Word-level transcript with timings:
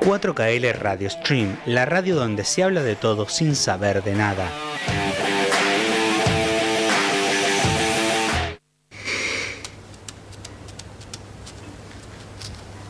4KL 0.00 0.72
Radio 0.78 1.10
Stream, 1.10 1.58
la 1.66 1.84
radio 1.84 2.16
donde 2.16 2.44
se 2.44 2.62
habla 2.62 2.82
de 2.82 2.96
todo 2.96 3.28
sin 3.28 3.54
saber 3.54 4.02
de 4.02 4.14
nada. 4.14 4.50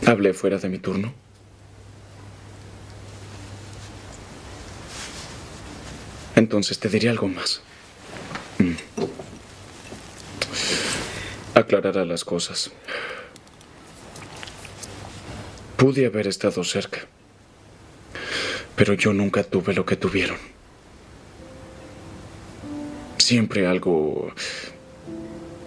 ¿Hablé 0.07 0.33
fuera 0.35 0.59
de 0.59 0.69
mi 0.69 0.79
turno? 0.79 1.13
Entonces 6.37 6.79
te 6.79 6.89
diré 6.89 7.11
algo 7.11 7.27
más. 7.27 7.61
Mm. 8.59 8.75
Aclarará 11.55 12.05
las 12.05 12.25
cosas. 12.25 12.71
Pude 15.81 16.05
haber 16.05 16.27
estado 16.27 16.63
cerca, 16.63 16.99
pero 18.77 18.93
yo 18.93 19.15
nunca 19.15 19.43
tuve 19.43 19.73
lo 19.73 19.87
que 19.87 19.97
tuvieron. 19.97 20.37
Siempre 23.17 23.67
algo 23.67 24.31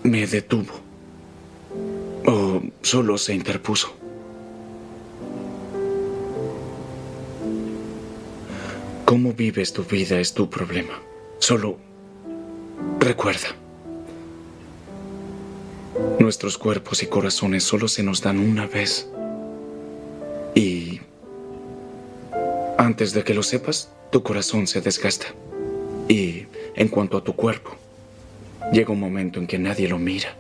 me 0.03 0.27
detuvo 0.27 0.71
o 2.27 2.61
solo 2.83 3.17
se 3.17 3.33
interpuso. 3.33 3.91
Cómo 9.05 9.33
vives 9.33 9.73
tu 9.73 9.83
vida 9.83 10.19
es 10.19 10.35
tu 10.35 10.47
problema. 10.47 11.01
Solo 11.39 11.79
recuerda. 12.99 13.47
Nuestros 16.19 16.59
cuerpos 16.59 17.01
y 17.01 17.07
corazones 17.07 17.63
solo 17.63 17.87
se 17.87 18.03
nos 18.03 18.21
dan 18.21 18.37
una 18.37 18.67
vez. 18.67 19.07
Antes 22.93 23.11
de 23.11 23.23
que 23.23 23.33
lo 23.33 23.41
sepas, 23.41 23.89
tu 24.11 24.21
corazón 24.21 24.67
se 24.67 24.79
desgasta. 24.79 25.25
Y 26.07 26.45
en 26.75 26.89
cuanto 26.89 27.17
a 27.17 27.23
tu 27.23 27.35
cuerpo, 27.35 27.71
llega 28.71 28.93
un 28.93 28.99
momento 28.99 29.39
en 29.39 29.47
que 29.47 29.57
nadie 29.57 29.87
lo 29.87 29.97
mira. 29.97 30.35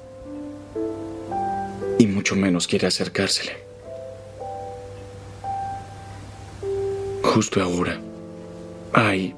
Y 1.97 2.05
mucho 2.05 2.35
menos 2.35 2.67
quiere 2.67 2.85
acercársele. 2.85 3.53
Justo 7.23 7.59
ahora 7.59 7.99
hay 8.93 9.33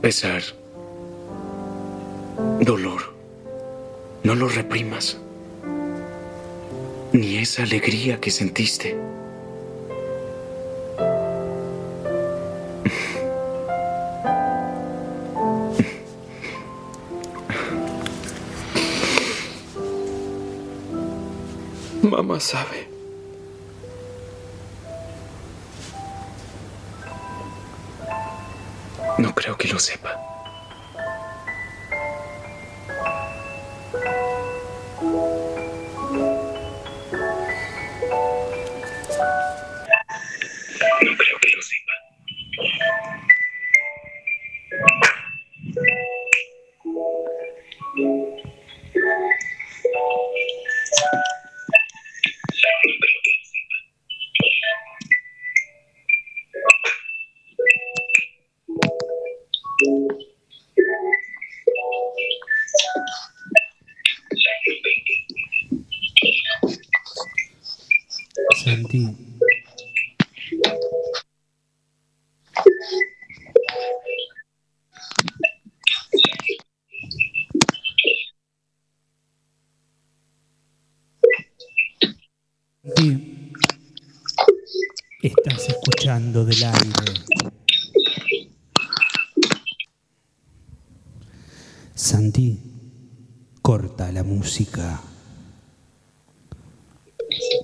pesar, 0.00 0.42
dolor. 2.62 3.12
No 4.22 4.34
lo 4.34 4.48
reprimas. 4.48 5.18
Ni 7.12 7.36
esa 7.36 7.64
alegría 7.64 8.22
que 8.22 8.30
sentiste. 8.30 8.96
Mamá 22.24 22.40
sabe. 22.40 22.88
No 29.18 29.34
creo 29.34 29.58
que 29.58 29.68
lo 29.68 29.78
sepa. 29.78 30.33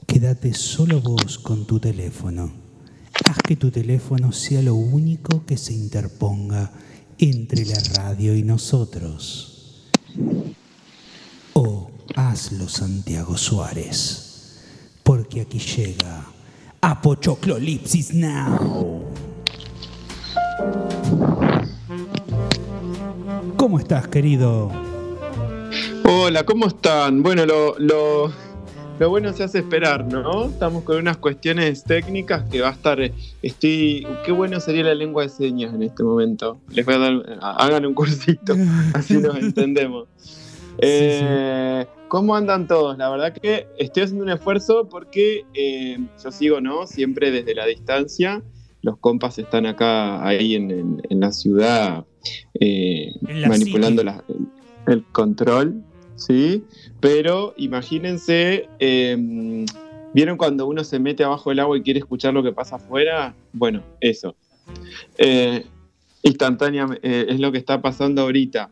Quédate 0.06 0.54
solo 0.54 1.00
vos 1.00 1.38
con 1.38 1.64
tu 1.64 1.78
teléfono. 1.78 2.50
Haz 3.28 3.38
que 3.46 3.54
tu 3.54 3.70
teléfono 3.70 4.32
sea 4.32 4.60
lo 4.60 4.74
único 4.74 5.44
que 5.46 5.56
se 5.56 5.72
interponga 5.72 6.72
entre 7.18 7.64
la 7.64 7.78
radio 7.94 8.34
y 8.34 8.42
nosotros. 8.42 9.88
O 11.52 11.92
hazlo, 12.16 12.68
Santiago 12.68 13.36
Suárez, 13.36 14.58
porque 15.04 15.42
aquí 15.42 15.60
llega 15.60 16.26
Apochoclolipsis 16.80 18.14
Now. 18.14 19.04
¿Cómo 23.56 23.78
estás, 23.78 24.08
querido? 24.08 24.89
Hola, 26.12 26.44
¿cómo 26.44 26.66
están? 26.66 27.22
Bueno, 27.22 27.46
lo, 27.46 27.78
lo, 27.78 28.32
lo 28.98 29.08
bueno 29.10 29.32
se 29.32 29.44
hace 29.44 29.58
esperar, 29.58 30.04
¿no? 30.06 30.46
Estamos 30.46 30.82
con 30.84 30.96
unas 30.96 31.18
cuestiones 31.18 31.84
técnicas 31.84 32.44
que 32.50 32.60
va 32.60 32.70
a 32.70 32.72
estar. 32.72 33.00
eh, 33.00 33.12
Estoy. 33.42 34.06
Qué 34.24 34.32
bueno 34.32 34.58
sería 34.60 34.82
la 34.84 34.94
lengua 34.94 35.22
de 35.22 35.28
señas 35.28 35.72
en 35.74 35.82
este 35.82 36.02
momento. 36.02 36.58
Les 36.70 36.84
voy 36.84 36.94
a 36.94 36.98
dar. 36.98 37.38
Hagan 37.42 37.86
un 37.86 37.94
cursito, 37.94 38.54
así 38.94 39.18
nos 39.18 39.36
entendemos. 39.36 40.08
Eh, 40.78 41.86
¿Cómo 42.08 42.34
andan 42.34 42.66
todos? 42.66 42.98
La 42.98 43.08
verdad 43.08 43.32
que 43.32 43.66
estoy 43.78 44.02
haciendo 44.04 44.24
un 44.24 44.30
esfuerzo 44.30 44.88
porque 44.90 45.44
eh, 45.54 45.96
yo 46.22 46.32
sigo, 46.32 46.60
¿no? 46.60 46.86
Siempre 46.86 47.30
desde 47.30 47.54
la 47.54 47.66
distancia. 47.66 48.42
Los 48.82 48.96
compas 48.98 49.38
están 49.38 49.66
acá, 49.66 50.26
ahí 50.26 50.54
en, 50.54 50.70
en- 50.70 51.02
en 51.10 51.20
la 51.20 51.32
ciudad, 51.32 52.06
eh, 52.58 53.12
En 53.28 53.42
la 53.42 53.48
manipulando 53.48 54.02
la- 54.02 54.24
el 54.86 55.04
control, 55.12 55.84
¿sí? 56.20 56.64
Pero 57.00 57.54
imagínense, 57.56 58.68
eh, 58.78 59.16
¿vieron 60.14 60.36
cuando 60.36 60.66
uno 60.66 60.84
se 60.84 60.98
mete 60.98 61.24
abajo 61.24 61.50
del 61.50 61.60
agua 61.60 61.76
y 61.78 61.82
quiere 61.82 61.98
escuchar 62.00 62.34
lo 62.34 62.42
que 62.42 62.52
pasa 62.52 62.76
afuera? 62.76 63.34
Bueno, 63.52 63.82
eso. 64.00 64.36
Eh, 65.18 65.64
instantáneamente, 66.22 67.32
es 67.32 67.40
lo 67.40 67.50
que 67.50 67.58
está 67.58 67.80
pasando 67.80 68.22
ahorita. 68.22 68.70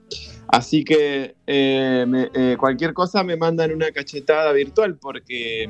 Así 0.48 0.84
que 0.84 1.34
eh, 1.46 2.04
me- 2.06 2.30
eh, 2.34 2.56
cualquier 2.58 2.92
cosa 2.94 3.22
me 3.24 3.36
mandan 3.36 3.72
una 3.72 3.90
cachetada 3.90 4.52
virtual 4.52 4.96
porque 4.98 5.68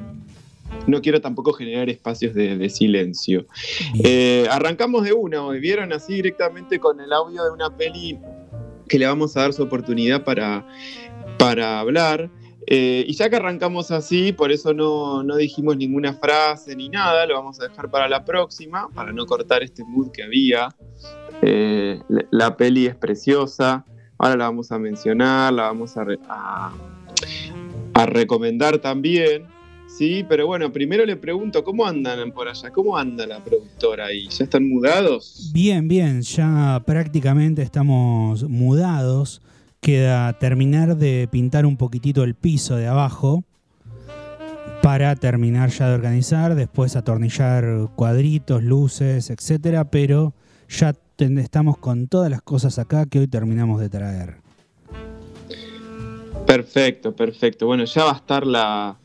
no 0.87 1.01
quiero 1.03 1.21
tampoco 1.21 1.53
generar 1.53 1.89
espacios 1.91 2.35
de, 2.35 2.57
de 2.57 2.69
silencio. 2.71 3.47
Eh, 4.05 4.47
arrancamos 4.51 5.05
de 5.05 5.13
una 5.13 5.45
hoy, 5.45 5.61
vieron 5.61 5.93
así 5.93 6.15
directamente 6.15 6.79
con 6.79 7.01
el 7.01 7.13
audio 7.13 7.45
de 7.45 7.51
una 7.51 7.71
peli 7.71 8.19
que 8.89 8.99
le 8.99 9.07
vamos 9.07 9.37
a 9.37 9.43
dar 9.43 9.53
su 9.53 9.63
oportunidad 9.63 10.25
para, 10.25 10.65
para 11.39 11.81
hablar. 11.81 12.31
Eh, 12.71 13.05
y 13.09 13.15
ya 13.15 13.31
que 13.31 13.37
arrancamos 13.37 13.91
así, 13.91 14.33
por 14.33 14.53
eso 14.53 14.75
no, 14.75 15.23
no 15.23 15.37
dijimos 15.37 15.79
ninguna 15.79 16.13
frase 16.13 16.77
ni 16.77 16.91
nada, 16.91 17.25
lo 17.25 17.35
vamos 17.35 17.59
a 17.61 17.69
dejar 17.69 17.91
para 17.91 18.09
la 18.09 18.27
próxima, 18.27 18.91
para 18.95 19.11
no 19.11 19.25
cortar 19.25 19.63
este 19.63 19.85
mood 19.85 20.11
que 20.11 20.23
había. 20.23 20.69
Eh, 21.41 21.99
la, 22.31 22.57
peli 22.59 22.87
es 22.87 22.95
preciosa, 22.95 23.87
ahora 24.19 24.37
la 24.37 24.45
vamos 24.45 24.71
a 24.71 24.79
mencionar, 24.79 25.51
la 25.55 25.63
vamos 25.63 25.97
a, 25.97 26.73
a 27.95 28.07
recomendar 28.07 28.79
también. 28.79 29.47
Sí, 29.89 30.25
pero 30.29 30.47
bueno, 30.47 30.71
primero 30.71 31.07
le 31.07 31.17
pregunto, 31.17 31.65
¿cómo 31.65 31.87
andan 31.87 32.31
por 32.33 32.49
allá? 32.49 32.71
¿Cómo 32.71 32.99
anda 32.99 33.27
la 33.27 33.43
productora 33.43 34.07
ahí? 34.07 34.29
¿Ya 34.29 34.45
están 34.45 34.69
mudados? 34.69 35.51
Bien, 35.55 35.89
bien, 35.89 36.21
ya 36.21 36.83
prácticamente 36.85 37.63
estamos 37.63 38.45
mudados. 38.45 39.41
Queda 39.81 40.33
terminar 40.39 40.97
de 40.97 41.29
pintar 41.31 41.67
un 41.67 41.77
poquitito 41.77 42.25
el 42.25 42.35
piso 42.35 42.77
de 42.77 42.87
abajo 42.87 43.45
para 44.83 45.15
terminar 45.17 45.71
ya 45.71 45.89
de 45.89 45.95
organizar, 45.95 46.55
después 46.55 46.97
atornillar 46.97 47.89
cuadritos, 47.95 48.63
luces, 48.63 49.31
etcétera, 49.31 49.85
pero 49.85 50.35
ya 50.69 50.95
estamos 51.19 51.79
con 51.79 52.09
todas 52.09 52.31
las 52.31 52.43
cosas 52.43 52.79
acá 52.79 53.07
que 53.07 53.19
hoy 53.19 53.29
terminamos 53.29 53.81
de 53.81 53.89
traer. 53.89 54.37
Perfecto, 56.47 57.15
perfecto. 57.15 57.67
Bueno, 57.67 57.85
ya 57.85 58.05
va 58.05 58.13
a 58.13 58.17
estar 58.17 58.47
la 58.47 58.99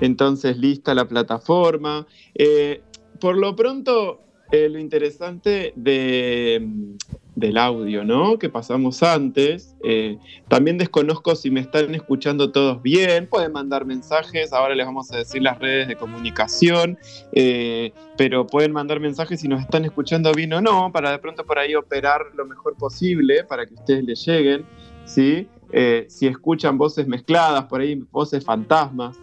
entonces 0.00 0.56
lista 0.58 0.94
la 0.94 1.06
plataforma. 1.06 2.06
Eh, 2.34 2.82
por 3.20 3.36
lo 3.36 3.56
pronto, 3.56 4.20
eh, 4.50 4.68
lo 4.68 4.78
interesante 4.78 5.72
de, 5.76 6.96
del 7.34 7.58
audio, 7.58 8.04
¿no? 8.04 8.38
Que 8.38 8.48
pasamos 8.48 9.02
antes. 9.02 9.76
Eh, 9.82 10.18
también 10.48 10.78
desconozco 10.78 11.34
si 11.36 11.50
me 11.50 11.60
están 11.60 11.94
escuchando 11.94 12.52
todos 12.52 12.82
bien. 12.82 13.26
Pueden 13.26 13.52
mandar 13.52 13.84
mensajes. 13.84 14.52
Ahora 14.52 14.74
les 14.74 14.86
vamos 14.86 15.10
a 15.12 15.18
decir 15.18 15.42
las 15.42 15.58
redes 15.58 15.88
de 15.88 15.96
comunicación. 15.96 16.98
Eh, 17.32 17.92
pero 18.16 18.46
pueden 18.46 18.72
mandar 18.72 19.00
mensajes 19.00 19.40
si 19.40 19.48
nos 19.48 19.60
están 19.60 19.84
escuchando 19.84 20.32
bien 20.32 20.52
o 20.52 20.60
no, 20.60 20.92
para 20.92 21.10
de 21.10 21.18
pronto 21.18 21.44
por 21.44 21.58
ahí 21.58 21.74
operar 21.74 22.22
lo 22.34 22.44
mejor 22.44 22.76
posible 22.76 23.44
para 23.44 23.66
que 23.66 23.74
ustedes 23.74 24.04
les 24.04 24.26
lleguen. 24.26 24.64
¿sí? 25.04 25.48
Eh, 25.72 26.06
si 26.08 26.26
escuchan 26.26 26.76
voces 26.76 27.06
mezcladas, 27.06 27.64
por 27.64 27.80
ahí 27.80 28.02
voces 28.10 28.44
fantasmas 28.44 29.16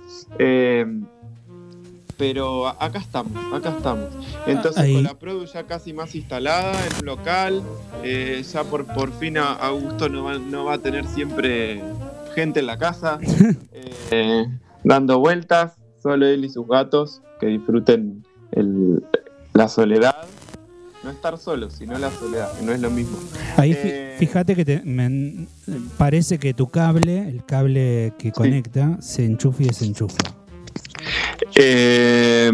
pero 2.18 2.68
acá 2.68 3.00
estamos, 3.00 3.54
acá 3.54 3.70
estamos. 3.78 4.10
Entonces 4.48 4.92
con 4.94 5.04
la 5.04 5.18
Produ 5.18 5.46
ya 5.46 5.64
casi 5.64 5.94
más 5.94 6.16
instalada 6.16 6.74
en 6.88 6.96
un 7.00 7.06
local, 7.06 7.64
eh, 8.04 8.44
ya 8.52 8.64
por, 8.64 8.86
por 8.86 9.12
fin 9.14 9.38
Augusto 9.38 10.10
no 10.10 10.24
va, 10.24 10.38
no 10.38 10.66
va 10.66 10.74
a 10.74 10.78
tener 10.80 11.06
siempre 11.08 11.82
gente 12.36 12.60
en 12.60 12.66
la 12.66 12.78
casa, 12.78 13.20
eh, 14.12 14.46
dando 14.84 15.20
vueltas, 15.20 15.74
solo 16.02 16.26
él 16.26 16.46
y 16.46 16.50
sus 16.50 16.68
gatos, 16.68 17.22
que 17.40 17.48
disfruten 17.48 18.24
la 19.54 19.68
soledad. 19.68 20.16
No 21.04 21.12
estar 21.12 21.38
solo, 21.38 21.70
sino 21.70 21.98
la 21.98 22.12
soledad, 22.12 22.52
que 22.58 22.66
no 22.66 22.72
es 22.72 22.82
lo 22.82 22.90
mismo. 22.90 23.18
Ahí 23.56 23.74
eh, 23.76 24.16
fíjate 24.20 24.56
que 24.56 24.66
te, 24.66 24.84
parece 25.98 26.38
que 26.40 26.54
tu 26.54 26.68
cable, 26.68 27.30
el 27.30 27.46
cable 27.46 28.14
que 28.18 28.32
conecta, 28.32 28.98
se 29.00 29.26
enchufa 29.26 29.64
y 29.64 29.68
desenchufa. 29.68 30.37
Eh, 31.60 32.52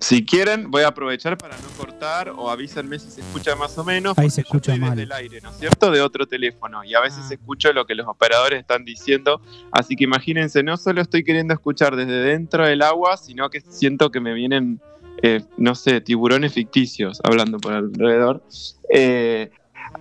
si 0.00 0.26
quieren, 0.26 0.70
voy 0.70 0.82
a 0.82 0.88
aprovechar 0.88 1.38
para 1.38 1.56
no 1.56 1.68
cortar 1.78 2.28
o 2.28 2.50
avísenme 2.50 2.98
si 2.98 3.10
se 3.10 3.22
escucha 3.22 3.56
más 3.56 3.78
o 3.78 3.84
menos. 3.84 4.18
Ahí 4.18 4.28
se 4.28 4.42
escucha 4.42 4.76
mal. 4.76 4.94
del 4.94 5.10
aire, 5.10 5.40
¿no 5.40 5.50
es 5.50 5.56
cierto? 5.56 5.90
De 5.90 6.02
otro 6.02 6.26
teléfono. 6.26 6.84
Y 6.84 6.94
a 6.94 7.00
veces 7.00 7.24
ah. 7.30 7.34
escucho 7.34 7.72
lo 7.72 7.86
que 7.86 7.94
los 7.94 8.06
operadores 8.06 8.60
están 8.60 8.84
diciendo. 8.84 9.40
Así 9.72 9.96
que 9.96 10.04
imagínense, 10.04 10.62
no 10.62 10.76
solo 10.76 11.00
estoy 11.00 11.24
queriendo 11.24 11.54
escuchar 11.54 11.96
desde 11.96 12.12
dentro 12.12 12.66
del 12.66 12.82
agua, 12.82 13.16
sino 13.16 13.48
que 13.48 13.62
siento 13.62 14.10
que 14.10 14.20
me 14.20 14.34
vienen, 14.34 14.80
eh, 15.22 15.42
no 15.56 15.74
sé, 15.74 16.02
tiburones 16.02 16.52
ficticios 16.52 17.20
hablando 17.24 17.58
por 17.58 17.72
alrededor. 17.72 18.42
Eh, 18.92 19.50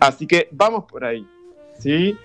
así 0.02 0.28
que 0.28 0.50
vamos 0.52 0.84
por 0.86 1.06
ahí. 1.06 1.26
¿sí? 1.80 2.18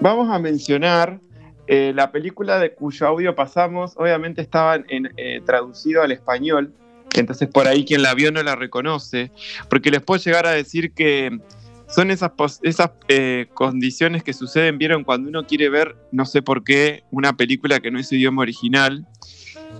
vamos 0.00 0.28
a 0.30 0.38
mencionar 0.38 1.20
eh, 1.68 1.92
la 1.94 2.12
película 2.12 2.58
de 2.58 2.72
cuyo 2.72 3.06
audio 3.06 3.34
pasamos, 3.34 3.94
obviamente 3.96 4.40
estaba 4.40 4.76
en, 4.76 5.12
eh, 5.16 5.40
traducido 5.44 6.02
al 6.02 6.12
español, 6.12 6.72
entonces 7.14 7.48
por 7.48 7.66
ahí 7.66 7.84
quien 7.84 8.02
la 8.02 8.14
vio 8.14 8.30
no 8.30 8.42
la 8.42 8.54
reconoce, 8.54 9.30
porque 9.68 9.90
les 9.90 10.02
puedo 10.02 10.22
llegar 10.22 10.46
a 10.46 10.52
decir 10.52 10.92
que 10.92 11.40
son 11.88 12.10
esas, 12.10 12.32
esas 12.62 12.90
eh, 13.08 13.46
condiciones 13.54 14.22
que 14.22 14.32
suceden, 14.32 14.78
vieron, 14.78 15.04
cuando 15.04 15.28
uno 15.28 15.46
quiere 15.46 15.68
ver, 15.68 15.96
no 16.12 16.24
sé 16.24 16.42
por 16.42 16.62
qué, 16.62 17.04
una 17.10 17.32
película 17.36 17.80
que 17.80 17.90
no 17.90 17.98
es 17.98 18.08
su 18.08 18.14
idioma 18.14 18.42
original, 18.42 19.06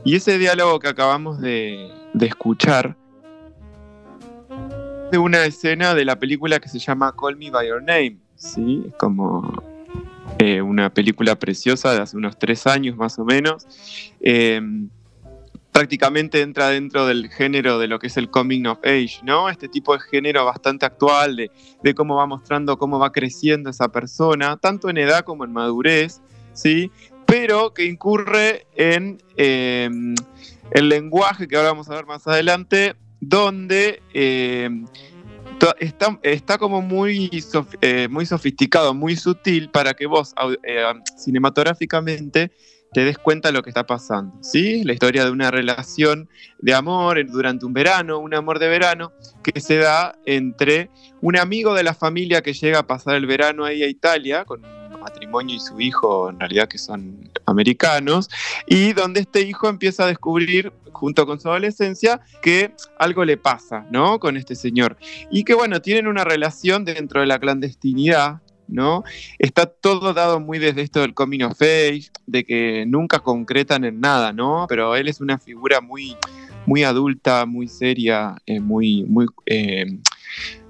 y 0.04 0.16
ese 0.16 0.38
diálogo 0.38 0.78
que 0.80 0.88
acabamos 0.88 1.40
de, 1.40 1.90
de 2.14 2.26
escuchar, 2.26 2.96
de 5.10 5.18
una 5.18 5.44
escena 5.44 5.94
de 5.94 6.04
la 6.04 6.18
película 6.18 6.58
que 6.58 6.68
se 6.68 6.80
llama 6.80 7.14
Call 7.16 7.36
Me 7.36 7.50
By 7.50 7.68
Your 7.68 7.82
Name, 7.82 8.18
¿sí? 8.34 8.86
Como 8.98 9.75
eh, 10.38 10.60
una 10.60 10.92
película 10.92 11.38
preciosa 11.38 11.94
de 11.94 12.02
hace 12.02 12.16
unos 12.16 12.38
tres 12.38 12.66
años 12.66 12.96
más 12.96 13.18
o 13.18 13.24
menos. 13.24 13.66
Eh, 14.20 14.60
prácticamente 15.72 16.40
entra 16.40 16.68
dentro 16.68 17.06
del 17.06 17.28
género 17.30 17.78
de 17.78 17.86
lo 17.86 17.98
que 17.98 18.06
es 18.06 18.16
el 18.16 18.30
coming 18.30 18.64
of 18.64 18.78
age, 18.82 19.20
¿no? 19.22 19.50
Este 19.50 19.68
tipo 19.68 19.92
de 19.92 20.00
género 20.00 20.44
bastante 20.44 20.86
actual 20.86 21.36
de, 21.36 21.94
cómo 21.94 22.16
va 22.16 22.26
mostrando 22.26 22.78
cómo 22.78 22.98
va 22.98 23.12
creciendo 23.12 23.68
esa 23.68 23.88
persona, 23.88 24.56
tanto 24.56 24.88
en 24.88 24.96
edad 24.96 25.22
como 25.24 25.44
en 25.44 25.52
madurez, 25.52 26.22
¿sí? 26.54 26.90
Pero 27.26 27.74
que 27.74 27.84
incurre 27.84 28.66
en 28.74 29.22
eh, 29.36 29.90
el 30.70 30.88
lenguaje 30.88 31.46
que 31.46 31.56
ahora 31.56 31.70
vamos 31.72 31.90
a 31.90 31.94
ver 31.94 32.06
más 32.06 32.26
adelante, 32.26 32.94
donde 33.20 34.02
está, 36.22 36.58
como 36.58 36.82
muy, 36.82 37.30
eh, 37.80 38.08
muy 38.08 38.26
sofisticado, 38.26 38.94
muy 38.94 39.16
sutil 39.16 39.70
para 39.70 39.94
que 39.94 40.06
vos 40.06 40.34
eh, 40.62 40.84
cinematográficamente 41.16 42.50
te 42.92 43.04
des 43.04 43.18
cuenta 43.18 43.48
de 43.48 43.52
lo 43.52 43.62
que 43.62 43.70
está 43.70 43.84
pasando, 43.84 44.38
¿sí? 44.42 44.82
La 44.84 44.92
historia 44.92 45.24
de 45.24 45.30
una 45.30 45.50
relación 45.50 46.28
de 46.60 46.72
amor 46.72 47.24
durante 47.30 47.66
un 47.66 47.72
verano, 47.72 48.18
un 48.18 48.32
amor 48.32 48.58
de 48.58 48.68
verano, 48.68 49.12
que 49.42 49.60
se 49.60 49.76
da 49.76 50.16
entre 50.24 50.90
un 51.20 51.36
amigo 51.36 51.74
de 51.74 51.82
la 51.82 51.94
familia 51.94 52.42
que 52.42 52.54
llega 52.54 52.78
a 52.78 52.86
pasar 52.86 53.16
el 53.16 53.26
verano 53.26 53.64
ahí 53.64 53.82
a 53.82 53.88
Italia, 53.88 54.44
con 54.44 54.62
matrimonio 55.06 55.56
y 55.56 55.60
su 55.60 55.80
hijo, 55.80 56.30
en 56.30 56.40
realidad 56.40 56.68
que 56.68 56.78
son 56.78 57.30
americanos, 57.46 58.28
y 58.66 58.92
donde 58.92 59.20
este 59.20 59.42
hijo 59.42 59.68
empieza 59.68 60.04
a 60.04 60.06
descubrir 60.08 60.72
junto 60.92 61.26
con 61.26 61.38
su 61.38 61.48
adolescencia, 61.48 62.20
que 62.42 62.72
algo 62.98 63.24
le 63.24 63.36
pasa, 63.36 63.86
¿no? 63.90 64.18
Con 64.18 64.36
este 64.36 64.54
señor. 64.54 64.96
Y 65.30 65.44
que, 65.44 65.54
bueno, 65.54 65.80
tienen 65.80 66.06
una 66.06 66.24
relación 66.24 66.84
dentro 66.84 67.20
de 67.20 67.26
la 67.26 67.38
clandestinidad, 67.38 68.40
¿no? 68.66 69.04
Está 69.38 69.66
todo 69.66 70.12
dado 70.14 70.40
muy 70.40 70.58
desde 70.58 70.82
esto 70.82 71.00
del 71.00 71.14
coming 71.14 71.42
of 71.42 71.60
age, 71.60 72.10
de 72.26 72.44
que 72.44 72.84
nunca 72.86 73.20
concretan 73.20 73.84
en 73.84 74.00
nada, 74.00 74.32
¿no? 74.32 74.66
Pero 74.68 74.96
él 74.96 75.08
es 75.08 75.20
una 75.20 75.38
figura 75.38 75.80
muy, 75.80 76.16
muy 76.66 76.82
adulta, 76.82 77.46
muy 77.46 77.68
seria, 77.68 78.36
eh, 78.46 78.60
muy, 78.60 79.04
muy, 79.04 79.26
eh, 79.46 79.86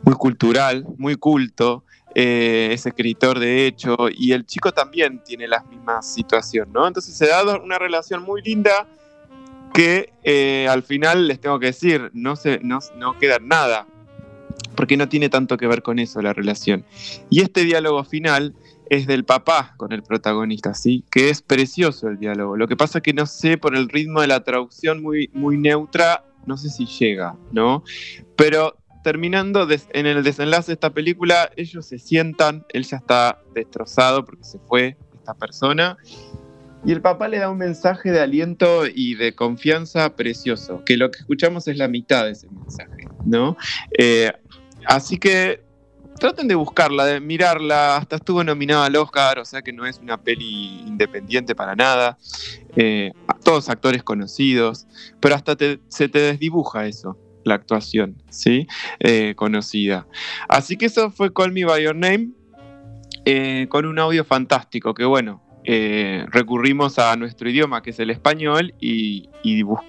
muy 0.02 0.14
cultural, 0.14 0.84
muy 0.98 1.16
culto. 1.16 1.84
Eh, 2.18 2.70
es 2.72 2.86
escritor 2.86 3.38
de 3.38 3.66
hecho, 3.66 3.94
y 4.10 4.32
el 4.32 4.46
chico 4.46 4.72
también 4.72 5.22
tiene 5.22 5.46
la 5.46 5.62
misma 5.64 6.00
situación, 6.00 6.72
¿no? 6.72 6.88
Entonces 6.88 7.14
se 7.14 7.26
da 7.26 7.44
una 7.58 7.78
relación 7.78 8.22
muy 8.22 8.40
linda 8.40 8.86
que 9.74 10.14
eh, 10.24 10.66
al 10.66 10.82
final 10.82 11.28
les 11.28 11.42
tengo 11.42 11.60
que 11.60 11.66
decir, 11.66 12.10
no, 12.14 12.34
se, 12.34 12.58
no, 12.60 12.78
no 12.96 13.18
queda 13.18 13.38
nada, 13.38 13.86
porque 14.74 14.96
no 14.96 15.10
tiene 15.10 15.28
tanto 15.28 15.58
que 15.58 15.66
ver 15.66 15.82
con 15.82 15.98
eso 15.98 16.22
la 16.22 16.32
relación. 16.32 16.86
Y 17.28 17.42
este 17.42 17.64
diálogo 17.64 18.02
final 18.02 18.54
es 18.88 19.06
del 19.06 19.26
papá 19.26 19.74
con 19.76 19.92
el 19.92 20.02
protagonista, 20.02 20.72
¿sí? 20.72 21.04
Que 21.10 21.28
es 21.28 21.42
precioso 21.42 22.08
el 22.08 22.18
diálogo. 22.18 22.56
Lo 22.56 22.66
que 22.66 22.78
pasa 22.78 23.00
es 23.00 23.02
que 23.02 23.12
no 23.12 23.26
sé, 23.26 23.58
por 23.58 23.76
el 23.76 23.90
ritmo 23.90 24.22
de 24.22 24.28
la 24.28 24.42
traducción 24.42 25.02
muy, 25.02 25.28
muy 25.34 25.58
neutra, 25.58 26.24
no 26.46 26.56
sé 26.56 26.70
si 26.70 26.86
llega, 26.86 27.36
¿no? 27.52 27.84
Pero 28.36 28.78
terminando 29.06 29.68
en 29.70 30.06
el 30.06 30.24
desenlace 30.24 30.72
de 30.72 30.72
esta 30.72 30.90
película, 30.90 31.48
ellos 31.54 31.86
se 31.86 32.00
sientan, 32.00 32.66
él 32.70 32.82
ya 32.82 32.96
está 32.96 33.40
destrozado 33.54 34.24
porque 34.24 34.42
se 34.42 34.58
fue 34.58 34.96
esta 35.14 35.32
persona, 35.32 35.96
y 36.84 36.90
el 36.90 37.00
papá 37.00 37.28
le 37.28 37.38
da 37.38 37.48
un 37.48 37.58
mensaje 37.58 38.10
de 38.10 38.18
aliento 38.18 38.82
y 38.84 39.14
de 39.14 39.32
confianza 39.32 40.16
precioso, 40.16 40.82
que 40.84 40.96
lo 40.96 41.12
que 41.12 41.20
escuchamos 41.20 41.68
es 41.68 41.76
la 41.76 41.86
mitad 41.86 42.24
de 42.24 42.32
ese 42.32 42.48
mensaje, 42.50 43.06
¿no? 43.24 43.56
Eh, 43.96 44.32
así 44.86 45.18
que 45.18 45.62
traten 46.18 46.48
de 46.48 46.56
buscarla, 46.56 47.04
de 47.04 47.20
mirarla, 47.20 47.98
hasta 47.98 48.16
estuvo 48.16 48.42
nominada 48.42 48.86
al 48.86 48.96
Oscar, 48.96 49.38
o 49.38 49.44
sea 49.44 49.62
que 49.62 49.72
no 49.72 49.86
es 49.86 50.00
una 50.00 50.20
peli 50.20 50.80
independiente 50.80 51.54
para 51.54 51.76
nada, 51.76 52.18
eh, 52.74 53.12
todos 53.44 53.68
actores 53.68 54.02
conocidos, 54.02 54.88
pero 55.20 55.36
hasta 55.36 55.56
se 55.86 56.08
te 56.08 56.18
desdibuja 56.18 56.88
eso, 56.88 57.16
la 57.46 57.54
actuación, 57.54 58.16
¿sí? 58.28 58.66
Eh, 59.00 59.34
conocida. 59.36 60.06
Así 60.48 60.76
que 60.76 60.86
eso 60.86 61.10
fue 61.10 61.32
Call 61.32 61.52
Me 61.52 61.64
By 61.64 61.84
Your 61.84 61.96
Name, 61.96 62.30
con 63.68 63.86
un 63.86 63.98
audio 63.98 64.24
fantástico, 64.24 64.94
que 64.94 65.04
bueno, 65.04 65.42
eh, 65.68 66.24
recurrimos 66.30 66.96
a 67.00 67.16
nuestro 67.16 67.50
idioma, 67.50 67.82
que 67.82 67.90
es 67.90 67.98
el 67.98 68.10
español, 68.10 68.72
y, 68.80 69.28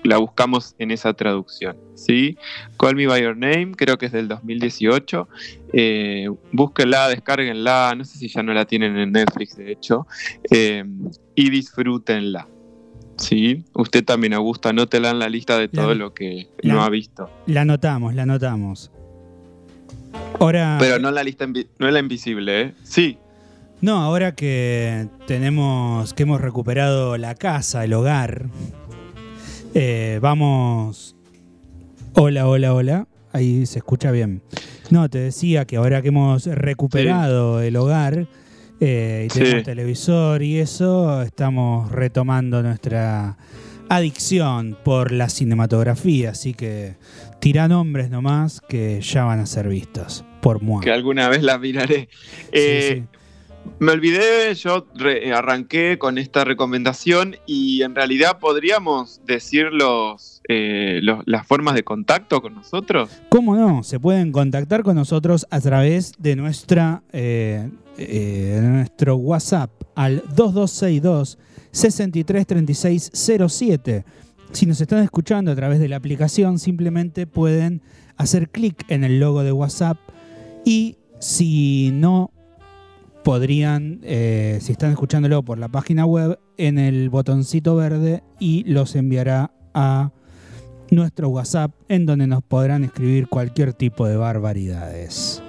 la 0.03 0.17
buscamos 0.17 0.75
en 0.79 0.91
esa 0.91 1.13
traducción. 1.13 1.77
¿sí? 1.93 2.37
Call 2.79 2.95
Me 2.95 3.05
By 3.05 3.21
Your 3.21 3.37
Name, 3.37 3.73
creo 3.75 3.97
que 3.97 4.07
es 4.07 4.11
del 4.11 4.27
2018. 4.27 5.27
Eh, 5.73 6.27
búsquenla, 6.51 7.09
descárguenla, 7.09 7.93
no 7.95 8.05
sé 8.05 8.17
si 8.17 8.27
ya 8.27 8.41
no 8.41 8.53
la 8.53 8.65
tienen 8.65 8.97
en 8.97 9.11
Netflix, 9.11 9.55
de 9.55 9.71
hecho, 9.71 10.07
eh, 10.51 10.83
y 11.35 11.49
disfrútenla. 11.49 12.47
Sí, 13.17 13.63
usted 13.73 14.03
también, 14.05 14.33
Augusto, 14.33 14.69
anótela 14.69 15.09
en 15.09 15.19
la 15.19 15.29
lista 15.29 15.57
de 15.57 15.67
todo 15.67 15.95
lo 15.95 16.13
que 16.13 16.47
no 16.63 16.83
ha 16.83 16.89
visto. 16.89 17.29
La 17.47 17.61
anotamos, 17.61 18.13
la 18.15 18.23
anotamos. 18.23 18.91
Ahora... 20.39 20.77
Pero 20.79 20.99
no 20.99 21.11
la 21.11 21.23
lista, 21.23 21.47
no 21.47 21.87
es 21.87 21.93
la 21.93 21.99
invisible, 21.99 22.61
¿eh? 22.61 22.73
Sí, 22.83 23.17
No, 23.81 24.01
ahora 24.01 24.33
que 24.35 25.07
tenemos, 25.25 26.13
que 26.13 26.23
hemos 26.23 26.41
recuperado 26.41 27.17
la 27.17 27.35
casa, 27.35 27.83
el 27.83 27.93
hogar, 27.93 28.47
eh, 29.73 30.19
vamos. 30.21 31.15
Hola, 32.13 32.47
hola, 32.47 32.73
hola. 32.73 33.07
Ahí 33.33 33.65
se 33.67 33.79
escucha 33.79 34.09
bien. 34.09 34.41
No, 34.89 35.09
te 35.09 35.19
decía 35.19 35.65
que 35.65 35.77
ahora 35.77 36.01
que 36.01 36.07
hemos 36.07 36.45
recuperado 36.45 37.61
el 37.61 37.75
hogar 37.75 38.27
eh, 38.79 39.27
y 39.29 39.33
tenemos 39.33 39.59
Sí. 39.59 39.63
televisor 39.65 40.43
y 40.43 40.59
eso, 40.59 41.21
estamos 41.21 41.91
retomando 41.91 42.61
nuestra 42.63 43.37
adicción 43.89 44.77
por 44.83 45.11
la 45.11 45.29
cinematografía. 45.29 46.31
Así 46.31 46.53
que 46.53 46.95
tira 47.39 47.67
nombres 47.67 48.09
nomás 48.09 48.61
que 48.61 49.01
ya 49.01 49.23
van 49.23 49.39
a 49.39 49.45
ser 49.45 49.67
vistos 49.67 50.23
por 50.41 50.61
moi. 50.61 50.83
Que 50.83 50.91
alguna 50.91 51.29
vez 51.29 51.41
la 51.41 51.57
miraré. 51.57 52.09
Eh, 52.51 53.03
sí. 53.07 53.17
Me 53.79 53.91
olvidé, 53.91 54.55
yo 54.55 54.87
arranqué 55.35 55.97
con 55.97 56.17
esta 56.17 56.45
recomendación 56.45 57.35
y 57.45 57.81
en 57.83 57.95
realidad 57.95 58.39
podríamos 58.39 59.19
decir 59.25 59.73
los, 59.73 60.36
eh, 60.49 61.01
las 61.25 61.45
formas 61.45 61.75
de 61.75 61.83
contacto 61.83 62.41
con 62.41 62.55
nosotros. 62.55 63.09
¿Cómo 63.27 63.57
no? 63.57 63.83
Se 63.83 63.99
pueden 63.99 64.31
contactar 64.31 64.81
con 64.81 64.95
nosotros 64.95 65.45
a 65.49 65.59
través 65.59 66.13
de 66.19 66.37
nuestra 66.37 67.03
eh, 67.11 67.69
eh, 67.97 68.61
nuestro 68.63 69.17
WhatsApp 69.17 69.69
al 69.95 70.23
2262 70.35 71.37
633607. 71.71 74.05
Si 74.53 74.65
nos 74.65 74.79
están 74.79 75.03
escuchando 75.03 75.51
a 75.51 75.55
través 75.55 75.79
de 75.79 75.89
la 75.89 75.97
aplicación, 75.97 76.59
simplemente 76.59 77.27
pueden 77.27 77.81
hacer 78.15 78.49
clic 78.49 78.85
en 78.87 79.03
el 79.03 79.19
logo 79.19 79.43
de 79.43 79.51
WhatsApp 79.51 79.97
y 80.63 80.95
si 81.19 81.91
no 81.93 82.31
podrían, 83.25 83.99
si 84.01 84.71
están 84.71 84.91
escuchándolo 84.91 85.43
por 85.43 85.57
la 85.57 85.67
página 85.67 86.05
web, 86.05 86.39
en 86.55 86.79
el 86.79 87.09
botoncito 87.09 87.75
verde 87.75 88.23
y 88.39 88.63
los 88.63 88.95
enviará 88.95 89.51
a 89.73 90.13
nuestro 90.91 91.29
WhatsApp 91.29 91.71
en 91.89 92.05
donde 92.05 92.27
nos 92.27 92.43
podrán 92.43 92.83
escribir 92.83 93.27
cualquier 93.27 93.73
tipo 93.73 94.07
de 94.07 94.17
barbaridades. 94.17 95.41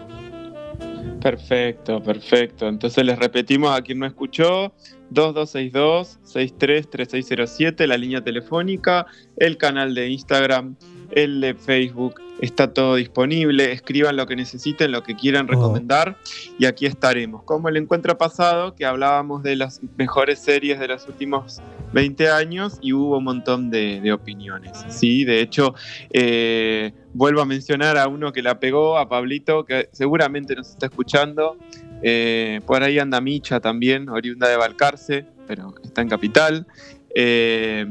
Perfecto, 1.21 2.02
perfecto. 2.02 2.66
Entonces 2.68 3.04
les 3.04 3.18
repetimos 3.18 3.76
a 3.76 3.83
quien 3.83 3.99
no 3.99 4.07
escuchó, 4.07 4.73
2262-633607, 5.12 7.87
la 7.87 7.97
línea 7.97 8.23
telefónica, 8.23 9.07
el 9.37 9.57
canal 9.57 9.95
de 9.95 10.11
Instagram, 10.11 10.76
el 11.11 11.40
de 11.40 11.54
Facebook, 11.54 12.21
está 12.40 12.73
todo 12.73 12.97
disponible. 12.97 13.73
Escriban 13.73 14.16
lo 14.16 14.26
que 14.26 14.37
necesiten, 14.37 14.92
lo 14.92 15.02
que 15.02 15.14
quieran 15.14 15.47
Oh. 15.47 15.52
recomendar 15.52 16.16
y 16.59 16.66
aquí 16.66 16.87
estaremos. 16.87 17.42
Como 17.45 17.68
el 17.68 17.76
encuentro 17.76 18.16
pasado, 18.18 18.75
que 18.75 18.85
hablábamos 18.87 19.42
de 19.42 19.57
las 19.57 19.80
mejores 19.97 20.38
series 20.38 20.78
de 20.78 20.88
los 20.88 21.07
últimos 21.09 21.61
20 21.92 22.28
años 22.30 22.78
y 22.83 22.92
hubo 22.92 23.18
un 23.18 23.25
montón 23.25 23.71
de, 23.71 24.00
de 24.00 24.12
opiniones. 24.12 24.85
Sí, 24.88 25.25
de 25.25 25.40
hecho, 25.40 25.75
eh, 26.12 26.92
vuelvo 27.14 27.40
a 27.40 27.45
mencionar 27.45 27.97
a 27.99 28.09
uno 28.09 28.33
que 28.33 28.42
la 28.42 28.61
pegó, 28.61 28.99
a 28.99 29.09
Pablito, 29.09 29.64
que 29.64 29.88
seguramente 29.92 30.54
nos 30.54 30.71
está 30.71 30.87
escuchando. 30.87 31.57
Eh, 32.02 32.61
por 32.66 32.83
ahí 32.83 32.99
anda 32.99 33.21
Micha 33.21 33.59
también, 33.61 34.09
oriunda 34.09 34.49
de 34.49 34.57
Balcarce, 34.57 35.26
pero 35.47 35.75
está 35.83 36.02
en 36.02 36.09
Capital. 36.09 36.66
Eh, 37.14 37.87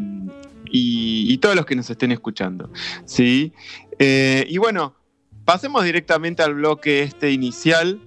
y, 0.69 1.31
y 1.33 1.37
todos 1.37 1.55
los 1.55 1.65
que 1.65 1.75
nos 1.75 1.89
estén 1.89 2.11
escuchando. 2.11 2.69
¿sí? 3.05 3.53
Eh, 3.99 4.45
y 4.47 4.57
bueno, 4.57 4.95
pasemos 5.45 5.83
directamente 5.83 6.43
al 6.43 6.55
bloque 6.55 7.03
este 7.03 7.31
inicial, 7.31 7.99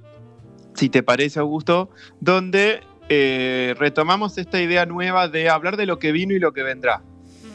si 0.75 0.89
te 0.89 1.03
parece, 1.03 1.41
Augusto, 1.41 1.91
donde 2.21 2.83
eh, 3.09 3.75
retomamos 3.79 4.39
esta 4.39 4.61
idea 4.61 4.87
nueva 4.87 5.29
de 5.29 5.49
hablar 5.49 5.77
de 5.77 5.87
lo 5.87 5.99
que 5.99 6.13
vino 6.13 6.35
y 6.35 6.39
lo 6.39 6.53
que 6.53 6.63
vendrá. 6.63 7.03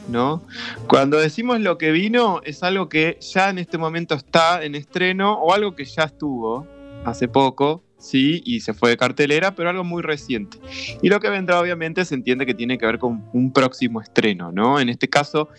¿No? 0.08 0.44
Cuando 0.88 1.18
decimos 1.18 1.60
lo 1.62 1.80
que 1.80 1.92
vino, 1.92 2.42
es 2.44 2.62
algo 2.62 2.90
que 2.90 3.18
ya 3.22 3.50
en 3.50 3.58
este 3.58 3.80
momento 3.80 4.14
está 4.14 4.64
en 4.64 4.76
estreno 4.76 5.34
o 5.34 5.52
algo 5.52 5.76
que 5.76 5.86
ya 5.86 6.04
estuvo 6.04 6.68
hace 7.06 7.28
poco, 7.28 7.84
sí, 7.98 8.42
y 8.46 8.60
se 8.60 8.74
fue 8.74 8.92
de 8.92 8.98
cartelera, 8.98 9.56
pero 9.56 9.70
algo 9.70 9.84
muy 9.84 10.04
reciente. 10.04 10.60
Y 11.02 11.10
lo 11.10 11.20
que 11.20 11.30
vendrá, 11.30 11.60
obviamente, 11.60 12.06
se 12.06 12.14
entiende 12.16 12.46
que 12.46 12.54
tiene 12.54 12.78
que 12.78 12.86
ver 12.86 13.00
con 13.00 13.26
un 13.34 13.52
próximo 13.52 14.02
estreno, 14.02 14.52
¿no? 14.52 14.80
En 14.80 14.90
este 14.90 15.08
caso, 15.08 15.50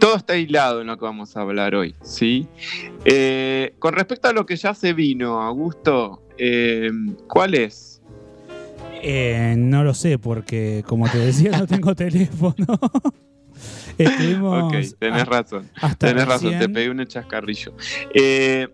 todo 0.00 0.16
está 0.16 0.34
aislado 0.34 0.80
en 0.80 0.86
lo 0.88 0.96
que 0.98 1.04
vamos 1.04 1.36
a 1.36 1.40
hablar 1.40 1.74
hoy, 1.74 1.94
¿sí? 2.02 2.46
Eh, 3.04 3.74
con 3.78 3.94
respecto 3.94 4.28
a 4.28 4.32
lo 4.32 4.46
que 4.46 4.56
ya 4.56 4.74
se 4.74 4.92
vino, 4.92 5.40
Augusto, 5.42 6.22
eh, 6.38 6.90
¿cuál 7.28 7.54
es? 7.54 8.00
Eh, 9.02 9.54
no 9.56 9.84
lo 9.84 9.94
sé 9.94 10.18
porque, 10.18 10.82
como 10.86 11.08
te 11.08 11.18
decía, 11.18 11.52
no 11.58 11.66
tengo 11.66 11.94
teléfono. 11.94 12.66
Estuvimos 13.98 14.64
Ok, 14.64 14.74
tenés 14.98 15.22
a- 15.22 15.24
razón. 15.24 15.68
hasta 15.80 16.08
Tenés 16.08 16.26
razón, 16.26 16.58
te 16.58 16.68
pedí 16.68 16.88
un 16.88 17.04
chascarrillo. 17.06 17.72
Eh, 18.14 18.68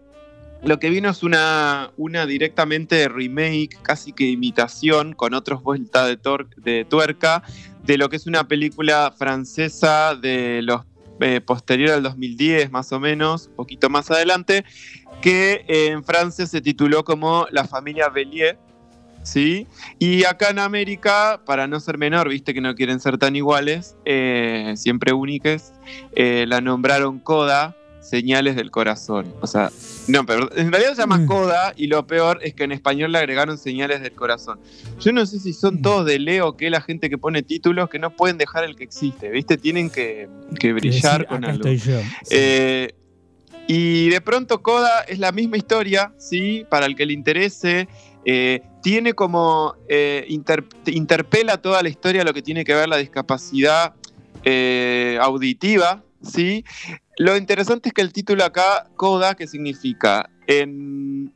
lo 0.62 0.78
que 0.78 0.88
vino 0.90 1.10
es 1.10 1.22
una, 1.22 1.90
una 1.96 2.26
directamente 2.26 3.08
remake, 3.08 3.76
casi 3.82 4.12
que 4.12 4.26
imitación, 4.26 5.12
con 5.14 5.34
otros 5.34 5.62
vueltas 5.62 6.08
de 6.56 6.84
tuerca, 6.84 7.42
de 7.84 7.98
lo 7.98 8.08
que 8.08 8.16
es 8.16 8.26
una 8.26 8.48
película 8.48 9.12
francesa 9.16 10.14
de 10.14 10.60
los 10.62 10.82
eh, 11.20 11.40
posterior 11.40 11.90
al 11.92 12.02
2010, 12.02 12.70
más 12.70 12.92
o 12.92 13.00
menos, 13.00 13.50
poquito 13.56 13.90
más 13.90 14.10
adelante, 14.10 14.64
que 15.20 15.64
en 15.68 16.04
Francia 16.04 16.46
se 16.46 16.60
tituló 16.60 17.04
como 17.04 17.46
La 17.50 17.64
familia 17.64 18.08
Bellier. 18.08 18.58
¿Sí? 19.22 19.66
Y 19.98 20.24
acá 20.24 20.50
en 20.50 20.58
América, 20.58 21.40
para 21.46 21.66
no 21.66 21.80
ser 21.80 21.96
menor, 21.96 22.28
viste 22.28 22.52
que 22.52 22.60
no 22.60 22.74
quieren 22.74 23.00
ser 23.00 23.16
tan 23.16 23.34
iguales, 23.34 23.96
eh, 24.04 24.74
siempre 24.76 25.14
únicas, 25.14 25.72
eh, 26.14 26.44
la 26.46 26.60
nombraron 26.60 27.20
Coda, 27.20 27.74
Señales 28.04 28.54
del 28.54 28.70
Corazón. 28.70 29.34
O 29.40 29.46
sea, 29.46 29.70
no, 30.08 30.24
pero 30.26 30.54
en 30.56 30.70
realidad 30.70 30.92
se 30.94 31.00
llama 31.02 31.18
Mm. 31.18 31.26
Coda 31.26 31.72
y 31.76 31.86
lo 31.86 32.06
peor 32.06 32.38
es 32.42 32.54
que 32.54 32.64
en 32.64 32.72
español 32.72 33.10
le 33.12 33.18
agregaron 33.18 33.56
Señales 33.58 34.02
del 34.02 34.12
Corazón. 34.12 34.60
Yo 35.00 35.10
no 35.12 35.24
sé 35.26 35.38
si 35.40 35.52
son 35.54 35.76
Mm. 35.76 35.82
todos 35.82 36.06
de 36.06 36.18
Leo 36.18 36.56
que 36.56 36.68
la 36.70 36.80
gente 36.82 37.08
que 37.08 37.16
pone 37.18 37.42
títulos 37.42 37.88
que 37.88 37.98
no 37.98 38.10
pueden 38.10 38.36
dejar 38.38 38.64
el 38.64 38.76
que 38.76 38.84
existe, 38.84 39.30
¿viste? 39.30 39.56
Tienen 39.56 39.88
que, 39.90 40.28
que 40.60 40.72
brillar 40.74 41.20
decir, 41.22 41.26
con 41.26 41.44
algo. 41.44 41.68
yo. 41.68 42.00
Sí. 42.00 42.02
Eh, 42.30 42.92
y 43.66 44.10
de 44.10 44.20
pronto 44.20 44.60
Coda 44.62 45.00
es 45.08 45.18
la 45.18 45.32
misma 45.32 45.56
historia, 45.56 46.12
¿sí? 46.18 46.66
Para 46.68 46.84
el 46.86 46.94
que 46.96 47.06
le 47.06 47.14
interese. 47.14 47.88
eh, 48.26 48.60
tiene 48.82 49.12
como. 49.14 49.74
eh, 49.88 50.24
inter- 50.28 50.64
interpela 50.86 51.56
toda 51.58 51.82
la 51.82 51.88
historia 51.88 52.24
lo 52.24 52.32
que 52.34 52.42
tiene 52.42 52.64
que 52.64 52.74
ver 52.74 52.88
la 52.88 52.96
discapacidad 52.98 53.94
auditiva, 55.20 56.02
¿sí? 56.22 56.64
Lo 57.18 57.36
interesante 57.36 57.90
es 57.90 57.92
que 57.92 58.02
el 58.02 58.12
título 58.12 58.44
acá, 58.44 58.88
Coda, 58.96 59.34
¿qué 59.34 59.46
significa? 59.46 60.28
En, 60.46 61.32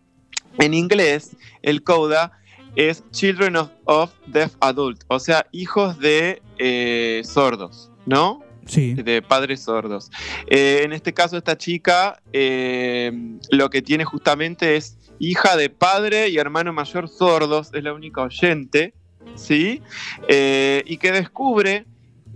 en 0.59 0.75
inglés, 0.75 1.37
el 1.63 1.83
Coda 1.83 2.33
es 2.77 3.03
Children 3.11 3.57
of, 3.57 3.71
of 3.85 4.13
Deaf 4.27 4.55
Adult, 4.61 5.03
o 5.09 5.19
sea, 5.19 5.47
hijos 5.53 5.99
de 5.99 6.43
eh, 6.59 7.23
sordos, 7.25 7.91
¿no? 8.07 8.45
sí. 8.67 8.95
de 8.95 9.23
padres 9.23 9.63
sordos. 9.63 10.11
Eh, 10.47 10.83
en 10.85 10.93
este 10.93 11.15
caso, 11.15 11.37
esta 11.37 11.57
chica 11.57 12.21
eh, 12.33 13.11
lo 13.51 13.71
que 13.71 13.83
tiene 13.83 14.05
justamente 14.05 14.77
es 14.77 14.97
hija 15.19 15.57
de 15.57 15.71
padre 15.71 16.29
y 16.29 16.39
hermano 16.39 16.73
mayor 16.73 17.09
sordos, 17.09 17.71
es 17.73 17.83
la 17.83 17.93
única 17.93 18.23
oyente, 18.23 18.95
¿sí? 19.35 19.83
Y 20.29 20.97
que 20.99 21.13
descubre 21.13 21.87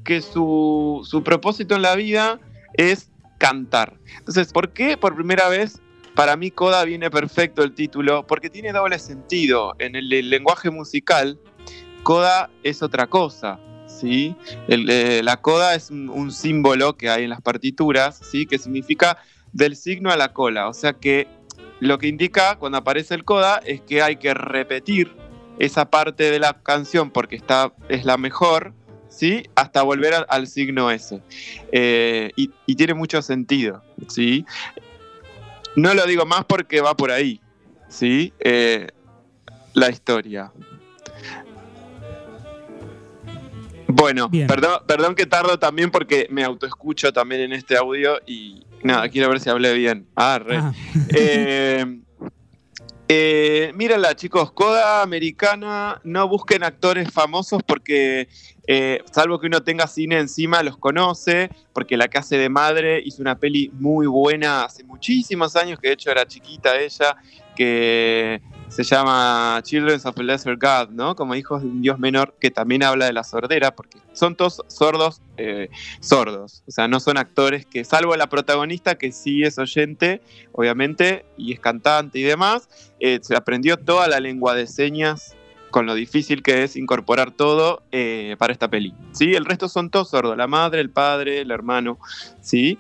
que 0.05 0.21
su, 0.21 1.07
su 1.09 1.23
propósito 1.23 1.77
en 1.77 1.83
la 1.83 1.95
vida 1.95 2.41
es 2.75 3.12
cantar. 3.43 3.99
Entonces, 4.19 4.53
¿por 4.53 4.73
qué 4.73 4.97
por 4.97 5.17
primera 5.17 5.49
vez? 5.49 5.83
Para 6.15 6.37
mí 6.37 6.53
Coda 6.53 6.85
viene 6.85 7.11
perfecto 7.11 7.65
el 7.65 7.75
título, 7.75 8.25
porque 8.25 8.49
tiene 8.51 8.73
doble 8.73 9.01
sentido. 9.01 9.75
En 9.81 9.97
el, 9.97 10.09
lenguaje 10.31 10.71
musical, 10.71 11.41
Coda 12.05 12.51
es 12.63 12.85
otra 12.85 13.09
cosa. 13.09 13.59
¿sí? 13.89 14.37
Eh, 14.69 15.23
la 15.25 15.39
coda 15.39 15.75
es 15.75 15.91
un, 15.91 16.31
símbolo 16.31 16.97
que 16.97 17.11
hay 17.11 17.25
en 17.25 17.31
las 17.31 17.41
partituras, 17.41 18.21
¿sí? 18.31 18.47
que 18.47 18.59
significa 18.59 19.19
del 19.53 19.75
signo 19.75 20.13
a 20.13 20.17
la 20.17 20.33
cola. 20.33 20.69
O 20.69 20.73
sea 20.73 20.93
que 20.93 21.27
lo 21.81 21.99
que 21.99 22.07
indica 22.07 22.61
cuando 22.61 22.79
aparece 22.79 23.17
el 23.17 23.25
coda 23.25 23.61
es 23.65 23.81
que 23.81 24.03
hay 24.03 24.17
que 24.17 24.35
repetir 24.35 25.17
esa 25.59 25.91
parte 25.91 26.31
de 26.31 26.39
la 26.39 26.63
canción 26.63 27.11
porque 27.11 27.43
es 27.89 28.05
la 28.05 28.17
mejor, 28.19 28.73
¿sí? 29.15 29.45
hasta 29.55 29.83
volver 29.83 30.15
al 30.29 30.47
signo 30.47 30.91
ese. 30.91 31.21
Eh, 31.71 32.31
y, 32.37 32.51
y 32.67 32.75
tiene 32.75 32.95
mucho 32.95 33.23
sentido. 33.23 33.83
¿sí? 34.09 34.45
No 35.77 35.95
lo 35.95 36.07
digo 36.07 36.27
más 36.27 36.45
porque 36.45 36.81
va 36.81 36.97
por 36.97 37.11
ahí. 37.11 37.41
¿sí? 37.89 38.33
Eh, 38.41 38.89
la 39.75 39.91
historia. 39.91 40.53
Bueno, 43.87 44.31
perdón, 44.31 44.81
perdón 44.87 45.15
que 45.15 45.27
tardo 45.27 45.59
también 45.59 45.91
porque 45.91 46.27
me 46.31 46.43
autoescucho 46.45 47.13
también 47.13 47.43
en 47.43 47.53
este 47.53 47.77
audio 47.77 48.19
y 48.27 48.65
nada, 48.83 49.09
quiero 49.11 49.29
ver 49.29 49.39
si 49.39 49.51
hablé 49.51 49.75
bien. 49.75 50.07
Ah, 50.17 50.41
re. 50.43 50.57
Ah, 50.57 50.73
Eh, 51.11 52.01
Eh, 53.15 53.73
mírala, 53.75 54.17
chicos, 54.17 54.53
Coda 54.53 55.03
Americana, 55.03 56.01
no 56.03 56.27
busquen 56.29 56.65
actores 56.65 57.11
famosos 57.11 57.63
porque, 57.63 58.27
eh, 58.67 59.05
salvo 59.13 59.39
que 59.39 59.49
uno 59.49 59.63
tenga 59.63 59.87
cine 59.87 60.19
encima, 60.19 60.63
los 60.63 60.79
conoce, 60.79 61.51
porque 61.75 61.99
la 61.99 62.09
que 62.09 62.17
hace 62.17 62.39
de 62.39 62.49
madre 62.49 63.03
hizo 63.05 63.21
una 63.21 63.39
peli 63.39 63.71
muy 63.75 64.07
buena 64.07 64.65
hace 64.65 64.83
muchísimos 64.83 65.57
años, 65.57 65.79
que 65.79 65.89
de 65.89 65.95
hecho 65.95 66.11
era 66.11 66.25
chiquita 66.27 66.81
ella, 66.81 67.15
que 67.55 68.41
se 68.73 68.85
llama 68.85 69.61
Children 69.63 70.01
of 70.03 70.19
a 70.19 70.23
Lesser 70.23 70.57
God, 70.57 70.89
¿no? 70.93 71.15
Como 71.15 71.35
hijos 71.35 71.61
de 71.61 71.69
un 71.69 71.83
dios 71.83 71.99
menor, 71.99 72.35
que 72.41 72.51
también 72.51 72.83
habla 72.83 73.05
de 73.05 73.13
la 73.13 73.23
sordera, 73.23 73.77
porque 73.77 73.99
son 74.15 74.35
todos 74.35 74.63
sordos, 74.69 75.21
eh, 75.37 75.69
sordos. 76.01 76.63
O 76.67 76.71
sea, 76.71 76.89
no 76.89 76.99
son 76.99 77.19
actores 77.19 77.67
que, 77.67 77.85
salvo 77.85 78.17
la 78.17 78.29
protagonista, 78.29 78.95
que 78.95 79.13
sí 79.13 79.43
es 79.43 79.59
oyente, 79.59 80.23
obviamente, 80.53 81.27
y 81.37 81.53
es 81.53 81.61
cantante 81.61 82.19
y 82.19 82.23
demás, 82.23 82.71
eh, 82.99 83.19
se 83.21 83.37
aprendió 83.37 83.77
toda 83.77 84.09
la 84.09 84.21
lengua 84.21 84.55
de 84.55 84.67
señas 84.67 85.37
con 85.71 85.85
lo 85.85 85.95
difícil 85.95 86.43
que 86.43 86.63
es 86.63 86.77
incorporar 86.77 87.31
todo 87.31 87.83
eh, 87.93 88.37
para 88.39 88.55
esta 88.55 88.69
peli. 88.69 88.95
¿sí? 89.13 89.35
El 89.35 89.45
resto 89.45 89.69
son 89.69 89.91
todos 89.91 90.09
sordos, 90.11 90.37
la 90.37 90.47
madre, 90.47 90.81
el 90.81 90.91
padre, 90.91 91.43
el 91.43 91.51
hermano. 91.51 91.99
¿sí? 92.41 92.79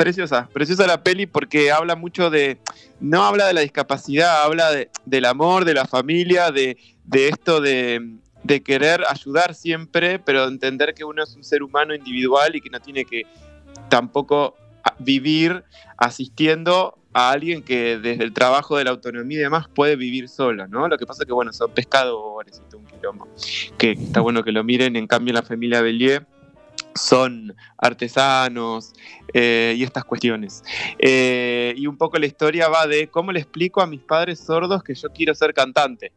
Preciosa, 0.00 0.48
preciosa 0.50 0.86
la 0.86 1.02
peli 1.02 1.26
porque 1.26 1.70
habla 1.70 1.94
mucho 1.94 2.30
de, 2.30 2.58
no 3.00 3.22
habla 3.22 3.46
de 3.46 3.52
la 3.52 3.60
discapacidad, 3.60 4.44
habla 4.44 4.70
de, 4.72 4.88
del 5.04 5.26
amor, 5.26 5.66
de 5.66 5.74
la 5.74 5.84
familia, 5.84 6.50
de, 6.50 6.78
de 7.04 7.28
esto 7.28 7.60
de, 7.60 8.16
de, 8.42 8.62
querer 8.62 9.02
ayudar 9.06 9.54
siempre, 9.54 10.18
pero 10.18 10.48
entender 10.48 10.94
que 10.94 11.04
uno 11.04 11.22
es 11.22 11.36
un 11.36 11.44
ser 11.44 11.62
humano 11.62 11.94
individual 11.94 12.56
y 12.56 12.62
que 12.62 12.70
no 12.70 12.80
tiene 12.80 13.04
que 13.04 13.24
tampoco 13.90 14.56
vivir 14.98 15.64
asistiendo 15.98 16.96
a 17.12 17.32
alguien 17.32 17.62
que 17.62 17.98
desde 17.98 18.24
el 18.24 18.32
trabajo 18.32 18.78
de 18.78 18.84
la 18.84 18.92
autonomía 18.92 19.40
y 19.40 19.42
demás 19.42 19.66
puede 19.68 19.96
vivir 19.96 20.30
solo, 20.30 20.66
¿no? 20.66 20.88
Lo 20.88 20.96
que 20.96 21.04
pasa 21.04 21.24
es 21.24 21.26
que, 21.26 21.34
bueno, 21.34 21.52
son 21.52 21.72
pescadores 21.72 22.62
y 22.64 22.70
todo 22.70 22.78
un 22.78 22.86
quilombo, 22.86 23.28
que 23.76 23.90
está 23.90 24.20
bueno 24.20 24.42
que 24.44 24.52
lo 24.52 24.64
miren, 24.64 24.96
en 24.96 25.06
cambio 25.06 25.34
la 25.34 25.42
familia 25.42 25.82
Bellier 25.82 26.26
son 26.94 27.54
artesanos 27.78 28.92
eh, 29.32 29.74
y 29.76 29.82
estas 29.82 30.04
cuestiones. 30.04 30.62
Eh, 30.98 31.74
y 31.76 31.86
un 31.86 31.96
poco 31.96 32.18
la 32.18 32.26
historia 32.26 32.68
va 32.68 32.86
de 32.86 33.08
cómo 33.08 33.32
le 33.32 33.40
explico 33.40 33.80
a 33.80 33.86
mis 33.86 34.00
padres 34.00 34.40
sordos 34.40 34.82
que 34.82 34.94
yo 34.94 35.10
quiero 35.10 35.34
ser 35.34 35.54
cantante. 35.54 36.12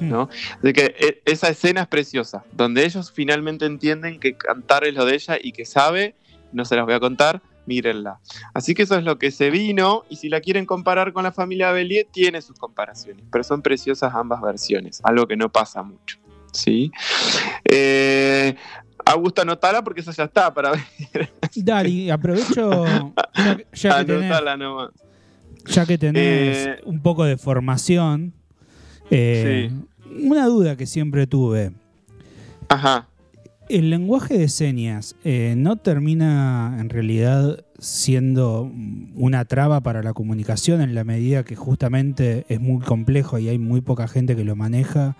¿no? 0.00 0.30
Hmm. 0.62 0.72
que 0.72 0.94
e, 0.98 1.22
esa 1.26 1.50
escena 1.50 1.82
es 1.82 1.88
preciosa, 1.88 2.42
donde 2.52 2.86
ellos 2.86 3.12
finalmente 3.12 3.66
entienden 3.66 4.18
que 4.18 4.34
cantar 4.34 4.84
es 4.84 4.94
lo 4.94 5.04
de 5.04 5.14
ella 5.14 5.36
y 5.42 5.52
que 5.52 5.66
sabe, 5.66 6.14
no 6.52 6.64
se 6.64 6.74
las 6.74 6.86
voy 6.86 6.94
a 6.94 7.00
contar, 7.00 7.42
mírenla. 7.66 8.18
Así 8.54 8.74
que 8.74 8.84
eso 8.84 8.96
es 8.96 9.04
lo 9.04 9.18
que 9.18 9.30
se 9.30 9.50
vino, 9.50 10.04
y 10.08 10.16
si 10.16 10.30
la 10.30 10.40
quieren 10.40 10.64
comparar 10.64 11.12
con 11.12 11.24
la 11.24 11.32
familia 11.32 11.70
Bellier, 11.70 12.06
tiene 12.10 12.40
sus 12.40 12.58
comparaciones, 12.58 13.26
pero 13.30 13.44
son 13.44 13.60
preciosas 13.60 14.14
ambas 14.14 14.40
versiones, 14.40 15.02
algo 15.04 15.26
que 15.26 15.36
no 15.36 15.50
pasa 15.50 15.82
mucho. 15.82 16.18
¿sí? 16.52 16.90
Eh, 17.64 18.56
Augusto, 19.04 19.42
anotala 19.42 19.82
porque 19.82 20.00
eso 20.00 20.12
ya 20.12 20.24
está 20.24 20.52
para 20.52 20.72
ver. 20.72 21.30
Dale, 21.56 22.12
aprovecho. 22.12 22.84
Ya, 23.72 23.98
que 23.98 24.04
tenés, 24.04 24.58
nomás. 24.58 24.90
Ya 25.66 25.86
que 25.86 25.98
tenés 25.98 26.66
eh, 26.66 26.80
un 26.84 27.00
poco 27.00 27.24
de 27.24 27.36
formación. 27.36 28.32
Eh, 29.10 29.70
una 30.22 30.46
duda 30.46 30.76
que 30.76 30.86
siempre 30.86 31.26
tuve. 31.26 31.72
Ajá. 32.68 33.08
El 33.68 33.90
lenguaje 33.90 34.36
de 34.36 34.48
señas 34.48 35.14
eh, 35.24 35.54
no 35.56 35.76
termina 35.76 36.76
en 36.80 36.88
realidad 36.88 37.64
siendo 37.78 38.70
una 39.14 39.44
traba 39.44 39.80
para 39.80 40.02
la 40.02 40.12
comunicación 40.12 40.80
en 40.80 40.94
la 40.94 41.04
medida 41.04 41.44
que 41.44 41.56
justamente 41.56 42.46
es 42.48 42.60
muy 42.60 42.82
complejo 42.84 43.38
y 43.38 43.48
hay 43.48 43.58
muy 43.58 43.80
poca 43.80 44.08
gente 44.08 44.34
que 44.34 44.44
lo 44.44 44.56
maneja 44.56 45.16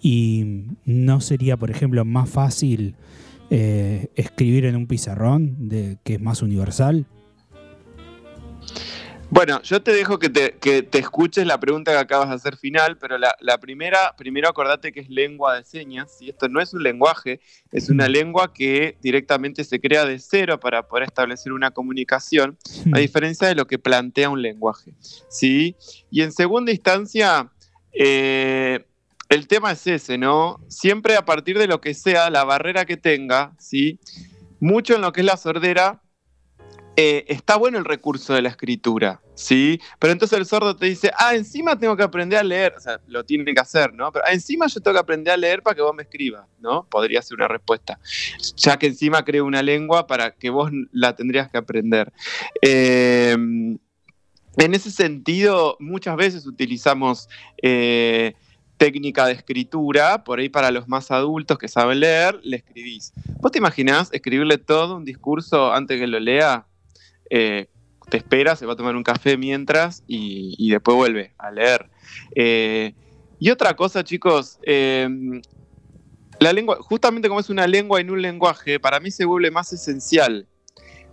y 0.00 0.64
no 0.84 1.20
sería, 1.20 1.56
por 1.56 1.70
ejemplo, 1.70 2.04
más 2.04 2.28
fácil 2.30 2.94
eh, 3.50 4.08
escribir 4.14 4.64
en 4.64 4.76
un 4.76 4.86
pizarrón 4.86 5.68
de, 5.68 5.98
que 6.04 6.14
es 6.14 6.20
más 6.20 6.42
universal? 6.42 7.06
Bueno, 9.32 9.62
yo 9.62 9.80
te 9.80 9.92
dejo 9.92 10.18
que 10.18 10.28
te, 10.28 10.98
escuches 10.98 11.46
la 11.46 11.60
pregunta 11.60 11.92
que 11.92 11.98
acabas 11.98 12.30
de 12.30 12.34
hacer 12.34 12.56
final, 12.56 12.98
pero 12.98 13.16
la, 13.16 13.58
primera, 13.60 14.16
primero 14.16 14.48
acordate 14.48 14.90
que 14.90 14.98
es 14.98 15.08
lengua 15.08 15.54
de 15.54 15.64
señas, 15.64 16.16
y 16.20 16.30
esto 16.30 16.48
no 16.48 16.60
es 16.60 16.74
un 16.74 16.82
lenguaje, 16.82 17.40
es 17.70 17.90
una 17.90 18.08
mm. 18.08 18.10
lengua 18.10 18.52
que 18.52 18.98
directamente 19.00 19.62
se 19.62 19.80
crea 19.80 20.04
de 20.04 20.18
cero 20.18 20.58
para 20.58 20.88
poder 20.88 21.04
establecer 21.04 21.52
una 21.52 21.70
comunicación, 21.70 22.58
a 22.86 22.98
mm. 22.98 23.00
diferencia 23.00 23.46
de 23.46 23.54
lo 23.54 23.68
que 23.68 23.78
plantea 23.78 24.30
un 24.30 24.42
lenguaje. 24.42 24.94
¿sí? 25.28 25.76
Y 26.10 26.22
en 26.22 26.32
segunda 26.32 26.72
instancia, 26.72 27.52
eh, 27.92 28.84
el 29.30 29.46
tema 29.46 29.70
es 29.72 29.86
ese, 29.86 30.18
¿no? 30.18 30.60
Siempre 30.68 31.16
a 31.16 31.24
partir 31.24 31.56
de 31.56 31.68
lo 31.68 31.80
que 31.80 31.94
sea, 31.94 32.30
la 32.30 32.44
barrera 32.44 32.84
que 32.84 32.96
tenga, 32.96 33.54
¿sí? 33.58 34.00
Mucho 34.58 34.96
en 34.96 35.02
lo 35.02 35.12
que 35.12 35.20
es 35.20 35.26
la 35.26 35.36
sordera, 35.36 36.02
eh, 36.96 37.24
está 37.28 37.56
bueno 37.56 37.78
el 37.78 37.84
recurso 37.84 38.34
de 38.34 38.42
la 38.42 38.48
escritura, 38.48 39.22
¿sí? 39.34 39.80
Pero 40.00 40.12
entonces 40.12 40.36
el 40.36 40.46
sordo 40.46 40.74
te 40.74 40.86
dice, 40.86 41.12
ah, 41.16 41.36
encima 41.36 41.78
tengo 41.78 41.96
que 41.96 42.02
aprender 42.02 42.40
a 42.40 42.42
leer, 42.42 42.74
o 42.76 42.80
sea, 42.80 43.00
lo 43.06 43.24
tiene 43.24 43.54
que 43.54 43.60
hacer, 43.60 43.94
¿no? 43.94 44.10
Pero 44.10 44.24
ah, 44.26 44.32
encima 44.32 44.66
yo 44.66 44.80
tengo 44.80 44.96
que 44.96 45.00
aprender 45.00 45.32
a 45.32 45.36
leer 45.36 45.62
para 45.62 45.76
que 45.76 45.82
vos 45.82 45.94
me 45.94 46.02
escribas, 46.02 46.48
¿no? 46.58 46.88
Podría 46.90 47.22
ser 47.22 47.36
una 47.36 47.46
respuesta. 47.46 48.00
Ya 48.56 48.80
que 48.80 48.88
encima 48.88 49.24
creo 49.24 49.44
una 49.44 49.62
lengua 49.62 50.08
para 50.08 50.32
que 50.32 50.50
vos 50.50 50.72
la 50.90 51.14
tendrías 51.14 51.48
que 51.48 51.58
aprender. 51.58 52.12
Eh, 52.62 53.36
en 54.56 54.74
ese 54.74 54.90
sentido, 54.90 55.76
muchas 55.78 56.16
veces 56.16 56.46
utilizamos... 56.48 57.28
Eh, 57.62 58.34
técnica 58.80 59.26
de 59.26 59.34
escritura, 59.34 60.24
por 60.24 60.38
ahí 60.38 60.48
para 60.48 60.70
los 60.70 60.88
más 60.88 61.10
adultos 61.10 61.58
que 61.58 61.68
saben 61.68 62.00
leer, 62.00 62.40
le 62.42 62.56
escribís. 62.56 63.12
¿Vos 63.38 63.52
te 63.52 63.58
imaginás 63.58 64.08
escribirle 64.10 64.56
todo 64.56 64.96
un 64.96 65.04
discurso 65.04 65.70
antes 65.70 66.00
que 66.00 66.06
lo 66.06 66.18
lea? 66.18 66.64
Eh, 67.28 67.68
te 68.08 68.16
espera, 68.16 68.56
se 68.56 68.64
va 68.64 68.72
a 68.72 68.76
tomar 68.76 68.96
un 68.96 69.02
café 69.02 69.36
mientras 69.36 70.02
y, 70.06 70.70
después 70.70 70.96
vuelve 70.96 71.34
a 71.36 71.50
leer. 71.50 71.90
Eh, 72.34 72.94
y 73.38 73.50
otra 73.50 73.76
cosa, 73.76 74.02
chicos, 74.02 74.58
em, 74.62 75.42
la 76.38 76.54
lengua, 76.54 76.78
justamente 76.80 77.28
como 77.28 77.40
es 77.40 77.50
una 77.50 77.66
lengua 77.66 78.00
en 78.00 78.10
un 78.10 78.22
lenguaje, 78.22 78.80
para 78.80 78.98
mí 78.98 79.10
se 79.10 79.26
vuelve 79.26 79.50
más 79.50 79.74
esencial 79.74 80.48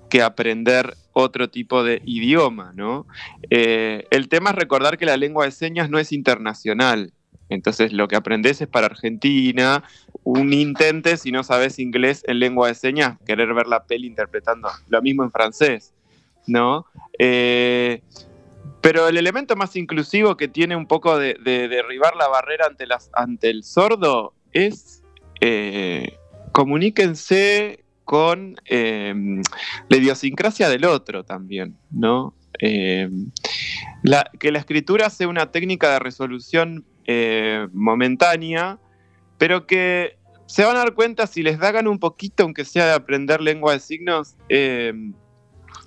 que 0.09 0.21
aprender 0.21 0.95
otro 1.11 1.49
tipo 1.49 1.83
de 1.83 2.01
idioma, 2.05 2.71
¿no? 2.73 3.07
Eh, 3.49 4.05
el 4.09 4.29
tema 4.29 4.51
es 4.51 4.55
recordar 4.55 4.97
que 4.97 5.05
la 5.05 5.17
lengua 5.17 5.43
de 5.43 5.51
señas 5.51 5.89
no 5.89 5.99
es 5.99 6.13
internacional. 6.13 7.11
Entonces 7.49 7.93
lo 7.93 8.07
que 8.07 8.15
aprendes 8.15 8.61
es 8.61 8.67
para 8.67 8.87
Argentina, 8.87 9.83
un 10.23 10.53
intente 10.53 11.17
si 11.17 11.31
no 11.31 11.43
sabes 11.43 11.79
inglés 11.79 12.23
en 12.27 12.39
lengua 12.39 12.67
de 12.67 12.75
señas, 12.75 13.17
querer 13.25 13.53
ver 13.53 13.67
la 13.67 13.83
peli 13.83 14.07
interpretando 14.07 14.69
lo 14.89 15.01
mismo 15.01 15.23
en 15.23 15.31
francés, 15.31 15.93
¿no? 16.45 16.85
Eh, 17.17 18.01
pero 18.81 19.07
el 19.07 19.17
elemento 19.17 19.55
más 19.55 19.75
inclusivo 19.75 20.37
que 20.37 20.47
tiene 20.47 20.75
un 20.75 20.87
poco 20.87 21.17
de, 21.17 21.35
derribar 21.43 22.15
la 22.15 22.27
barrera 22.27 22.67
ante, 23.13 23.49
el 23.49 23.63
sordo 23.63 24.33
es 24.51 25.03
eh, 25.41 26.17
comuníquense 26.51 27.83
con 28.03 28.55
em, 28.65 29.41
la 29.89 29.97
idiosincrasia 29.97 30.69
del 30.69 30.85
otro 30.85 31.25
también, 31.25 31.75
¿no? 31.91 32.33
Em, 32.59 33.31
que 34.39 34.51
la 34.51 34.59
escritura 34.59 35.09
sea 35.09 35.27
una 35.27 35.51
técnica 35.51 35.91
de 35.91 35.99
resolución 35.99 36.85
eh, 37.07 37.67
momentánea, 37.71 38.79
pero 39.37 39.65
que 39.65 40.17
se 40.45 40.63
van 40.63 40.75
a 40.75 40.79
dar 40.79 40.93
cuenta 40.93 41.25
si 41.25 41.41
les 41.41 41.57
dagan 41.57 41.87
un 41.87 41.99
poquito, 41.99 42.43
aunque 42.43 42.65
sea 42.65 42.85
de 42.85 42.93
aprender 42.93 43.41
lengua 43.41 43.73
de 43.73 43.79
signos, 43.79 44.35
eh, 44.49 44.93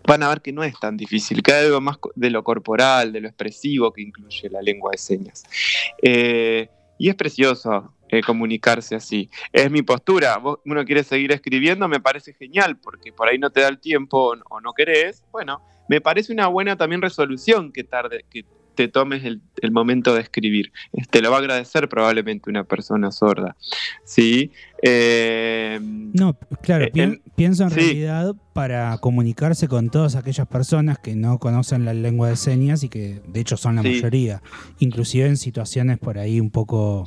van 0.06 0.22
a 0.22 0.28
ver 0.30 0.40
que 0.40 0.52
no 0.52 0.64
es 0.64 0.78
tan 0.80 0.96
difícil, 0.96 1.42
que 1.42 1.52
hay 1.52 1.66
algo 1.66 1.80
más 1.80 1.98
de 2.14 2.30
lo 2.30 2.42
corporal, 2.42 3.12
de 3.12 3.20
lo 3.20 3.28
expresivo 3.28 3.92
que 3.92 4.02
incluye 4.02 4.48
la 4.48 4.62
lengua 4.62 4.92
de 4.92 4.98
señas. 4.98 5.44
Eh, 6.02 6.68
y 6.98 7.08
es 7.08 7.14
precioso 7.14 7.94
comunicarse 8.26 8.96
así. 8.96 9.30
Es 9.52 9.70
mi 9.70 9.82
postura. 9.82 10.42
uno 10.64 10.84
quiere 10.84 11.04
seguir 11.04 11.30
escribiendo, 11.32 11.86
me 11.86 12.00
parece 12.00 12.34
genial, 12.34 12.76
porque 12.78 13.12
por 13.12 13.28
ahí 13.28 13.38
no 13.38 13.50
te 13.50 13.60
da 13.60 13.68
el 13.68 13.78
tiempo 13.78 14.34
o 14.50 14.60
no 14.60 14.72
querés. 14.72 15.22
Bueno, 15.30 15.62
me 15.88 16.00
parece 16.00 16.32
una 16.32 16.46
buena 16.46 16.76
también 16.76 17.02
resolución 17.02 17.72
que 17.72 17.84
tarde, 17.84 18.24
te 18.80 18.88
tomes 18.88 19.24
el, 19.24 19.42
momento 19.72 20.14
de 20.14 20.22
escribir. 20.22 20.72
Te 20.90 21.02
este, 21.02 21.20
lo 21.20 21.30
va 21.30 21.36
a 21.36 21.40
agradecer 21.40 21.86
probablemente 21.86 22.48
una 22.48 22.64
persona 22.64 23.12
sorda. 23.12 23.54
¿Sí? 24.06 24.52
Eh, 24.82 25.78
no, 25.82 26.34
claro, 26.62 26.86
eh, 26.86 27.20
pienso 27.36 27.64
en 27.64 27.70
realidad 27.70 28.34
para 28.54 28.96
comunicarse 28.96 29.68
con 29.68 29.90
todas 29.90 30.16
aquellas 30.16 30.46
personas 30.46 30.98
que 30.98 31.14
no 31.14 31.38
conocen 31.38 31.84
la 31.84 31.92
lengua 31.92 32.30
de 32.30 32.36
señas 32.36 32.82
y 32.82 32.88
que 32.88 33.20
de 33.26 33.40
hecho 33.40 33.58
son 33.58 33.76
la 33.76 33.82
mayoría, 33.82 34.40
inclusive 34.78 35.26
en 35.26 35.36
situaciones 35.36 35.98
por 35.98 36.16
ahí 36.16 36.40
un 36.40 36.50
poco, 36.50 37.06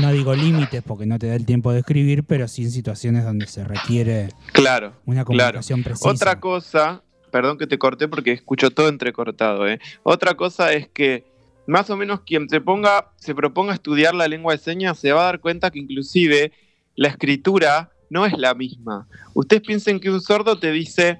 no 0.00 0.10
digo 0.10 0.34
límites 0.34 0.82
porque 0.82 1.04
no 1.04 1.18
te 1.18 1.26
da 1.26 1.34
el 1.34 1.44
tiempo 1.44 1.70
de 1.70 1.80
escribir, 1.80 2.24
pero 2.24 2.48
sí 2.48 2.62
en 2.62 2.70
situaciones 2.70 3.24
donde 3.24 3.46
se 3.46 3.62
requiere 3.64 4.30
claro, 4.52 4.94
una 5.04 5.26
comunicación 5.26 5.82
precisa. 5.82 6.08
Otra 6.08 6.40
cosa 6.40 7.02
perdón 7.34 7.58
que 7.58 7.66
te 7.66 7.78
corté 7.78 8.06
porque 8.06 8.30
escucho 8.30 8.70
todo 8.70 8.88
entrecortado. 8.88 9.66
¿eh? 9.66 9.80
Otra 10.04 10.34
cosa 10.34 10.72
es 10.72 10.86
que 10.86 11.24
más 11.66 11.90
o 11.90 11.96
menos 11.96 12.20
quien 12.20 12.48
se 12.48 12.60
ponga, 12.60 13.10
se 13.16 13.34
proponga 13.34 13.74
estudiar 13.74 14.14
la 14.14 14.28
lengua 14.28 14.52
de 14.52 14.60
señas 14.60 15.00
se 15.00 15.10
va 15.10 15.22
a 15.22 15.24
dar 15.24 15.40
cuenta 15.40 15.72
que 15.72 15.80
inclusive 15.80 16.52
la 16.94 17.08
escritura 17.08 17.90
no 18.08 18.24
es 18.24 18.38
la 18.38 18.54
misma. 18.54 19.08
Ustedes 19.34 19.62
piensen 19.62 19.98
que 19.98 20.12
un 20.12 20.20
sordo 20.20 20.60
te 20.60 20.70
dice, 20.70 21.18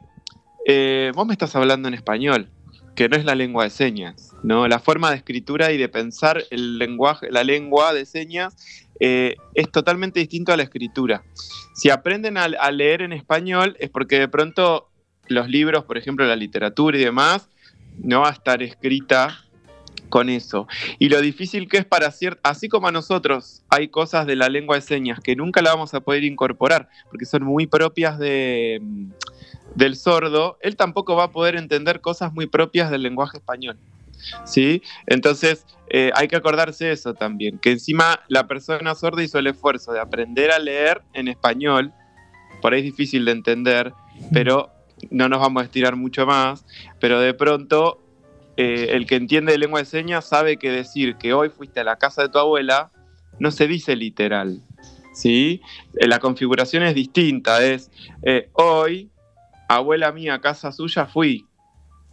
eh, 0.68 1.11
vos 1.16 1.27
me 1.27 1.33
estás 1.33 1.57
hablando 1.57 1.88
en 1.88 1.94
español, 1.94 2.48
que 2.94 3.09
no 3.09 3.16
es 3.16 3.24
la 3.24 3.35
lengua 3.35 3.64
de 3.64 3.70
señas, 3.70 4.37
¿no? 4.44 4.68
La 4.68 4.79
forma 4.79 5.11
de 5.11 5.16
escritura 5.16 5.72
y 5.72 5.79
de 5.79 5.88
pensar 5.88 6.44
el 6.53 6.79
lenguaje, 6.79 7.27
la 7.33 7.42
lengua 7.42 7.92
de 7.92 8.07
señas 8.07 8.55
eh, 9.00 9.35
es 9.55 9.68
totalmente 9.68 10.20
distinto 10.20 10.53
a 10.53 10.57
la 10.57 10.62
escritura. 10.62 11.24
Si 11.74 11.90
aprenden 11.90 12.37
a, 12.38 12.46
leer 12.70 13.03
en 13.03 13.12
español 13.12 13.77
es 13.81 13.90
porque 13.90 14.20
de 14.20 14.29
pronto 14.29 14.90
los 15.28 15.48
libros, 15.48 15.84
por 15.84 15.98
ejemplo, 15.98 16.26
la 16.26 16.37
literatura 16.37 16.96
y 16.98 17.04
demás, 17.04 17.48
no 17.98 18.20
va 18.20 18.28
a 18.28 18.32
estar 18.32 18.62
escrita 18.62 19.44
con 20.08 20.28
eso. 20.28 20.68
Y 20.98 21.08
lo 21.08 21.20
difícil 21.20 21.68
que 21.68 21.78
es 21.78 21.84
para 21.84 22.10
cierto, 22.10 22.40
así 22.44 22.68
como 22.68 22.88
a 22.88 22.92
nosotros 22.92 23.62
hay 23.68 23.88
cosas 23.88 24.26
de 24.26 24.37
la 24.37 24.48
lengua 24.48 24.76
de 24.76 24.82
señas 24.82 25.20
que 25.20 25.34
nunca 25.34 25.62
la 25.62 25.70
vamos 25.70 25.94
a 25.94 26.00
poder 26.00 26.24
incorporar, 26.24 26.88
porque 27.10 27.24
son 27.24 27.42
muy 27.42 27.66
propias 27.66 28.18
de, 28.18 28.80
del 29.74 29.96
sordo, 29.96 30.58
él 30.60 30.76
tampoco 30.76 31.16
va 31.16 31.24
a 31.24 31.30
poder 31.32 31.56
entender 31.56 32.00
cosas 32.00 32.32
muy 32.32 32.46
propias 32.46 32.90
del 32.90 33.02
lenguaje 33.02 33.38
español. 33.38 33.76
¿Sí? 34.44 34.82
Entonces 35.06 35.66
eh, 35.90 36.10
hay 36.14 36.28
que 36.28 36.37
acordarse 36.37 36.92
eso 36.92 37.14
también, 37.14 37.58
que 37.58 37.72
encima 37.72 38.20
la 38.28 38.46
persona 38.46 38.94
sorda 38.94 39.22
hizo 39.22 39.38
el 39.38 39.48
esfuerzo 39.48 39.92
de 39.92 40.00
aprender 40.00 40.50
a 40.50 40.58
leer 40.58 41.02
en 41.12 41.28
español, 41.28 41.92
por 42.62 42.72
ahí 42.72 42.80
es 42.80 42.84
difícil 42.84 43.24
de 43.24 43.32
entender, 43.32 43.92
pero 44.32 44.70
no 45.10 45.28
nos 45.28 45.40
vamos 45.40 45.62
a 45.62 45.64
estirar 45.64 45.96
mucho 45.96 46.26
más, 46.26 46.64
pero 47.00 47.20
de 47.20 47.34
pronto 47.34 48.00
eh, 48.56 48.88
el 48.90 49.06
que 49.06 49.16
entiende 49.16 49.56
lengua 49.58 49.80
de 49.80 49.86
señas 49.86 50.24
sabe 50.24 50.56
que 50.56 50.70
decir 50.70 51.16
que 51.16 51.32
hoy 51.32 51.48
fuiste 51.48 51.80
a 51.80 51.84
la 51.84 51.96
casa 51.96 52.22
de 52.22 52.28
tu 52.28 52.38
abuela 52.38 52.90
no 53.38 53.50
se 53.50 53.66
dice 53.66 53.96
literal, 53.96 54.60
¿sí? 55.12 55.60
Eh, 55.98 56.06
la 56.06 56.18
configuración 56.18 56.82
es 56.84 56.94
distinta, 56.94 57.64
es 57.64 57.90
hoy 58.52 59.10
abuela 59.68 60.12
mía, 60.12 60.40
casa 60.40 60.72
suya, 60.72 61.06
fui. 61.06 61.46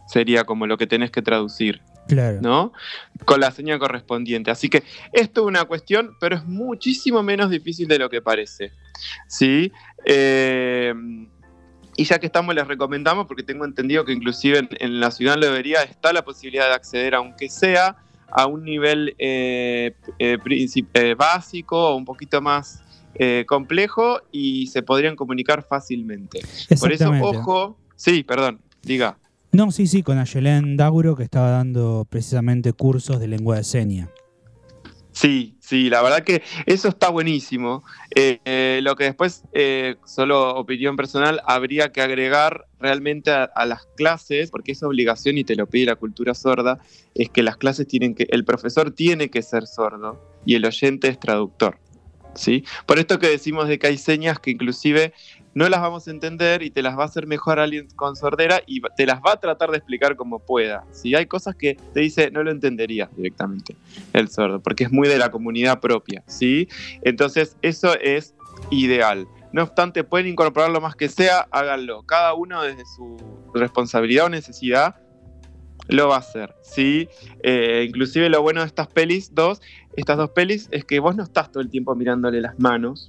Sería 0.06 0.44
como 0.44 0.66
lo 0.66 0.76
que 0.76 0.86
tenés 0.86 1.10
que 1.10 1.22
traducir. 1.22 1.80
Claro. 2.08 2.40
¿No? 2.42 2.72
Con 3.24 3.40
la 3.40 3.52
señal 3.52 3.78
correspondiente. 3.78 4.50
Así 4.50 4.68
que 4.68 4.82
esto 5.12 5.42
es 5.42 5.46
una 5.46 5.64
cuestión, 5.64 6.16
pero 6.20 6.36
es 6.36 6.44
muchísimo 6.44 7.22
menos 7.22 7.48
difícil 7.48 7.86
de 7.86 7.98
lo 7.98 8.10
que 8.10 8.20
parece. 8.20 8.72
¿Sí? 9.28 9.72
Eh, 10.04 10.92
y 11.96 12.04
ya 12.04 12.18
que 12.18 12.26
estamos, 12.26 12.54
les 12.54 12.66
recomendamos, 12.66 13.26
porque 13.26 13.42
tengo 13.42 13.64
entendido 13.64 14.04
que 14.04 14.12
inclusive 14.12 14.68
en, 14.78 15.00
la 15.00 15.10
ciudad 15.10 15.34
de 15.34 15.46
Lobería 15.46 15.82
está 15.82 16.12
la 16.12 16.24
posibilidad 16.24 16.68
de 16.68 16.74
acceder, 16.74 17.14
aunque 17.14 17.48
sea 17.48 17.96
a 18.30 18.46
un 18.46 18.64
nivel 18.64 19.14
eh, 19.18 19.94
eh, 20.18 21.14
básico 21.16 21.90
o 21.90 21.96
un 21.96 22.06
poquito 22.06 22.40
más 22.40 22.82
eh, 23.14 23.44
complejo 23.46 24.20
y 24.32 24.68
se 24.68 24.82
podrían 24.82 25.16
comunicar 25.16 25.66
fácilmente. 25.68 26.40
Por 26.80 26.92
eso, 26.92 27.10
ojo, 27.20 27.76
sí, 27.94 28.22
perdón, 28.22 28.60
diga. 28.82 29.18
No, 29.52 29.70
sí, 29.70 29.86
sí, 29.86 30.02
con 30.02 30.16
Ayelén 30.16 30.78
Dauro 30.78 31.14
que 31.14 31.24
estaba 31.24 31.50
dando 31.50 32.06
precisamente 32.08 32.72
cursos 32.72 33.20
de 33.20 33.28
lengua 33.28 33.56
de 33.56 33.64
seña. 33.64 34.08
Sí, 35.12 35.56
sí, 35.60 35.90
la 35.90 36.02
verdad 36.02 36.24
que 36.24 36.42
eso 36.66 36.88
está 36.88 37.10
buenísimo. 37.10 37.84
Eh, 38.14 38.40
eh, 38.44 38.80
lo 38.82 38.96
que 38.96 39.04
después, 39.04 39.44
solo 40.06 40.56
opinión 40.56 40.96
personal, 40.96 41.40
habría 41.44 41.92
que 41.92 42.00
agregar 42.00 42.66
realmente 42.80 43.30
a, 43.30 43.44
a, 43.44 43.66
las 43.66 43.86
clases, 43.96 44.50
porque 44.50 44.72
es 44.72 44.82
obligación 44.82 45.38
y 45.38 45.44
te 45.44 45.54
lo 45.54 45.66
pide 45.66 45.86
la 45.86 45.96
cultura 45.96 46.34
sorda, 46.34 46.78
es 47.14 47.28
que 47.28 47.42
las 47.42 47.56
clases 47.56 47.86
tienen 47.86 48.14
que, 48.14 48.26
el 48.30 48.44
profesor 48.44 48.90
tiene 48.90 49.30
que 49.30 49.42
ser 49.42 49.66
sordo 49.66 50.18
y 50.46 50.54
el 50.54 50.64
oyente 50.64 51.08
es 51.08 51.20
traductor. 51.20 51.78
¿Sí? 52.34 52.64
Por 52.86 52.98
esto 52.98 53.18
que 53.18 53.28
decimos 53.28 53.68
de 53.68 53.78
que 53.78 53.88
hay 53.88 53.98
señas 53.98 54.38
que 54.38 54.50
inclusive 54.50 55.12
no 55.54 55.68
las 55.68 55.80
vamos 55.80 56.08
a 56.08 56.10
entender 56.10 56.62
y 56.62 56.70
te 56.70 56.82
las 56.82 56.98
va 56.98 57.02
a 57.02 57.06
hacer 57.06 57.26
mejor 57.26 57.58
alguien 57.58 57.88
con 57.94 58.16
sordera 58.16 58.62
y 58.66 58.80
te 58.96 59.06
las 59.06 59.20
va 59.20 59.32
a 59.32 59.36
tratar 59.40 59.70
de 59.70 59.78
explicar 59.78 60.16
como 60.16 60.38
pueda. 60.38 60.84
Si 60.92 61.14
hay 61.14 61.26
cosas 61.26 61.54
que 61.54 61.76
te 61.92 62.00
dice 62.00 62.30
no 62.30 62.42
lo 62.42 62.50
entendería 62.50 63.10
directamente 63.16 63.76
el 64.12 64.28
sordo, 64.28 64.60
porque 64.60 64.84
es 64.84 64.92
muy 64.92 65.08
de 65.08 65.18
la 65.18 65.30
comunidad 65.30 65.80
propia, 65.80 66.22
¿sí? 66.26 66.68
Entonces 67.02 67.56
eso 67.62 67.98
es 68.00 68.34
ideal. 68.70 69.26
No 69.52 69.62
obstante, 69.62 70.04
pueden 70.04 70.28
incorporar 70.28 70.70
lo 70.70 70.80
más 70.80 70.96
que 70.96 71.10
sea, 71.10 71.46
háganlo. 71.50 72.04
Cada 72.04 72.32
uno 72.32 72.62
desde 72.62 72.84
su 72.86 73.16
responsabilidad 73.54 74.26
o 74.26 74.28
necesidad 74.30 75.01
lo 75.88 76.08
va 76.08 76.16
a 76.16 76.18
hacer, 76.18 76.54
¿sí? 76.62 77.08
Eh, 77.42 77.84
inclusive 77.88 78.28
lo 78.28 78.42
bueno 78.42 78.60
de 78.60 78.66
estas 78.66 78.86
pelis, 78.88 79.34
dos, 79.34 79.60
estas 79.96 80.16
dos 80.16 80.30
pelis, 80.30 80.68
es 80.70 80.84
que 80.84 81.00
vos 81.00 81.16
no 81.16 81.22
estás 81.22 81.50
todo 81.50 81.62
el 81.62 81.70
tiempo 81.70 81.94
mirándole 81.94 82.40
las 82.40 82.58
manos. 82.58 83.08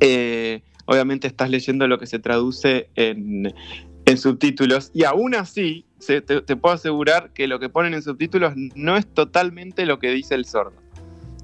Eh, 0.00 0.62
obviamente 0.86 1.26
estás 1.26 1.50
leyendo 1.50 1.86
lo 1.86 1.98
que 1.98 2.06
se 2.06 2.18
traduce 2.18 2.88
en, 2.94 3.54
subtítulos 4.16 4.90
y 4.94 5.04
aún 5.04 5.34
así 5.34 5.86
te, 6.06 6.20
puedo 6.56 6.74
asegurar 6.74 7.32
que 7.32 7.48
lo 7.48 7.58
que 7.58 7.68
ponen 7.68 7.94
en 7.94 8.02
subtítulos 8.02 8.52
no 8.54 8.96
es 8.96 9.06
totalmente 9.06 9.86
lo 9.86 9.98
que 9.98 10.10
dice 10.10 10.36
el 10.36 10.44
sordo, 10.44 10.76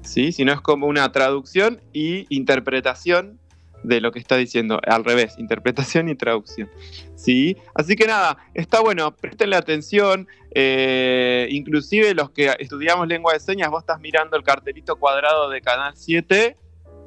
¿sí? 0.03 0.31
sino 0.31 0.53
es 0.53 0.61
como 0.61 0.87
una 0.87 1.11
traducción 1.11 1.81
y 1.91 2.27
interpretación 2.29 3.40
de 3.83 4.01
lo 4.01 4.11
que 4.11 4.19
está 4.19 4.37
diciendo, 4.37 4.79
al 4.85 5.03
revés, 5.03 5.35
interpretación 5.37 6.09
y 6.09 6.15
traducción. 6.15 6.69
¿sí? 7.15 7.57
Así 7.73 7.95
que 7.95 8.05
nada, 8.05 8.37
está 8.53 8.81
bueno, 8.81 9.15
prestenle 9.15 9.55
atención, 9.55 10.27
eh, 10.53 11.47
inclusive 11.51 12.13
los 12.13 12.31
que 12.31 12.53
estudiamos 12.59 13.07
lengua 13.07 13.33
de 13.33 13.39
señas, 13.39 13.69
vos 13.69 13.83
estás 13.83 13.99
mirando 13.99 14.37
el 14.37 14.43
cartelito 14.43 14.95
cuadrado 14.97 15.49
de 15.49 15.61
Canal 15.61 15.93
7 15.95 16.57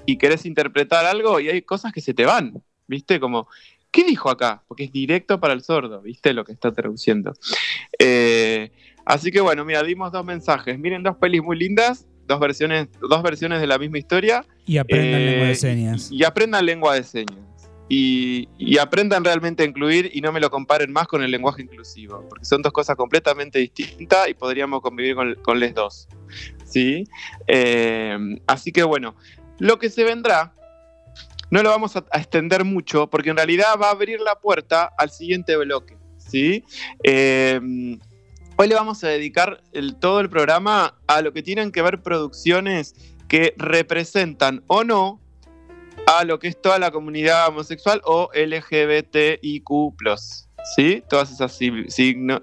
y 0.07 0.17
querés 0.19 0.47
interpretar 0.47 1.05
algo 1.07 1.41
y 1.41 1.49
hay 1.49 1.63
cosas 1.63 1.93
que 1.93 2.01
se 2.01 2.15
te 2.15 2.25
van, 2.25 2.63
¿viste? 2.87 3.21
Como, 3.21 3.49
¿qué 3.91 4.05
dijo 4.05 4.31
acá? 4.31 4.63
Porque 4.69 4.85
es 4.85 4.93
directo 4.93 5.41
para 5.41 5.55
el 5.55 5.63
sordo, 5.63 6.03
¿viste? 6.03 6.33
Lo 6.33 6.45
que 6.45 6.53
está 6.53 6.73
traduciendo. 6.73 7.35
Eh, 7.99 8.73
así 9.05 9.31
que 9.31 9.41
bueno, 9.41 9.65
mira, 9.65 9.83
dimos 9.83 10.13
dos 10.13 10.25
mensajes. 10.25 10.79
Miren 10.79 11.03
dos 11.03 11.17
pelis 11.17 11.43
muy 11.43 11.57
lindas 11.57 12.07
dos 12.27 12.41
versiones, 12.41 12.89
dos 13.01 13.23
versiones 13.23 13.61
de 13.61 13.67
la 13.67 13.79
misma 13.79 13.99
historia. 13.99 14.45
Y 14.67 14.79
aprendan 14.79 15.21
eh, 15.21 15.31
lengua 15.31 15.49
de 15.49 15.55
señas. 15.55 16.09
Y, 16.11 16.25
aprendan 16.25 16.67
lengua 16.67 16.95
de 16.95 17.05
señas. 17.05 17.39
Y, 17.89 18.79
aprendan 18.79 19.25
realmente 19.25 19.63
a 19.63 19.67
incluir 19.67 20.11
y 20.13 20.21
no 20.21 20.33
me 20.33 20.41
lo 20.41 20.51
comparen 20.51 20.93
más 20.93 21.07
con 21.07 21.23
el 21.23 21.31
lenguaje 21.31 21.63
inclusivo, 21.63 22.25
porque 22.29 22.45
son 22.45 22.63
dos 22.63 22.73
cosas 22.73 22.97
completamente 22.97 23.59
distintas 23.59 24.29
y 24.29 24.35
podríamos 24.35 24.81
convivir 24.81 25.15
con, 25.15 25.35
con 25.37 25.61
les 25.61 25.75
dos. 25.75 26.09
¿sí? 26.65 27.05
Eh, 27.47 28.19
así 28.47 28.73
que 28.73 28.83
bueno, 28.83 29.15
lo 29.59 29.79
que 29.79 29.91
se 29.91 30.05
vendrá 30.05 30.55
no 31.51 31.63
lo 31.63 31.71
vamos 31.71 31.95
a, 31.97 32.05
extender 32.15 32.65
mucho 32.65 33.09
porque 33.09 33.31
en 33.31 33.37
realidad 33.37 33.79
va 33.81 33.89
a 33.89 33.93
abrir 33.93 34.21
la 34.21 34.41
puerta 34.41 34.91
al 34.99 35.11
siguiente 35.11 35.57
bloque. 35.57 35.97
¿sí? 36.19 36.65
Eh, 37.03 37.61
Hoy 38.57 38.69
le 38.69 38.77
vamos 38.77 39.03
a 39.03 39.09
dedicar 39.09 39.65
todo 39.99 40.21
el 40.21 40.31
programa 40.31 40.97
a 41.09 41.23
lo 41.23 41.33
que 41.33 41.43
tienen 41.43 41.73
que 41.73 41.83
ver 41.83 42.03
producciones 42.03 42.95
que 43.27 43.53
representan 43.57 44.63
o 44.69 44.85
no 44.85 45.21
a 46.07 46.23
lo 46.23 46.39
que 46.39 46.47
es 46.47 46.63
toda 46.63 46.79
la 46.79 46.93
comunidad 46.93 47.49
homosexual 47.49 48.01
o 48.05 48.31
LGBTIQ. 48.33 49.71
¿Sí? 50.77 51.03
Todas 51.11 51.33
esas 51.33 51.59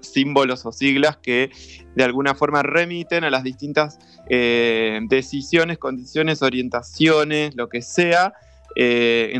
símbolos 0.02 0.66
o 0.66 0.72
siglas 0.72 1.16
que 1.16 1.50
de 1.94 2.04
alguna 2.04 2.34
forma 2.34 2.62
remiten 2.62 3.24
a 3.24 3.30
las 3.30 3.42
distintas 3.42 3.98
eh, 4.28 5.00
decisiones, 5.08 5.78
condiciones, 5.78 6.42
orientaciones, 6.42 7.56
lo 7.56 7.70
que 7.70 7.80
sea, 7.80 8.34
eh, 8.76 9.34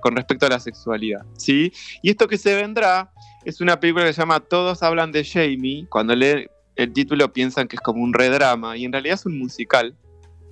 con 0.00 0.16
respecto 0.16 0.46
a 0.46 0.50
la 0.50 0.60
sexualidad. 0.60 1.24
¿sí? 1.36 1.72
Y 2.02 2.10
esto 2.10 2.28
que 2.28 2.38
se 2.38 2.54
vendrá 2.54 3.10
es 3.44 3.60
una 3.60 3.80
película 3.80 4.04
que 4.04 4.12
se 4.12 4.20
llama 4.20 4.40
Todos 4.40 4.82
hablan 4.82 5.12
de 5.12 5.24
Jamie. 5.24 5.86
Cuando 5.88 6.14
leen 6.14 6.48
el 6.76 6.92
título 6.92 7.32
piensan 7.32 7.66
que 7.66 7.76
es 7.76 7.82
como 7.82 8.02
un 8.02 8.14
redrama 8.14 8.76
y 8.76 8.84
en 8.84 8.92
realidad 8.92 9.14
es 9.14 9.26
un 9.26 9.38
musical. 9.38 9.94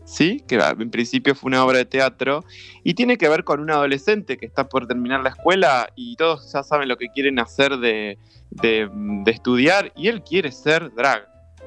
¿Sí? 0.04 0.40
Que 0.46 0.54
en 0.54 0.90
principio 0.90 1.34
fue 1.34 1.48
una 1.48 1.64
obra 1.64 1.78
de 1.78 1.84
teatro 1.84 2.44
y 2.84 2.94
tiene 2.94 3.18
que 3.18 3.28
ver 3.28 3.42
con 3.42 3.58
un 3.58 3.70
adolescente 3.70 4.36
que 4.36 4.46
está 4.46 4.68
por 4.68 4.86
terminar 4.86 5.20
la 5.20 5.30
escuela 5.30 5.88
y 5.96 6.14
todos 6.14 6.52
ya 6.52 6.62
saben 6.62 6.86
lo 6.86 6.96
que 6.96 7.08
quieren 7.08 7.40
hacer 7.40 7.78
de, 7.78 8.16
de, 8.50 8.88
estudiar 9.26 9.92
y 9.96 10.06
él 10.06 10.22
quiere 10.22 10.52
ser 10.52 10.94
drag. 10.94 11.26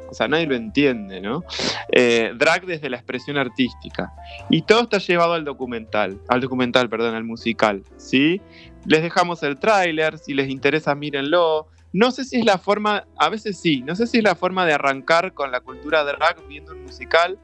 O 0.10 0.13
sea, 0.13 0.28
nadie 0.28 0.48
lo 0.48 0.56
entiende, 0.56 1.22
¿no? 1.22 1.43
Eh, 1.91 2.34
drag 2.36 2.65
desde 2.65 2.89
la 2.89 2.98
expresión 2.98 3.38
artística. 3.38 4.12
Y 4.50 4.63
todo 4.63 4.82
está 4.82 4.98
llevado 4.98 5.34
al 5.34 5.45
documental, 5.45 6.19
al 6.28 6.41
documental, 6.41 6.89
perdón, 6.89 7.15
al 7.15 7.24
musical, 7.24 7.84
¿sí? 7.98 8.41
Les 8.86 9.02
dejamos 9.02 9.43
el 9.43 9.60
tráiler, 9.60 10.17
si 10.17 10.34
les 10.34 10.50
interesa 10.50 10.95
mírenlo. 10.95 11.67
No 11.91 12.12
sé 12.12 12.24
si 12.24 12.39
es 12.39 12.45
la 12.45 12.58
forma, 12.58 13.06
a 13.17 13.30
veces 13.30 13.60
sí, 13.60 13.82
no 13.82 13.95
sé 13.95 14.06
si 14.08 14.19
es 14.19 14.24
la 14.24 14.36
forma 14.36 14.65
de 14.65 14.74
arrancar 14.74 15.34
con 15.34 15.52
la 15.52 15.60
cultura 15.62 16.04
drag 16.04 16.48
viendo 16.48 16.74
un 16.74 16.84
musical 16.84 17.39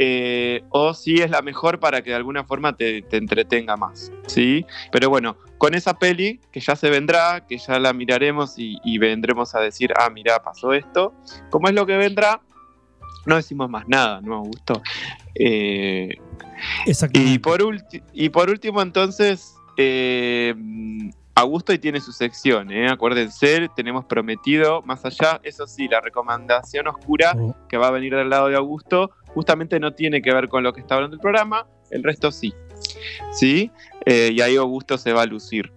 eh, 0.00 0.62
o 0.70 0.94
si 0.94 1.16
es 1.16 1.28
la 1.28 1.42
mejor 1.42 1.80
para 1.80 2.02
que 2.02 2.10
de 2.10 2.16
alguna 2.16 2.44
forma 2.44 2.76
te, 2.76 3.04
entretenga 3.10 3.76
más, 3.76 4.12
¿sí? 4.28 4.64
Pero 4.92 5.10
bueno, 5.10 5.36
con 5.58 5.74
esa 5.74 5.98
peli 5.98 6.40
que 6.52 6.60
ya 6.60 6.76
se 6.76 6.88
vendrá, 6.88 7.44
que 7.46 7.58
ya 7.58 7.80
la 7.80 7.92
miraremos 7.92 8.54
y, 8.56 8.98
vendremos 8.98 9.56
a 9.56 9.60
decir, 9.60 9.92
ah, 9.98 10.08
mira, 10.08 10.40
pasó 10.40 10.72
esto, 10.72 11.12
¿cómo 11.50 11.68
es 11.68 11.74
lo 11.74 11.84
que 11.84 11.96
vendrá? 11.96 12.40
no 13.26 13.36
decimos 13.36 13.68
más 13.68 13.86
nada, 13.88 14.20
¿no, 14.22 14.36
Augusto? 14.36 14.80
Eh, 15.34 16.16
Exactamente. 16.86 17.32
y, 17.32 17.38
por 17.38 17.60
y 18.14 18.28
por 18.30 18.48
último, 18.48 18.80
entonces, 18.80 19.54
eh, 19.76 20.54
Augusto 21.34 21.72
y 21.72 21.78
tiene 21.78 22.00
su 22.00 22.10
sección, 22.10 22.72
¿eh? 22.72 22.88
acuérdense, 22.88 23.68
tenemos 23.76 24.04
prometido, 24.06 24.82
más 24.82 25.04
allá, 25.04 25.40
eso 25.44 25.66
sí, 25.66 25.86
la 25.86 26.00
recomendación 26.00 26.88
oscura 26.88 27.32
Oh, 27.36 27.54
que 27.68 27.76
va 27.76 27.88
a 27.88 27.90
venir 27.92 28.16
del 28.16 28.30
lado 28.30 28.48
de 28.48 28.56
Augusto, 28.56 29.12
justamente 29.34 29.78
no 29.80 29.92
tiene 29.92 30.22
que 30.22 30.32
ver 30.32 30.48
con 30.48 30.62
lo 30.62 30.72
que 30.72 30.80
está 30.80 30.96
hablando 30.96 31.14
el 31.14 31.20
programa, 31.20 31.66
el 31.90 32.02
resto 32.02 32.30
sí. 32.30 32.54
¿Sí? 33.32 33.70
Eh, 34.06 34.30
y 34.32 34.40
ahí 34.40 34.56
Augusto 34.56 34.98
se 34.98 35.12
va 35.12 35.22
a 35.22 35.26
lucir. 35.26 35.72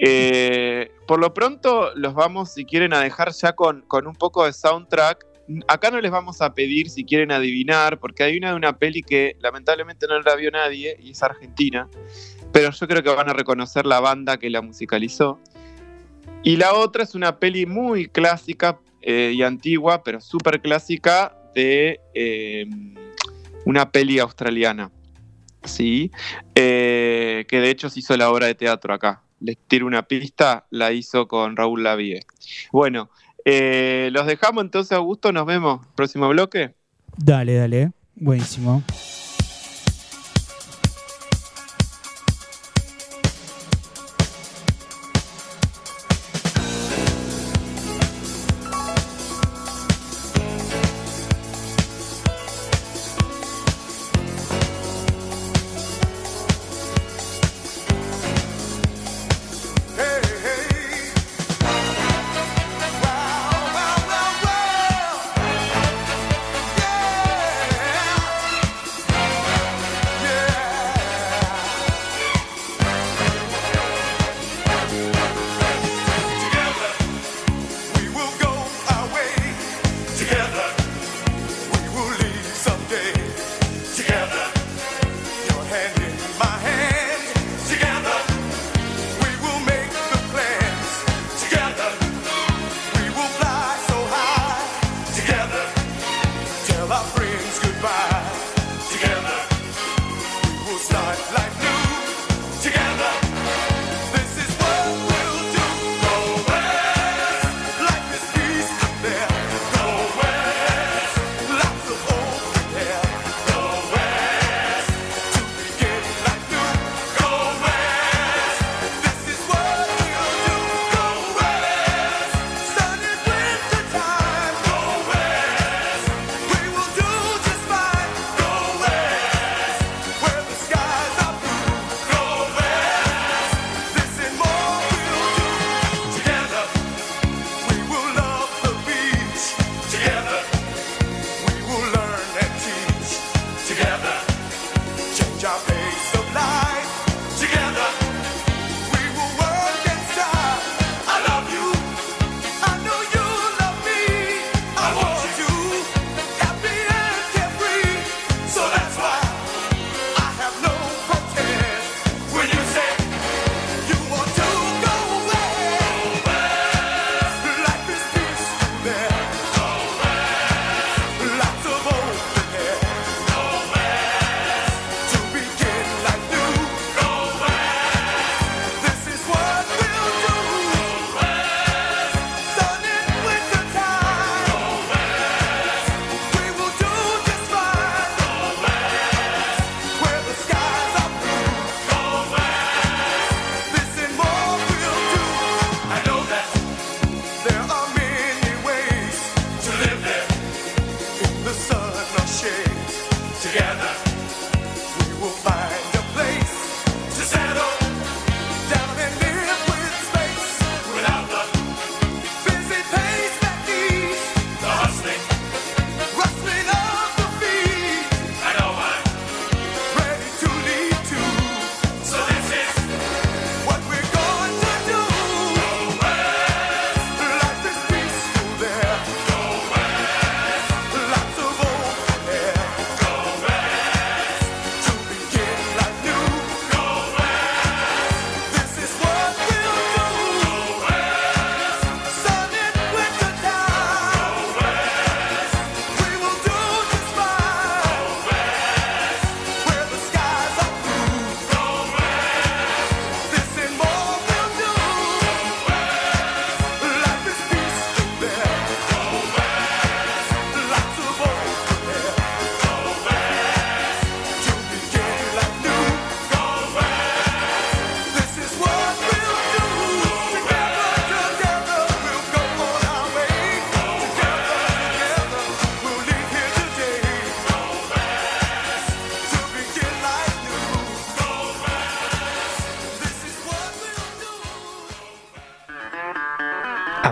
Eh, 0.00 0.90
por 1.06 1.20
lo 1.20 1.32
pronto, 1.32 1.92
los 1.94 2.14
vamos, 2.14 2.52
si 2.52 2.64
quieren, 2.64 2.92
a 2.92 3.00
dejar 3.00 3.32
ya 3.32 3.54
con, 3.54 3.82
con 3.82 4.06
un 4.06 4.14
poco 4.14 4.44
de 4.44 4.52
soundtrack. 4.52 5.26
Acá 5.68 5.90
no 5.90 6.00
les 6.00 6.10
vamos 6.10 6.42
a 6.42 6.54
pedir 6.54 6.90
si 6.90 7.04
quieren 7.04 7.30
adivinar, 7.30 7.98
porque 7.98 8.24
hay 8.24 8.36
una 8.36 8.50
de 8.50 8.56
una 8.56 8.78
peli 8.78 9.02
que 9.02 9.36
lamentablemente 9.40 10.06
no 10.08 10.20
la 10.20 10.34
vio 10.34 10.50
nadie 10.50 10.96
y 11.00 11.12
es 11.12 11.22
argentina, 11.22 11.88
pero 12.52 12.70
yo 12.70 12.88
creo 12.88 13.02
que 13.02 13.14
van 13.14 13.30
a 13.30 13.32
reconocer 13.32 13.86
la 13.86 14.00
banda 14.00 14.38
que 14.38 14.50
la 14.50 14.60
musicalizó. 14.60 15.38
Y 16.42 16.56
la 16.56 16.74
otra 16.74 17.04
es 17.04 17.14
una 17.14 17.38
peli 17.38 17.66
muy 17.66 18.08
clásica 18.08 18.78
eh, 19.02 19.32
y 19.34 19.42
antigua, 19.42 20.02
pero 20.02 20.20
súper 20.20 20.60
clásica, 20.60 21.35
eh, 21.56 22.66
una 23.64 23.90
peli 23.90 24.18
australiana. 24.18 24.90
¿Sí? 25.64 26.12
Eh, 26.54 27.44
que 27.48 27.60
de 27.60 27.70
hecho 27.70 27.90
se 27.90 28.00
hizo 28.00 28.16
la 28.16 28.30
obra 28.30 28.46
de 28.46 28.54
teatro 28.54 28.94
acá. 28.94 29.22
Les 29.40 29.58
tiro 29.66 29.86
una 29.86 30.02
pista, 30.04 30.66
la 30.70 30.92
hizo 30.92 31.26
con 31.28 31.56
Raúl 31.56 31.82
Lavie. 31.82 32.20
Bueno, 32.72 33.10
eh, 33.44 34.10
los 34.12 34.26
dejamos 34.26 34.64
entonces, 34.64 34.92
Augusto. 34.92 35.32
Nos 35.32 35.46
vemos. 35.46 35.86
Próximo 35.94 36.28
bloque. 36.28 36.74
Dale, 37.16 37.54
dale. 37.54 37.92
Buenísimo. 38.14 38.82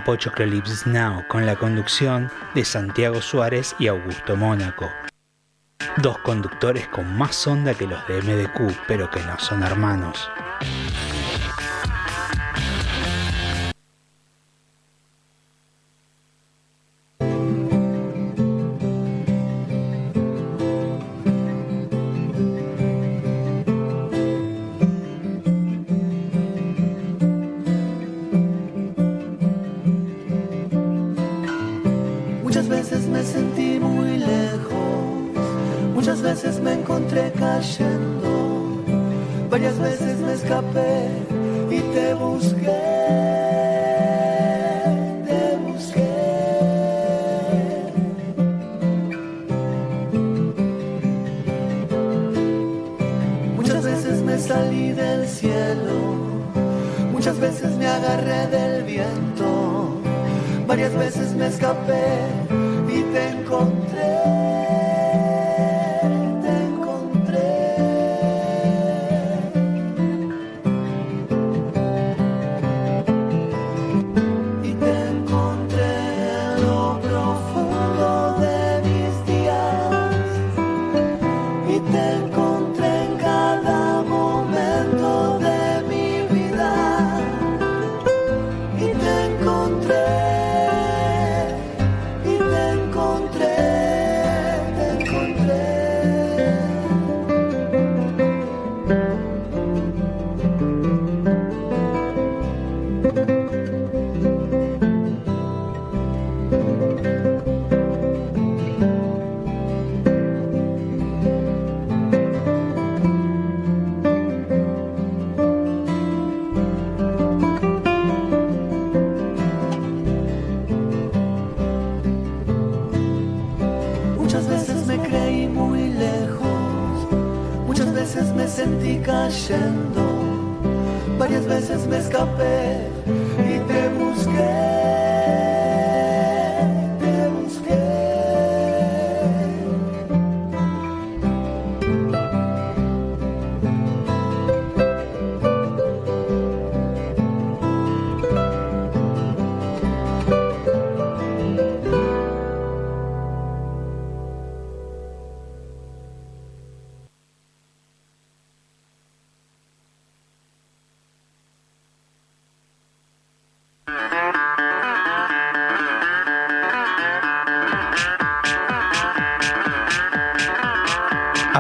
Apochoclolips 0.04 0.86
Now 0.86 1.24
con 1.28 1.46
la 1.46 1.56
conducción 1.56 2.30
de 2.54 2.62
Santiago 2.62 3.22
Suárez 3.22 3.74
y 3.78 3.86
Augusto 3.86 4.36
Mónaco. 4.36 4.90
Dos 5.96 6.18
conductores 6.18 6.86
con 6.88 7.16
más 7.16 7.46
onda 7.46 7.72
que 7.72 7.86
los 7.86 8.06
de 8.06 8.20
MDQ, 8.20 8.84
pero 8.86 9.10
que 9.10 9.20
no 9.20 9.38
son 9.38 9.62
hermanos. 9.62 10.28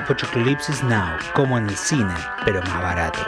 Apocalypse 0.04 0.84
Now, 0.84 1.16
como 1.32 1.56
en 1.56 1.66
el 1.66 1.76
cine, 1.76 2.12
pero 2.44 2.60
más 2.60 2.82
barato. 2.82 3.20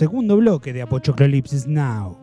Segundo 0.00 0.38
bloque 0.38 0.72
de 0.72 0.80
Apochoclolipsis 0.80 1.66
Now. 1.66 2.16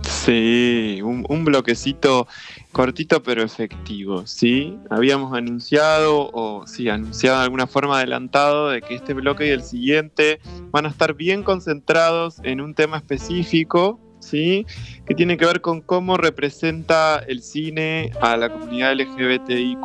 Sí, 0.00 0.98
un, 1.02 1.44
bloquecito 1.44 2.26
cortito 2.72 3.22
pero 3.22 3.42
efectivo, 3.42 4.26
¿sí? 4.26 4.78
Habíamos 4.88 5.36
anunciado, 5.36 6.30
o 6.32 6.66
sí, 6.66 6.88
anunciado 6.88 7.36
de 7.36 7.44
alguna 7.44 7.66
forma 7.66 7.98
adelantado 7.98 8.70
de 8.70 8.80
que 8.80 8.94
este 8.94 9.12
bloque 9.12 9.46
y 9.46 9.50
el 9.50 9.62
siguiente 9.62 10.40
van 10.70 10.86
a 10.86 10.88
estar 10.88 11.12
bien 11.12 11.42
concentrados 11.42 12.36
en 12.44 12.62
un 12.62 12.74
tema 12.74 12.96
específico, 12.96 14.00
¿sí? 14.18 14.64
Que 15.04 15.14
tiene 15.14 15.36
que 15.36 15.44
ver 15.44 15.60
con 15.60 15.82
cómo 15.82 16.16
representa 16.16 17.18
el 17.28 17.42
cine 17.42 18.10
a 18.22 18.38
la 18.38 18.50
comunidad 18.50 18.94
LGBTIQ+, 18.94 19.80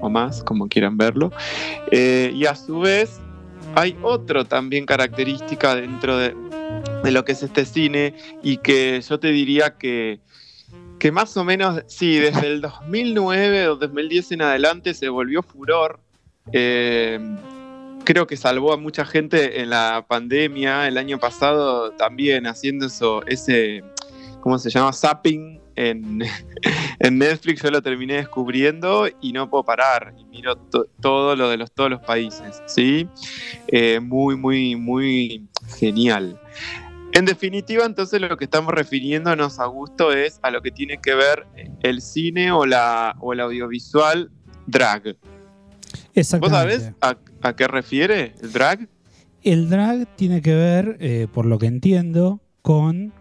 o 0.00 0.08
más, 0.08 0.42
como 0.42 0.68
quieran 0.68 0.96
verlo, 0.96 1.32
eh, 1.90 2.32
y 2.34 2.46
a 2.46 2.54
su 2.54 2.80
vez 2.80 3.20
hay 3.74 3.96
otro 4.02 4.44
también 4.44 4.86
característica 4.86 5.74
dentro 5.74 6.18
de, 6.18 6.34
lo 7.10 7.24
que 7.24 7.32
es 7.32 7.42
este 7.42 7.64
cine 7.64 8.14
y 8.42 8.58
que 8.58 9.00
yo 9.00 9.20
te 9.20 9.28
diría 9.28 9.76
que, 9.76 10.20
que 10.98 11.12
más 11.12 11.36
o 11.36 11.44
menos, 11.44 11.82
sí, 11.86 12.18
desde 12.18 12.46
el 12.46 12.60
2009 12.60 13.68
o 13.68 13.76
2010 13.76 14.32
en 14.32 14.42
adelante 14.42 14.94
se 14.94 15.08
volvió 15.08 15.42
furor. 15.42 16.00
Eh, 16.52 17.18
creo 18.04 18.26
que 18.26 18.36
salvó 18.36 18.72
a 18.72 18.76
mucha 18.76 19.04
gente 19.04 19.60
en 19.60 19.70
la 19.70 20.04
pandemia, 20.06 20.88
el 20.88 20.98
año 20.98 21.18
pasado 21.18 21.92
también 21.92 22.46
haciendo 22.46 22.86
eso, 22.86 23.22
ese, 23.26 23.82
¿cómo 24.40 24.58
se 24.58 24.70
llama? 24.70 24.92
Zapping 24.92 25.60
en, 25.76 26.22
Netflix 27.18 27.62
yo 27.62 27.70
lo 27.70 27.82
terminé 27.82 28.14
descubriendo 28.14 29.08
y 29.20 29.32
no 29.32 29.48
puedo 29.50 29.64
parar. 29.64 30.14
Y 30.18 30.24
miro 30.24 30.56
todo 31.00 31.36
lo 31.36 31.48
de 31.48 31.56
los, 31.56 31.72
todos 31.72 31.90
los 31.90 32.00
países. 32.00 32.62
¿sí? 32.66 33.08
Eh, 33.68 34.00
muy, 34.00 34.36
muy, 34.36 34.76
muy 34.76 35.46
genial. 35.78 36.40
En 37.12 37.24
definitiva, 37.24 37.84
entonces 37.84 38.20
lo 38.20 38.36
que 38.36 38.44
estamos 38.44 38.74
refiriéndonos 38.74 39.60
a 39.60 39.66
gusto 39.66 40.12
es 40.12 40.40
a 40.42 40.50
lo 40.50 40.62
que 40.62 40.72
tiene 40.72 40.98
que 41.00 41.14
ver 41.14 41.46
el 41.82 42.00
cine 42.00 42.50
o, 42.50 42.66
la, 42.66 43.14
o 43.20 43.32
el 43.32 43.40
audiovisual 43.40 44.32
drag. 44.66 45.16
¿Vos 46.40 46.50
sabés 46.50 46.92
a, 47.00 47.16
qué 47.54 47.68
refiere 47.68 48.34
el 48.42 48.52
drag? 48.52 48.88
El 49.42 49.68
drag 49.68 50.06
tiene 50.16 50.42
que 50.42 50.54
ver, 50.54 50.96
eh, 51.00 51.28
por 51.32 51.46
lo 51.46 51.58
que 51.58 51.66
entiendo, 51.66 52.40
con 52.62 53.12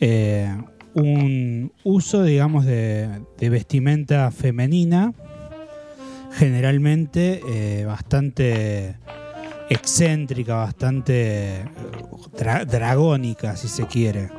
eh, 0.00 0.54
un 0.94 1.72
uso, 1.84 2.22
digamos, 2.22 2.64
de, 2.64 3.20
vestimenta 3.40 4.30
femenina, 4.30 5.12
generalmente 6.32 7.40
eh, 7.48 7.84
bastante 7.84 8.96
excéntrica, 9.68 10.56
bastante 10.56 11.64
dragónica, 12.66 13.56
si 13.56 13.68
se 13.68 13.86
quiere. 13.86 14.30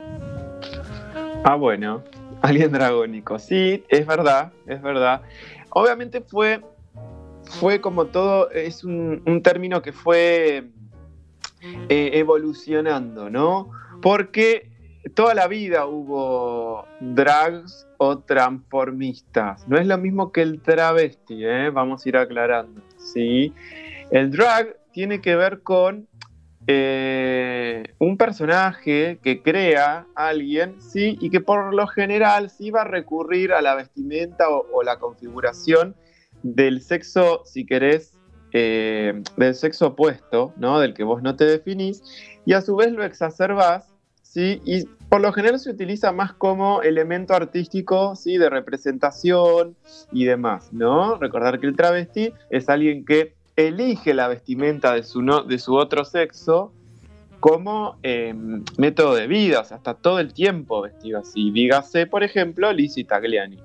Ah, 1.43 1.55
bueno, 1.55 2.03
alguien 2.41 2.71
dragónico. 2.71 3.39
Sí, 3.39 3.83
es 3.89 4.05
verdad, 4.05 4.51
es 4.65 4.81
verdad. 4.81 5.21
Obviamente 5.71 6.21
fue, 6.21 6.61
fue 7.43 7.81
como 7.81 8.05
todo, 8.05 8.49
es 8.51 8.83
un, 8.83 9.41
término 9.43 9.81
que 9.81 9.93
fue 9.93 10.69
eh, 11.89 12.11
evolucionando, 12.13 13.29
¿no? 13.29 13.71
Porque 14.01 14.68
toda 15.09 15.33
la 15.33 15.47
vida 15.47 15.85
hubo 15.85 16.85
drags 16.99 17.87
o 17.97 18.19
transformistas. 18.19 19.67
No 19.67 19.77
es 19.77 19.87
lo 19.87 19.97
mismo 19.97 20.31
que 20.31 20.41
el 20.41 20.61
travesti, 20.61 21.45
¿eh? 21.45 21.69
vamos 21.69 22.05
a 22.05 22.09
ir 22.09 22.17
aclarando. 22.17 22.81
¿sí? 22.97 23.53
El 24.11 24.31
drag 24.31 24.77
tiene 24.91 25.21
que 25.21 25.35
ver 25.35 25.61
con 25.61 26.07
eh, 26.71 27.95
un 27.97 28.17
personaje 28.17 29.19
que 29.23 29.41
crea 29.41 30.05
alguien, 30.13 30.79
¿sí? 30.79 31.17
Y 31.19 31.31
que 31.31 31.41
por 31.41 31.73
lo 31.73 31.87
general 31.87 32.51
sí 32.51 32.69
va 32.69 32.81
a 32.81 32.83
recurrir 32.83 33.53
a 33.53 33.61
la 33.63 33.73
vestimenta 33.73 34.49
o, 34.49 34.83
la 34.83 34.99
configuración 34.99 35.95
del 36.43 36.81
sexo, 36.81 37.41
si 37.45 37.65
querés, 37.65 38.13
eh, 38.53 39.21
del 39.35 39.55
sexo 39.55 39.87
opuesto, 39.87 40.53
¿no? 40.57 40.79
Del 40.79 40.93
que 40.93 41.03
vos 41.03 41.23
no 41.23 41.35
te 41.35 41.45
definís, 41.45 42.03
y 42.45 42.53
a 42.53 42.61
su 42.61 42.75
vez 42.75 42.91
lo 42.91 43.03
exacerbás, 43.03 43.88
¿sí? 44.29 44.61
Y 44.63 44.85
por 45.09 45.21
lo 45.21 45.33
general 45.33 45.59
se 45.59 45.71
utiliza 45.71 46.11
más 46.11 46.33
como 46.33 46.81
elemento 46.83 47.33
artístico, 47.33 48.15
¿sí? 48.15 48.37
De 48.37 48.49
representación 48.49 49.75
y 50.11 50.25
demás, 50.25 50.71
¿no? 50.71 51.15
Recordar 51.15 51.59
que 51.59 51.65
el 51.65 51.75
travesti 51.75 52.33
es 52.49 52.69
alguien 52.69 53.05
que 53.05 53.33
elige 53.55 54.13
la 54.13 54.27
vestimenta 54.27 54.93
de 54.93 55.03
su, 55.03 55.21
de 55.47 55.59
su 55.59 55.75
otro 55.75 56.05
sexo 56.05 56.71
como 57.39 57.97
em, 58.03 58.63
método 58.77 59.15
de 59.15 59.27
vida, 59.27 59.61
o 59.61 59.63
sea, 59.63 59.77
está 59.77 59.93
todo 59.93 60.19
el 60.19 60.33
tiempo 60.33 60.81
vestido 60.81 61.19
así. 61.19 61.51
Dígase, 61.51 62.05
por 62.05 62.23
ejemplo, 62.23 62.71
Lizzie 62.71 63.05
Tagliani, 63.05 63.57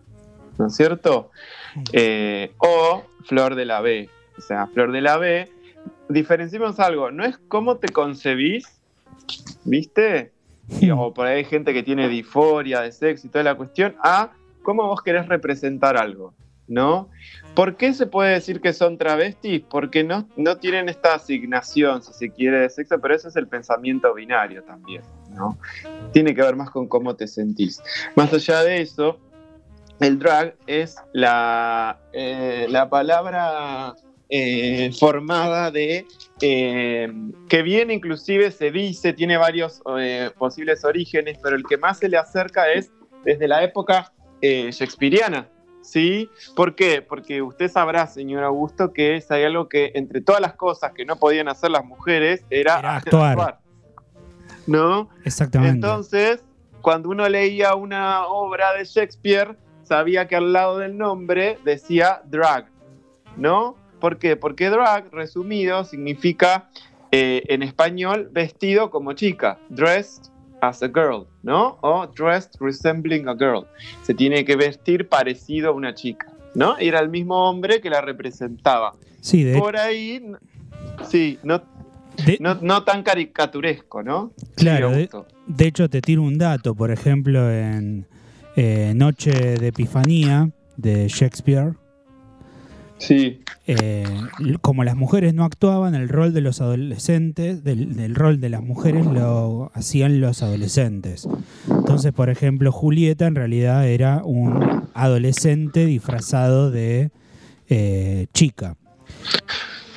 ¿no 0.59 0.67
es 0.69 0.75
cierto? 0.75 1.31
Eh, 1.93 2.53
o 2.59 3.03
Flor 3.25 3.55
de 3.55 3.65
la 3.65 3.81
B, 3.81 4.09
o 4.39 4.41
sea, 4.41 4.69
Flor 4.69 4.93
de 4.93 5.01
la 5.01 5.19
B, 5.19 5.51
diferenciemos 6.09 6.79
algo, 6.79 7.11
no 7.11 7.25
es 7.25 7.37
cómo 7.49 7.77
te 7.77 7.89
concebís, 7.89 8.81
¿viste? 9.65 10.34
O 10.97 11.15
por 11.15 11.27
ahí 11.27 11.39
hay 11.39 11.45
gente 11.45 11.73
que 11.73 11.83
tiene 11.83 12.09
disforia 12.09 12.81
de 12.81 12.93
sexo 12.93 13.27
y 13.27 13.31
toda 13.31 13.45
la 13.45 13.55
cuestión, 13.55 13.95
a 14.03 14.33
cómo 14.63 14.87
vos 14.87 15.03
querés 15.03 15.29
representar 15.29 15.97
algo. 15.97 16.35
¿no? 16.67 17.11
¿Por 17.55 17.77
qué 17.77 17.93
se 17.93 18.07
puede 18.07 18.33
decir 18.33 18.61
que 18.61 18.73
son 18.73 18.99
travestis? 18.99 19.63
Porque 19.69 20.03
no, 20.03 20.29
no 20.37 20.57
tienen 20.57 20.89
esta 20.89 21.15
asignación, 21.15 22.03
si 22.03 22.13
se 22.13 22.31
quiere, 22.31 22.61
de 22.61 22.71
sexo, 22.71 22.99
pero 23.01 23.15
eso 23.15 23.29
es 23.29 23.37
el 23.37 23.47
pensamiento 23.47 24.13
binario 24.15 24.63
también, 24.65 25.03
¿no? 25.31 25.59
Tiene 26.13 26.35
que 26.35 26.43
ver 26.43 26.57
más 26.57 26.71
con 26.71 26.89
cómo 26.89 27.15
te 27.15 27.27
sentís. 27.27 27.83
Más 28.17 28.33
allá 28.33 28.63
de 28.63 28.81
eso, 28.81 29.19
el 30.01 30.19
drag 30.19 30.57
es 30.67 30.97
la, 31.13 32.01
eh, 32.13 32.67
la 32.69 32.89
palabra 32.89 33.95
eh, 34.29 34.91
formada 34.99 35.71
de 35.71 36.07
eh, 36.41 37.13
que 37.49 37.63
bien 37.63 37.91
inclusive 37.91 38.51
se 38.51 38.71
dice, 38.71 39.13
tiene 39.13 39.37
varios 39.37 39.83
posibles 40.39 40.85
orígenes, 40.85 41.39
pero 41.43 41.57
el 41.57 41.65
que 41.65 41.77
más 41.77 41.99
se 41.99 42.09
le 42.09 42.17
acerca 42.17 42.73
es 42.73 42.91
desde 43.25 43.49
la 43.49 43.63
época 43.63 44.13
shakespeariana, 44.43 45.49
¿sí? 45.81 46.29
¿Por 46.57 46.75
qué? 46.75 47.01
Porque 47.01 47.41
usted 47.41 47.71
sabrá, 47.71 48.07
señor 48.07 48.45
Augusto, 48.45 48.93
que 48.93 49.17
es 49.17 49.31
hay 49.31 49.45
algo 49.45 49.69
que 49.69 49.93
entre 49.95 50.21
todas 50.21 50.41
las 50.41 50.55
cosas 50.55 50.93
que 50.93 51.05
no 51.05 51.17
podían 51.17 51.49
hacer 51.49 51.71
las 51.71 51.85
mujeres 51.85 52.45
era, 52.51 52.97
actuar. 52.97 53.61
¿No? 54.67 55.11
Exactamente. 55.25 55.75
Entonces, 55.75 56.43
cuando 56.81 57.09
uno 57.09 57.29
leía 57.29 57.75
una 57.75 58.27
obra 58.27 58.75
de 58.75 58.85
Shakespeare, 58.85 59.57
sabía 59.83 60.27
que 60.27 60.37
al 60.37 60.53
lado 60.53 60.79
del 60.79 60.97
nombre 60.97 61.59
decía 61.65 62.23
drag, 62.27 62.67
¿no? 63.37 63.77
¿Por 64.05 64.19
qué? 64.19 64.37
Porque 64.37 64.69
drag, 64.69 65.11
resumido, 65.15 65.83
significa 65.83 66.69
eh, 67.11 67.43
en 67.49 67.63
español 67.63 68.29
vestido 68.31 68.91
como 68.91 69.15
chica, 69.15 69.59
dressed 69.71 70.25
as 70.61 70.83
a 70.83 70.89
girl, 70.89 71.27
¿no? 71.43 71.79
O 71.81 72.07
dressed 72.07 72.61
resembling 72.61 73.27
a 73.29 73.35
girl. 73.35 73.65
Se 74.03 74.13
tiene 74.13 74.45
que 74.45 74.57
vestir 74.57 75.09
parecido 75.09 75.71
a 75.71 75.73
una 75.73 75.95
chica, 75.95 76.31
¿no? 76.55 76.77
era 76.77 77.01
el 77.01 77.09
mismo 77.09 77.49
hombre 77.49 77.81
que 77.81 77.89
la 77.89 78.03
representaba. 78.03 78.95
Sí, 79.23 79.43
de 79.43 79.59
Por 79.59 79.79
ahí, 79.79 80.23
sí, 81.09 81.39
no, 81.43 81.63
no, 82.61 82.85
tan 82.85 83.03
caricaturesco, 83.05 84.03
¿no? 84.03 84.33
Claro, 84.55 84.91
de, 84.91 85.67
hecho 85.67 85.89
te 85.89 86.03
tiro 86.03 86.21
un 86.21 86.37
dato, 86.37 86.75
por 86.75 86.91
ejemplo, 86.91 87.51
en 87.51 88.07
eh, 88.55 88.93
Noche 88.95 89.31
de 89.57 89.69
Epifanía 89.69 90.51
de 90.77 91.09
Shakespeare, 91.09 91.73
Sí. 93.07 93.41
Eh, 93.67 94.05
como 94.63 94.83
las 94.83 94.97
mujeres 94.97 95.35
no 95.35 95.45
actuaban, 95.45 95.95
el 95.95 96.09
rol 96.09 96.33
de 96.33 96.41
los 96.41 96.61
adolescentes, 96.63 97.63
del, 97.63 98.15
rol 98.15 98.41
de 98.41 98.49
las 98.49 98.63
mujeres 98.63 99.05
lo 99.05 99.71
hacían 99.75 100.21
los 100.21 100.43
adolescentes. 100.43 101.29
Entonces, 101.69 102.13
por 102.13 102.31
ejemplo, 102.31 102.73
Julieta 102.73 103.27
en 103.27 103.35
realidad 103.35 103.87
era 103.87 104.23
un 104.25 104.89
adolescente 104.95 105.85
disfrazado 105.85 106.71
de 106.71 107.11
eh, 107.69 108.27
chica. 108.33 108.77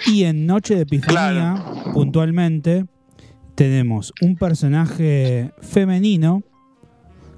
Y 0.06 0.24
en 0.26 0.46
Noche 0.46 0.76
de 0.76 0.82
Epifanía, 0.82 1.64
puntualmente, 1.94 2.86
tenemos 3.56 4.14
un 4.22 4.36
personaje 4.36 5.52
femenino, 5.62 6.44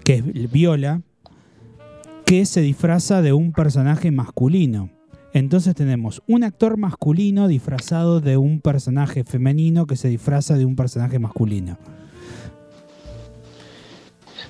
que 0.04 0.16
es 0.16 0.52
Viola, 0.52 1.02
que 2.26 2.46
se 2.46 2.62
disfraza 2.62 3.22
de 3.22 3.34
un 3.34 3.52
personaje 3.52 4.12
masculino. 4.12 4.90
Entonces 5.34 5.76
tenemos 5.76 6.24
un 6.28 6.44
actor 6.44 6.78
masculino 6.78 7.48
disfrazado 7.48 8.20
de 8.20 8.38
un 8.38 8.62
personaje 8.62 9.24
femenino 9.24 9.86
que 9.86 9.96
se 9.96 10.08
disfraza 10.08 10.58
de 10.58 10.66
un 10.66 10.76
personaje 10.76 11.20
masculino. 11.20 11.78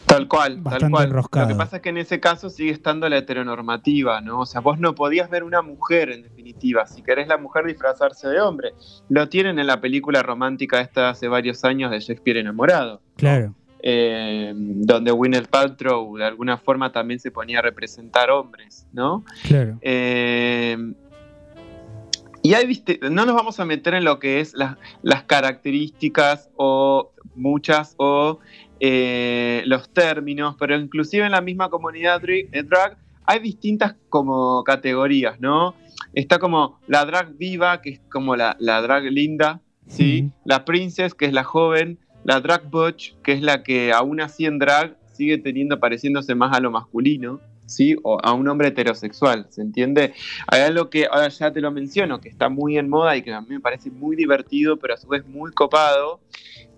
Tal 0.05 0.27
cual, 0.27 0.63
tal 0.63 0.89
cual. 0.89 1.09
Lo 1.11 1.47
que 1.47 1.55
pasa 1.55 1.75
es 1.77 1.81
que 1.83 1.89
en 1.89 1.97
ese 1.97 2.19
caso 2.19 2.49
sigue 2.49 2.71
estando 2.71 3.07
la 3.09 3.17
heteronormativa, 3.17 4.21
¿no? 4.21 4.39
O 4.39 4.45
sea, 4.47 4.59
vos 4.59 4.79
no 4.79 4.95
podías 4.95 5.29
ver 5.29 5.43
una 5.43 5.61
mujer, 5.61 6.09
en 6.09 6.23
definitiva. 6.23 6.87
Si 6.87 7.03
querés 7.03 7.27
la 7.27 7.37
mujer 7.37 7.65
disfrazarse 7.65 8.27
de 8.27 8.41
hombre. 8.41 8.73
Lo 9.07 9.29
tienen 9.29 9.59
en 9.59 9.67
la 9.67 9.79
película 9.81 10.23
romántica 10.23 10.81
esta 10.81 11.09
hace 11.09 11.27
varios 11.27 11.63
años 11.63 11.91
de 11.91 11.99
Shakespeare 11.99 12.39
enamorado. 12.39 13.01
Claro. 13.17 13.53
Eh, 13.81 14.53
donde 14.55 15.11
Gwyneth 15.11 15.47
Paltrow 15.47 16.17
de 16.17 16.25
alguna 16.25 16.57
forma 16.57 16.91
también 16.91 17.19
se 17.19 17.31
ponía 17.31 17.59
a 17.59 17.61
representar 17.61 18.29
hombres, 18.29 18.85
¿no? 18.91 19.23
Claro. 19.47 19.77
Eh, 19.81 20.77
y 22.41 22.53
ahí, 22.53 22.65
viste, 22.67 22.99
no 23.01 23.25
nos 23.25 23.35
vamos 23.35 23.59
a 23.59 23.65
meter 23.65 23.93
en 23.93 24.05
lo 24.05 24.19
que 24.19 24.39
es 24.39 24.53
las 24.53 25.23
características 25.23 26.49
o 26.55 27.11
muchas 27.35 27.95
o 27.97 28.39
eh, 28.79 29.63
los 29.65 29.89
términos, 29.89 30.55
pero 30.57 30.77
inclusive 30.77 31.25
en 31.25 31.33
la 31.33 31.41
misma 31.41 31.69
comunidad 31.69 32.21
drag 32.21 32.97
hay 33.25 33.39
distintas 33.39 33.95
como 34.09 34.63
categorías, 34.63 35.39
¿no? 35.39 35.75
Está 36.13 36.39
como 36.39 36.79
la 36.87 37.05
drag 37.05 37.37
viva, 37.37 37.81
que 37.81 37.91
es 37.91 37.99
como 38.09 38.35
la, 38.35 38.55
drag 38.57 39.03
linda, 39.03 39.61
¿sí? 39.87 40.31
La 40.45 40.65
princess, 40.65 41.13
que 41.13 41.25
es 41.25 41.33
la 41.33 41.43
joven, 41.43 41.99
la 42.23 42.39
drag 42.39 42.69
butch, 42.69 43.13
que 43.23 43.33
es 43.33 43.41
la 43.41 43.63
que 43.63 43.91
aún 43.91 44.21
así 44.21 44.45
en 44.45 44.59
drag 44.59 44.95
sigue 45.13 45.37
teniendo, 45.37 45.79
pareciéndose 45.79 46.35
más 46.35 46.55
a 46.55 46.59
lo 46.59 46.71
masculino, 46.71 47.41
¿sí? 47.65 47.95
O 48.03 48.19
a 48.21 48.33
un 48.33 48.47
hombre 48.47 48.69
heterosexual, 48.69 49.47
¿se 49.49 49.61
entiende? 49.61 50.13
Hay 50.47 50.61
algo 50.61 50.89
que 50.89 51.05
ahora 51.05 51.29
ya 51.29 51.51
te 51.51 51.61
lo 51.61 51.71
menciono, 51.71 52.19
que 52.19 52.29
está 52.29 52.49
muy 52.49 52.77
en 52.77 52.89
moda 52.89 53.15
y 53.15 53.21
que 53.21 53.33
a 53.33 53.41
mí 53.41 53.47
me 53.49 53.59
parece 53.59 53.91
muy 53.91 54.15
divertido, 54.15 54.77
pero 54.77 54.95
a 54.95 54.97
su 54.97 55.07
vez 55.07 55.25
muy 55.27 55.51
copado, 55.51 56.19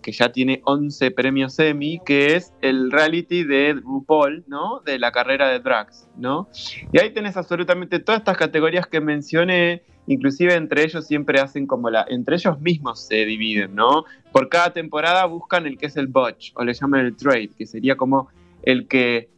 que 0.02 0.12
ya 0.12 0.32
tiene 0.32 0.62
11 0.66 1.12
premios 1.12 1.58
Emmy, 1.60 2.02
que 2.06 2.36
es 2.36 2.54
el 2.62 2.92
reality 2.92 3.44
de 3.44 3.74
RuPaul, 3.74 4.44
¿no? 4.48 4.82
De 4.86 5.00
la 5.00 5.12
carrera 5.12 5.50
de 5.50 5.60
drags, 5.60 6.08
¿no? 6.18 6.50
Y 6.92 7.00
ahí 7.00 7.12
tenés 7.12 7.38
absolutamente 7.38 8.00
todas 8.00 8.22
estas 8.22 8.38
categorías 8.38 8.88
que 8.88 9.00
mencioné, 9.00 9.84
inclusive 10.08 10.56
entre 10.56 10.84
ellos 10.84 11.06
siempre 11.08 11.40
hacen 11.40 11.68
como 11.68 11.90
la, 11.90 12.06
entre 12.10 12.36
ellos 12.36 12.60
mismos 12.60 13.00
se 13.02 13.26
dividen, 13.26 13.76
¿no? 13.76 14.06
Por 14.32 14.50
cada 14.50 14.74
temporada 14.74 15.26
buscan 15.26 15.66
el 15.66 15.78
que 15.78 15.88
es 15.88 15.98
el 15.98 16.08
botch, 16.08 16.52
o 16.56 16.64
le 16.64 16.74
llaman 16.74 17.06
el 17.06 17.16
trade, 17.16 17.50
que 17.58 17.66
sería 17.66 17.96
como 17.96 18.30
el 18.64 18.88
que 18.88 19.30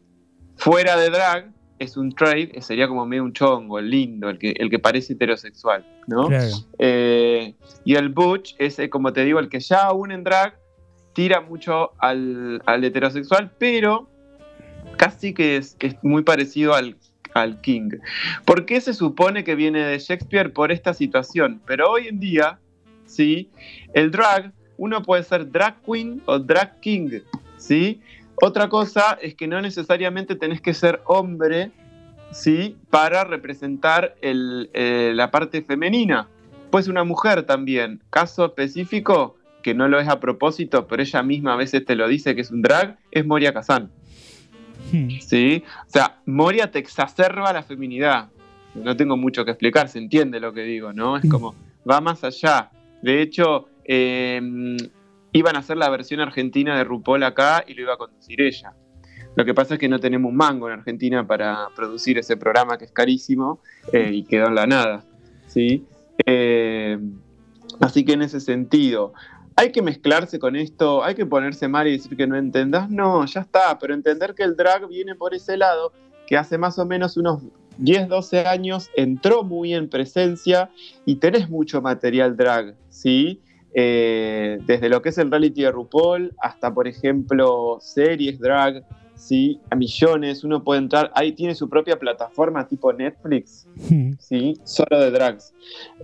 fuera 0.56 0.98
de 0.98 1.10
drag 1.10 1.52
es 1.80 1.98
un 1.98 2.14
trade, 2.14 2.62
sería 2.62 2.88
como 2.88 3.06
medio 3.06 3.24
un 3.24 3.34
chongo, 3.34 3.80
el 3.80 3.90
lindo, 3.90 4.30
el 4.30 4.38
que, 4.38 4.52
el 4.52 4.70
que 4.70 4.80
parece 4.80 5.14
heterosexual, 5.14 5.86
¿no? 6.08 6.30
Eh, 6.80 7.56
y 7.84 7.96
el 7.96 8.10
butch 8.10 8.56
es, 8.58 8.80
eh, 8.80 8.90
como 8.90 9.12
te 9.12 9.26
digo, 9.26 9.40
el 9.40 9.50
que 9.50 9.60
ya 9.60 9.84
aún 9.84 10.12
en 10.12 10.24
drag 10.24 10.58
tira 11.14 11.42
mucho 11.42 11.92
al, 12.00 12.62
al 12.66 12.84
heterosexual, 12.84 13.52
pero 13.58 14.10
casi 14.98 15.34
que 15.34 15.58
es, 15.58 15.78
muy 16.02 16.24
parecido 16.24 16.74
al, 16.74 16.96
al 17.34 17.62
King. 17.62 17.92
¿Por 18.46 18.66
qué 18.66 18.82
se 18.82 18.94
supone 18.94 19.44
que 19.44 19.56
viene 19.56 19.80
de 19.80 20.00
Shakespeare 20.00 20.52
por 20.52 20.72
esta 20.72 20.94
situación? 20.94 21.62
Pero 21.66 21.90
hoy 21.90 22.08
en 22.08 22.20
día, 22.20 22.60
¿sí? 23.06 23.50
El 23.94 24.12
drag, 24.12 24.52
uno 24.78 25.02
puede 25.02 25.24
ser 25.24 25.52
drag 25.52 25.82
queen 25.84 26.22
o 26.26 26.40
drag 26.40 26.80
king, 26.80 27.20
¿sí? 27.58 28.02
Otra 28.42 28.70
cosa 28.70 29.18
es 29.22 29.36
que 29.36 29.48
no 29.48 29.62
necesariamente 29.62 30.36
tenés 30.36 30.62
que 30.62 30.74
ser 30.74 31.02
hombre, 31.06 31.72
¿sí? 32.32 32.76
Para 32.90 33.24
representar 33.24 34.16
eh, 34.22 35.12
la 35.16 35.32
parte 35.32 35.62
femenina. 35.62 36.28
Pues 36.72 36.88
una 36.88 37.04
mujer 37.04 37.44
también. 37.44 38.02
Caso 38.10 38.46
específico, 38.46 39.38
que 39.62 39.74
no 39.74 39.88
lo 39.88 40.00
es 40.00 40.08
a 40.08 40.20
propósito, 40.20 40.88
pero 40.88 41.04
ella 41.04 41.24
misma 41.24 41.54
a 41.54 41.58
veces 41.58 41.86
te 41.86 41.96
lo 41.96 42.08
dice 42.08 42.36
que 42.36 42.42
es 42.42 42.52
un 42.52 42.62
drag, 42.62 42.98
es 43.12 43.26
Moria 43.26 43.54
Kazan. 43.54 43.92
Hmm. 44.92 45.10
¿Sí? 45.20 45.64
O 45.88 45.90
sea, 45.90 46.20
Moria 46.26 46.72
te 46.72 46.80
exacerba 46.80 47.54
la 47.54 47.64
feminidad. 47.64 48.30
No 48.76 48.96
tengo 48.96 49.18
mucho 49.18 49.46
que 49.46 49.52
explicar, 49.52 49.90
se 49.90 50.00
entiende 50.00 50.40
lo 50.40 50.54
que 50.54 50.64
digo, 50.64 50.94
¿no? 50.94 51.18
Es 51.18 51.26
hmm. 51.26 51.30
como, 51.30 51.56
va 51.90 52.02
más 52.02 52.24
allá. 52.24 52.72
De 53.02 53.22
hecho, 53.22 53.70
em, 53.84 54.78
iban 55.32 55.56
a 55.56 55.60
hacer 55.60 55.78
la 55.78 55.90
versión 55.90 56.20
argentina 56.20 56.78
de 56.78 56.84
RuPaul 56.84 57.24
acá 57.24 57.64
y 57.68 57.74
lo 57.74 57.84
iba 57.84 57.94
a 57.94 57.98
conducir 57.98 58.42
ella. 58.42 58.74
Lo 59.36 59.46
que 59.46 59.54
pasa 59.54 59.76
es 59.76 59.80
que 59.80 59.90
no 59.90 60.00
tenemos 60.00 60.30
un 60.30 60.38
mango 60.38 60.68
en 60.68 60.80
Argentina 60.80 61.26
para 61.26 61.68
producir 61.76 62.18
ese 62.20 62.38
programa 62.38 62.78
que 62.78 62.86
es 62.86 62.92
carísimo 62.92 63.60
eh, 63.92 64.12
y 64.14 64.24
quedó 64.24 64.48
en 64.48 64.56
la 64.56 64.68
nada. 64.68 65.04
¿sí? 65.48 65.86
Eh, 66.26 67.00
así 67.80 68.06
que 68.06 68.14
en 68.14 68.22
ese 68.22 68.40
sentido, 68.40 69.14
hay 69.56 69.72
que 69.72 69.82
mezclarse 69.82 70.40
con 70.40 70.56
esto, 70.56 71.04
hay 71.04 71.16
que 71.16 71.26
ponerse 71.26 71.68
mal 71.68 71.88
y 71.88 71.92
decir 71.94 72.16
que 72.18 72.28
no 72.28 72.36
entendás, 72.36 72.90
no, 72.90 73.26
ya 73.26 73.42
está, 73.42 73.78
pero 73.80 73.94
entender 73.94 74.34
que 74.34 74.44
el 74.44 74.56
drag 74.56 74.88
viene 74.88 75.16
por 75.16 75.34
ese 75.34 75.58
lado, 75.58 75.92
que 76.28 76.38
hace 76.38 76.58
más 76.58 76.80
o 76.80 76.86
menos 76.86 77.18
unos 77.18 77.44
10, 77.78 78.08
12 78.08 78.46
años 78.46 78.90
entró 78.96 79.44
muy 79.44 79.74
en 79.74 79.90
presencia 79.90 80.70
y 81.06 81.16
tenés 81.16 81.50
mucho 81.50 81.82
material 81.82 82.38
drag, 82.38 82.76
¿sí? 82.90 83.42
Eh, 83.76 84.60
desde 84.68 84.88
lo 84.88 85.02
que 85.02 85.10
es 85.10 85.18
el 85.18 85.32
reality 85.32 85.64
de 85.64 85.72
RuPaul 85.72 86.36
hasta, 86.40 86.74
por 86.74 86.88
ejemplo, 86.88 87.80
series 87.82 88.40
drag, 88.40 88.84
¿sí? 89.16 89.60
A 89.70 89.76
millones, 89.76 90.44
uno 90.44 90.64
puede 90.64 90.80
entrar, 90.80 91.12
ahí 91.16 91.32
tiene 91.32 91.56
su 91.56 91.70
propia 91.70 91.98
plataforma 91.98 92.68
tipo 92.68 92.92
Netflix, 92.94 93.68
hmm. 93.90 94.14
¿sí? 94.20 94.60
Solo 94.64 95.00
de 95.00 95.12
drags. 95.12 95.54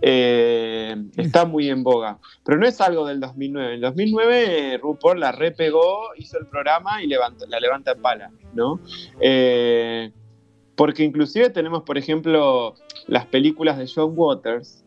Eh, 0.01 0.95
está 1.18 1.45
muy 1.45 1.70
en 1.70 1.84
boga, 1.84 2.20
pero 2.45 2.57
no 2.57 2.68
es 2.68 2.80
algo 2.82 3.05
del 3.05 3.20
2009. 3.20 3.68
En 3.68 3.74
el 3.76 3.82
2009 3.82 4.80
RuPaul 4.82 5.20
la 5.20 5.32
repegó, 5.32 6.16
hizo 6.18 6.38
el 6.38 6.47
programa 6.47 7.03
y 7.03 7.07
la 7.07 7.60
levanta 7.60 7.91
en 7.91 8.01
pala, 8.01 8.32
¿no? 8.53 8.80
Eh, 9.20 10.12
porque 10.76 11.03
inclusive 11.03 11.49
tenemos, 11.49 11.84
por 11.84 11.97
ejemplo, 11.97 12.76
las 13.07 13.26
películas 13.26 13.78
de 13.78 13.89
John 13.93 14.14
Waters, 14.16 14.86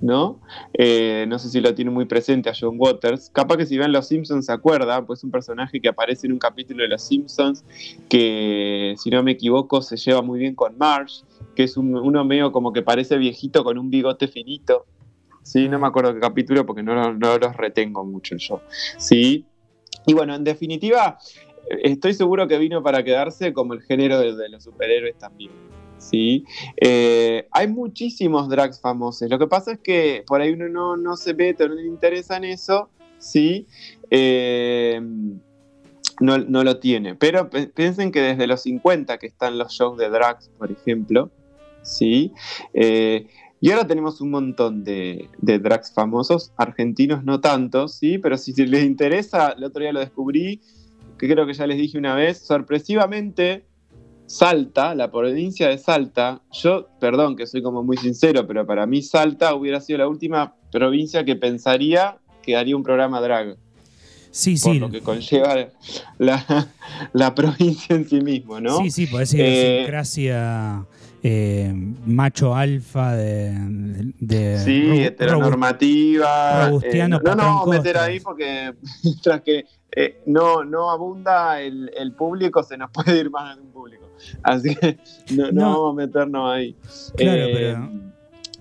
¿no? 0.00 0.40
Eh, 0.72 1.26
no 1.28 1.38
sé 1.38 1.48
si 1.48 1.60
lo 1.60 1.74
tiene 1.74 1.90
muy 1.90 2.04
presente 2.04 2.48
a 2.48 2.52
John 2.58 2.76
Waters. 2.78 3.30
Capaz 3.30 3.56
que 3.56 3.66
si 3.66 3.76
ven 3.76 3.92
Los 3.92 4.08
Simpsons 4.08 4.46
se 4.46 4.52
acuerda, 4.52 5.04
pues 5.04 5.24
un 5.24 5.30
personaje 5.30 5.80
que 5.80 5.88
aparece 5.88 6.26
en 6.26 6.34
un 6.34 6.38
capítulo 6.38 6.82
de 6.82 6.88
Los 6.88 7.02
Simpsons 7.02 7.64
que, 8.08 8.94
si 8.96 9.10
no 9.10 9.22
me 9.22 9.32
equivoco, 9.32 9.82
se 9.82 9.96
lleva 9.96 10.22
muy 10.22 10.38
bien 10.38 10.54
con 10.54 10.76
Marge, 10.78 11.24
que 11.54 11.64
es 11.64 11.76
un, 11.76 11.96
uno 11.96 12.24
medio 12.24 12.52
como 12.52 12.72
que 12.72 12.82
parece 12.82 13.18
viejito 13.18 13.64
con 13.64 13.78
un 13.78 13.90
bigote 13.90 14.28
finito. 14.28 14.86
Sí, 15.42 15.68
no 15.68 15.78
me 15.78 15.86
acuerdo 15.86 16.14
qué 16.14 16.20
capítulo 16.20 16.66
porque 16.66 16.82
no, 16.82 17.14
no 17.14 17.38
los 17.38 17.56
retengo 17.56 18.04
mucho 18.04 18.36
yo. 18.36 18.60
Sí. 18.98 19.46
Y 20.06 20.14
bueno, 20.14 20.34
en 20.34 20.44
definitiva, 20.44 21.18
estoy 21.82 22.14
seguro 22.14 22.46
que 22.46 22.58
vino 22.58 22.82
para 22.82 23.02
quedarse 23.02 23.52
como 23.52 23.74
el 23.74 23.82
género 23.82 24.20
de 24.20 24.48
los 24.48 24.64
superhéroes 24.64 25.16
también. 25.18 25.50
¿Sí? 25.98 26.44
Eh, 26.76 27.46
hay 27.50 27.68
muchísimos 27.68 28.48
drags 28.48 28.80
famosos. 28.80 29.28
Lo 29.28 29.38
que 29.38 29.46
pasa 29.46 29.72
es 29.72 29.78
que 29.80 30.24
por 30.26 30.40
ahí 30.40 30.52
uno 30.52 30.96
no, 30.96 31.16
se 31.16 31.34
mete, 31.34 31.68
no 31.68 31.74
le 31.74 31.86
interesa 31.86 32.36
en 32.36 32.44
eso, 32.44 32.88
¿sí? 33.18 33.66
Eh, 34.10 35.00
no, 36.20 36.38
lo 36.38 36.78
tiene. 36.78 37.14
Pero 37.14 37.50
piensen 37.50 38.10
que 38.10 38.20
desde 38.20 38.46
los 38.46 38.62
50 38.62 39.18
que 39.18 39.26
están 39.26 39.58
los 39.58 39.72
shows 39.72 39.98
de 39.98 40.08
drags, 40.08 40.50
por 40.58 40.70
ejemplo, 40.70 41.30
¿sí? 41.82 42.32
Eh, 42.74 43.26
y 43.60 43.70
ahora 43.72 43.86
tenemos 43.86 44.20
un 44.20 44.30
montón 44.30 44.84
de, 44.84 45.28
de, 45.38 45.58
drags 45.58 45.92
famosos, 45.92 46.52
argentinos 46.56 47.24
no 47.24 47.40
tantos, 47.40 47.94
¿sí? 47.94 48.18
Pero 48.18 48.38
si 48.38 48.52
les 48.66 48.84
interesa, 48.84 49.50
el 49.56 49.64
otro 49.64 49.82
día 49.82 49.92
lo 49.92 50.00
descubrí, 50.00 50.60
que 51.18 51.28
creo 51.28 51.46
que 51.46 51.54
ya 51.54 51.66
les 51.66 51.76
dije 51.76 51.98
una 51.98 52.14
vez, 52.14 52.38
sorpresivamente 52.38 53.64
Salta, 54.28 54.94
la 54.94 55.10
provincia 55.10 55.70
de 55.70 55.78
Salta, 55.78 56.42
yo, 56.52 56.86
perdón 57.00 57.34
que 57.34 57.46
soy 57.46 57.62
como 57.62 57.82
muy 57.82 57.96
sincero, 57.96 58.46
pero 58.46 58.66
para 58.66 58.84
mí 58.84 59.00
Salta 59.00 59.54
hubiera 59.54 59.80
sido 59.80 60.00
la 60.00 60.06
última 60.06 60.54
provincia 60.70 61.24
que 61.24 61.34
pensaría 61.34 62.18
que 62.42 62.54
haría 62.54 62.76
un 62.76 62.82
programa 62.82 63.22
drag. 63.22 63.56
Sí, 64.30 64.58
sí. 64.58 64.68
Por 64.68 64.76
lo 64.76 64.90
que 64.90 65.00
conlleva 65.00 65.68
la, 66.18 67.34
provincia 67.34 67.96
en 67.96 68.06
sí 68.06 68.20
mismo, 68.20 68.60
¿no? 68.60 68.76
Sí, 68.80 68.90
sí, 68.90 69.06
puede 69.06 69.24
ser 69.24 69.40
eh, 69.40 69.84
gracia 69.86 70.84
eh, 71.22 71.72
macho 72.04 72.54
alfa 72.54 73.16
de, 73.16 74.12
de 74.20 74.58
sí, 74.58 75.04
heteronormativa. 75.04 76.70
Eh, 76.82 77.08
no, 77.08 77.34
no, 77.34 77.64
meter 77.64 77.96
ahí 77.96 78.20
porque 78.20 78.74
tras 79.22 79.40
que 79.40 79.64
no, 80.26 80.64
no 80.64 80.90
abunda 80.90 81.62
el, 81.62 81.90
el, 81.96 82.12
público, 82.12 82.62
se 82.62 82.76
nos 82.76 82.90
puede 82.90 83.18
ir 83.18 83.30
más 83.30 83.56
de 83.56 83.62
un 83.62 83.72
público. 83.72 84.07
Así 84.42 84.74
que 84.76 84.98
no, 85.52 85.52
vamos 85.52 85.92
a 85.92 86.06
meternos 86.06 86.52
ahí. 86.52 86.76
Claro, 87.16 87.42
eh, 87.42 87.52
pero... 87.54 88.08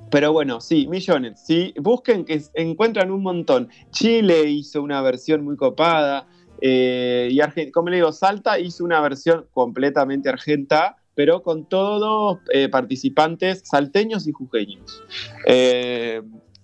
Pero 0.10 0.32
bueno, 0.32 0.62
sí, 0.62 0.88
millones, 0.88 1.41
sí. 1.45 1.74
Busquen 1.78 2.24
que 2.24 2.41
encuentran 2.53 3.12
un 3.12 3.22
montón. 3.22 3.68
Chile 3.91 4.45
hizo 4.45 4.82
una 4.82 5.01
versión 5.01 5.43
muy 5.43 5.58
copada. 5.58 6.28
Eh, 6.62 7.28
y 7.30 7.72
como 7.72 7.89
le 7.89 7.97
digo, 7.97 8.14
Salta 8.14 8.58
hizo 8.58 8.86
una 8.86 9.01
versión 9.01 9.47
completamente 9.51 10.30
argenta, 10.30 10.95
pero 11.14 11.43
con 11.43 11.66
todos 11.66 12.39
eh, 12.53 12.70
participantes 12.70 13.64
salteños 13.66 14.30
y 14.30 14.32
jujeños. 14.32 15.03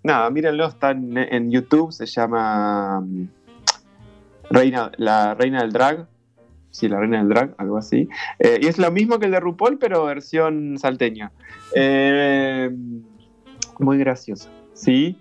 nada, 0.04 0.30
mírenlo, 0.30 0.66
está 0.66 0.92
en, 0.92 1.52
YouTube, 1.52 1.92
se 1.92 2.06
llama 2.06 3.02
mm, 3.02 3.28
Reina, 4.52 4.90
La 4.96 5.34
Reina 5.34 5.64
del 5.64 5.74
Drag. 5.74 6.08
Sí, 6.74 6.90
la 6.90 7.00
reina 7.00 7.20
del 7.20 7.30
drag, 7.30 7.54
algo 7.60 7.78
así. 7.78 8.10
Eh, 8.40 8.60
y 8.64 8.66
es 8.66 8.80
lo 8.80 8.90
mismo 8.90 9.20
que 9.20 9.28
el 9.28 9.32
de 9.32 9.40
RuPaul, 9.40 9.78
pero 9.78 10.06
versión 10.06 10.80
salteña. 10.80 11.32
Eh, 11.76 12.72
muy 13.78 14.00
gracioso, 14.00 14.50
¿sí? 14.74 15.20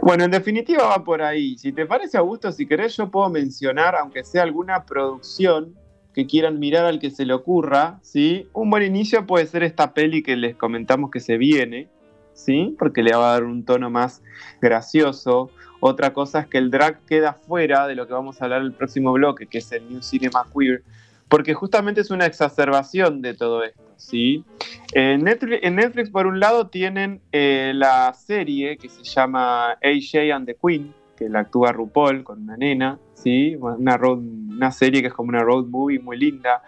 Bueno, 0.00 0.22
en 0.22 0.30
definitiva 0.30 0.84
va 0.84 1.02
por 1.02 1.22
ahí. 1.22 1.58
Si 1.58 1.72
te 1.72 1.86
parece, 1.86 2.18
Augusto, 2.18 2.52
si 2.52 2.66
querés, 2.66 2.96
yo 2.96 3.10
puedo 3.10 3.28
mencionar, 3.28 3.96
aunque 3.96 4.22
sea 4.22 4.44
alguna 4.44 4.86
producción 4.86 5.74
que 6.14 6.28
quieran 6.28 6.60
mirar 6.60 6.86
al 6.86 7.00
que 7.00 7.10
se 7.10 7.26
le 7.26 7.32
ocurra, 7.32 7.98
¿sí? 8.02 8.48
Un 8.52 8.70
buen 8.70 8.84
inicio 8.84 9.26
puede 9.26 9.46
ser 9.46 9.64
esta 9.64 9.92
peli 9.92 10.22
que 10.22 10.36
les 10.36 10.54
comentamos 10.54 11.10
que 11.10 11.18
se 11.18 11.36
viene, 11.36 11.88
¿sí? 12.32 12.76
Porque 12.78 13.02
le 13.02 13.12
va 13.12 13.30
a 13.30 13.32
dar 13.32 13.44
un 13.44 13.64
tono 13.64 13.90
más 13.90 14.22
gracioso. 14.60 15.50
Otra 15.80 16.12
cosa 16.12 16.40
es 16.40 16.46
que 16.46 16.58
el 16.58 16.70
drag 16.70 17.00
queda 17.06 17.32
fuera 17.32 17.86
de 17.86 17.94
lo 17.94 18.06
que 18.06 18.12
vamos 18.12 18.40
a 18.40 18.44
hablar 18.44 18.60
en 18.60 18.66
el 18.66 18.72
próximo 18.72 19.12
bloque, 19.12 19.46
que 19.46 19.58
es 19.58 19.72
el 19.72 19.88
New 19.88 20.02
Cinema 20.02 20.46
Queer, 20.54 20.82
porque 21.28 21.54
justamente 21.54 22.02
es 22.02 22.10
una 22.10 22.26
exacerbación 22.26 23.22
de 23.22 23.34
todo 23.34 23.64
esto. 23.64 23.82
¿sí? 23.96 24.44
En, 24.92 25.24
Netflix, 25.24 26.10
por 26.10 26.26
un 26.26 26.40
lado, 26.40 26.68
tienen 26.68 27.20
eh, 27.32 27.72
la 27.74 28.12
serie 28.14 28.76
que 28.76 28.88
se 28.88 29.04
llama 29.04 29.72
AJ 29.82 30.32
and 30.34 30.46
the 30.46 30.56
Queen, 30.56 30.92
que 31.16 31.28
la 31.28 31.40
actúa 31.40 31.72
RuPaul 31.72 32.24
con 32.24 32.42
una 32.42 32.56
nena, 32.56 32.98
¿sí? 33.14 33.54
Una, 33.56 33.96
una 33.96 34.72
serie 34.72 35.02
que 35.02 35.08
es 35.08 35.14
como 35.14 35.28
una 35.28 35.42
road 35.42 35.66
movie 35.66 35.98
muy 35.98 36.18
linda. 36.18 36.62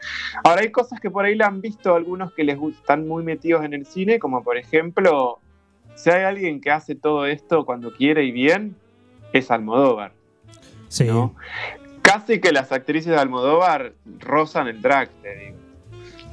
Ahora 0.45 0.63
hay 0.63 0.71
cosas 0.71 1.01
que 1.01 1.11
por 1.11 1.25
ahí 1.25 1.35
la 1.35 1.47
han 1.47 1.61
visto 1.61 1.95
algunos 1.95 2.33
que 2.33 2.45
les 2.45 2.59
están 2.63 3.09
muy 3.09 3.25
metidos 3.25 3.65
en 3.65 3.73
el 3.73 3.87
cine, 3.87 4.19
como 4.19 4.43
por 4.45 4.59
ejemplo, 4.59 5.41
si 5.95 6.11
hay 6.11 6.25
alguien 6.25 6.61
que 6.61 6.71
hace 6.71 6.95
todo 6.95 7.27
esto 7.27 7.65
cuando 7.65 7.93
quiere 7.93 8.25
y 8.25 8.31
bien, 8.31 8.77
es 9.33 9.51
Almodóvar. 9.51 10.13
Sí. 10.89 11.09
Casi 12.03 12.41
que 12.41 12.53
las 12.53 12.73
actrices 12.73 13.13
de 13.13 13.19
Almodóvar 13.19 13.95
rozan 14.21 14.69
el 14.69 14.83
drag, 14.83 15.09
te 15.23 15.37
digo. 15.37 15.63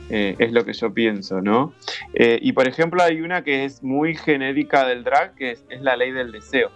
Eh, 0.10 0.36
es 0.40 0.52
lo 0.52 0.66
que 0.66 0.74
yo 0.74 0.92
pienso, 0.92 1.40
¿no? 1.40 1.74
Eh, 2.14 2.40
y 2.42 2.54
por 2.54 2.68
ejemplo, 2.68 3.04
hay 3.04 3.22
una 3.22 3.44
que 3.44 3.64
es 3.64 3.84
muy 3.84 4.16
genérica 4.16 4.88
del 4.88 5.04
drag, 5.04 5.36
que 5.36 5.52
es, 5.52 5.64
la 5.82 5.96
ley 5.96 6.12
del 6.12 6.32
deseo, 6.32 6.72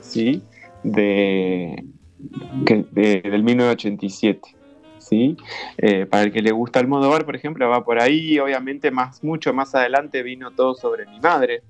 ¿sí? 0.00 0.42
De, 0.82 1.84
del 2.18 3.42
1987. 3.42 4.56
¿Sí? 4.98 5.36
Eh, 5.78 6.06
para 6.06 6.24
el 6.24 6.32
que 6.32 6.42
le 6.42 6.52
gusta 6.52 6.78
Almodóvar, 6.78 7.24
por 7.24 7.34
ejemplo, 7.34 7.68
va 7.68 7.82
por 7.82 8.00
ahí. 8.00 8.38
Obviamente, 8.38 8.92
más, 8.92 9.24
mucho 9.24 9.52
más 9.52 9.74
adelante 9.74 10.22
vino 10.22 10.52
todo 10.52 10.74
sobre 10.74 11.06
mi 11.06 11.18
madre, 11.18 11.62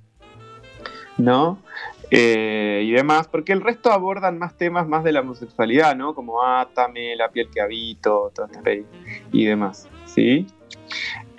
¿no? 1.16 1.58
Eh, 2.10 2.82
y 2.84 2.90
demás, 2.90 3.28
porque 3.28 3.52
el 3.52 3.60
resto 3.60 3.92
abordan 3.92 4.38
más 4.38 4.56
temas 4.56 4.88
más 4.88 5.04
de 5.04 5.12
la 5.12 5.20
homosexualidad, 5.20 5.94
¿no? 5.94 6.14
Como 6.14 6.42
Átame, 6.42 7.14
La 7.14 7.30
piel 7.30 7.48
que 7.52 7.60
habito, 7.60 8.32
y 9.32 9.44
demás, 9.44 9.88
¿sí? 10.06 10.46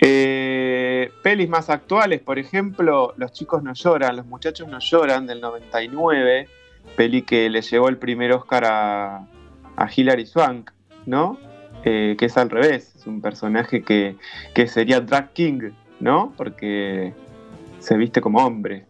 Eh, 0.00 1.10
pelis 1.22 1.48
más 1.48 1.68
actuales, 1.68 2.20
por 2.20 2.38
ejemplo, 2.38 3.12
Los 3.18 3.32
chicos 3.32 3.62
no 3.62 3.74
lloran, 3.74 4.16
Los 4.16 4.26
muchachos 4.26 4.66
no 4.66 4.78
lloran, 4.80 5.26
del 5.26 5.42
99, 5.42 6.48
peli 6.96 7.22
que 7.22 7.50
le 7.50 7.60
llevó 7.60 7.88
el 7.88 7.98
primer 7.98 8.32
Oscar 8.32 8.64
a, 8.64 9.26
a 9.76 9.88
Hilary 9.94 10.24
Swank, 10.24 10.70
¿no? 11.04 11.38
Eh, 11.84 12.16
que 12.18 12.26
es 12.26 12.36
al 12.38 12.48
revés, 12.48 12.94
es 12.96 13.06
un 13.06 13.20
personaje 13.20 13.82
que, 13.82 14.16
que 14.54 14.68
sería 14.68 15.00
Drag 15.00 15.32
King, 15.34 15.72
¿no? 16.00 16.32
Porque 16.36 17.12
se 17.78 17.96
viste 17.96 18.20
como 18.20 18.38
hombre. 18.38 18.86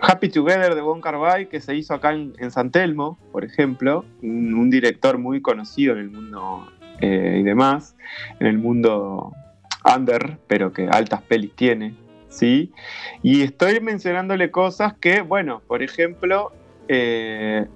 Happy 0.00 0.28
Together 0.28 0.74
de 0.74 0.80
Bon 0.80 1.00
Carvay, 1.00 1.48
que 1.48 1.60
se 1.60 1.74
hizo 1.74 1.94
acá 1.94 2.12
en, 2.12 2.50
San 2.50 2.70
Telmo, 2.70 3.18
por 3.32 3.44
ejemplo, 3.44 4.04
un, 4.22 4.70
director 4.70 5.18
muy 5.18 5.40
conocido 5.40 5.94
en 5.94 5.98
el 5.98 6.10
mundo 6.10 6.70
eh, 7.00 7.38
y 7.40 7.42
demás, 7.42 7.96
en 8.40 8.46
el 8.46 8.58
mundo 8.58 9.32
under, 9.84 10.38
pero 10.46 10.72
que 10.72 10.88
altas 10.88 11.22
pelis 11.22 11.54
tiene, 11.54 11.94
¿sí? 12.28 12.72
Y 13.22 13.42
estoy 13.42 13.80
mencionándole 13.80 14.50
cosas 14.50 14.94
que, 14.94 15.20
bueno, 15.20 15.62
por 15.66 15.82
ejemplo, 15.82 16.52
eh, 16.88 17.66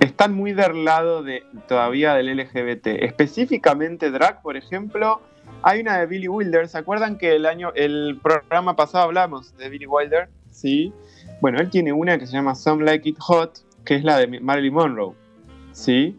están 0.00 0.34
muy 0.34 0.52
del 0.52 0.84
lado 0.84 1.22
de, 1.22 1.44
todavía 1.66 2.14
del 2.14 2.36
LGBT. 2.36 2.86
Específicamente 3.02 4.10
drag, 4.10 4.42
por 4.42 4.56
ejemplo, 4.56 5.20
hay 5.62 5.80
una 5.80 5.98
de 5.98 6.06
Billy 6.06 6.28
Wilder. 6.28 6.68
¿Se 6.68 6.78
acuerdan 6.78 7.18
que 7.18 7.34
el 7.34 7.46
año, 7.46 7.72
el 7.74 8.18
programa 8.22 8.76
pasado 8.76 9.04
hablamos 9.04 9.56
de 9.56 9.68
Billy 9.68 9.86
Wilder? 9.86 10.28
Sí. 10.50 10.92
Bueno, 11.40 11.58
él 11.58 11.70
tiene 11.70 11.92
una 11.92 12.18
que 12.18 12.26
se 12.26 12.32
llama 12.32 12.54
Some 12.54 12.84
Like 12.84 13.08
It 13.08 13.16
Hot, 13.20 13.64
que 13.84 13.94
es 13.96 14.04
la 14.04 14.18
de 14.18 14.40
Marilyn 14.40 14.74
Monroe. 14.74 15.14
¿Sí? 15.72 16.18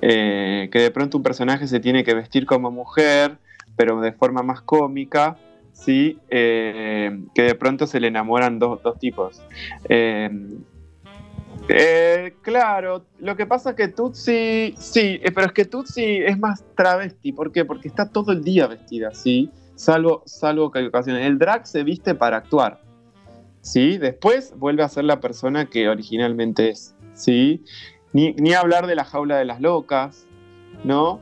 Eh, 0.00 0.68
que 0.72 0.80
de 0.80 0.90
pronto 0.90 1.16
un 1.16 1.22
personaje 1.22 1.66
se 1.66 1.80
tiene 1.80 2.04
que 2.04 2.14
vestir 2.14 2.46
como 2.46 2.70
mujer, 2.70 3.38
pero 3.76 4.00
de 4.00 4.12
forma 4.12 4.42
más 4.42 4.60
cómica. 4.60 5.36
¿sí? 5.72 6.18
Eh, 6.28 7.24
que 7.34 7.42
de 7.42 7.54
pronto 7.54 7.86
se 7.86 8.00
le 8.00 8.08
enamoran 8.08 8.58
dos, 8.58 8.80
tipos. 9.00 9.42
Eh, 11.68 12.34
claro, 12.42 13.04
lo 13.20 13.36
que 13.36 13.46
pasa 13.46 13.70
es 13.70 13.76
que 13.76 13.88
Tutsi, 13.88 14.74
sí, 14.76 15.20
pero 15.34 15.46
es 15.46 15.52
que 15.52 15.64
Tutsi 15.64 16.16
es 16.16 16.38
más 16.38 16.64
travesti. 16.76 17.32
¿Por 17.32 17.52
qué? 17.52 17.64
Porque 17.64 17.88
está 17.88 18.08
todo 18.08 18.32
el 18.32 18.42
día 18.42 18.66
vestida, 18.66 19.12
¿sí? 19.14 19.50
Salvo, 19.74 20.22
salvo 20.26 20.70
que 20.70 20.80
hay 20.80 20.86
ocasiones. 20.86 21.26
El 21.26 21.38
drag 21.38 21.66
se 21.66 21.82
viste 21.84 22.14
para 22.14 22.38
actuar, 22.38 22.80
¿sí? 23.62 23.96
Después 23.96 24.52
vuelve 24.58 24.82
a 24.82 24.88
ser 24.88 25.04
la 25.04 25.20
persona 25.20 25.70
que 25.70 25.88
originalmente 25.88 26.68
es, 26.68 26.94
¿sí? 27.14 27.64
Ni, 28.12 28.34
ni 28.34 28.52
hablar 28.52 28.86
de 28.86 28.94
la 28.94 29.04
jaula 29.04 29.38
de 29.38 29.46
las 29.46 29.60
locas, 29.62 30.26
¿no? 30.84 31.20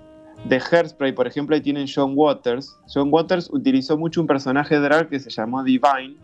De 0.49 0.61
Hairspray, 0.61 1.12
por 1.12 1.26
ejemplo, 1.26 1.55
ahí 1.55 1.61
tienen 1.61 1.86
John 1.93 2.14
Waters. 2.16 2.76
John 2.93 3.11
Waters 3.12 3.49
utilizó 3.53 3.97
mucho 3.97 4.20
un 4.20 4.26
personaje 4.26 4.78
drag 4.80 5.09
que 5.09 5.20
se 5.20 5.30
llamó 5.30 5.62
Divine. 5.62 6.16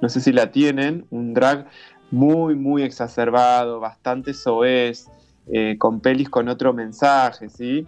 No 0.00 0.08
sé 0.08 0.20
si 0.20 0.32
la 0.32 0.50
tienen, 0.50 1.06
un 1.10 1.34
drag 1.34 1.68
muy, 2.10 2.54
muy 2.54 2.82
exacerbado, 2.82 3.80
bastante 3.80 4.34
soez, 4.34 5.06
eh, 5.52 5.76
con 5.78 6.00
pelis 6.00 6.30
con 6.30 6.48
otro 6.48 6.72
mensaje, 6.72 7.48
¿sí? 7.48 7.86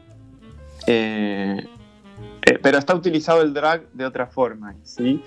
Eh, 0.87 1.67
eh, 2.47 2.59
pero 2.63 2.79
está 2.79 2.95
utilizado 2.95 3.43
el 3.43 3.53
drag 3.53 3.91
de 3.93 4.05
otra 4.05 4.27
forma, 4.27 4.75
¿sí? 4.83 5.23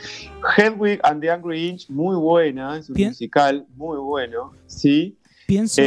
Hedwig 0.57 0.99
and 1.03 1.21
the 1.21 1.29
Angry 1.29 1.69
Inch, 1.69 1.89
muy 1.89 2.15
buena, 2.15 2.77
es 2.77 2.89
un 2.89 3.01
musical 3.01 3.65
muy 3.75 3.97
bueno, 3.97 4.53
¿sí? 4.67 5.17
Pienso... 5.47 5.81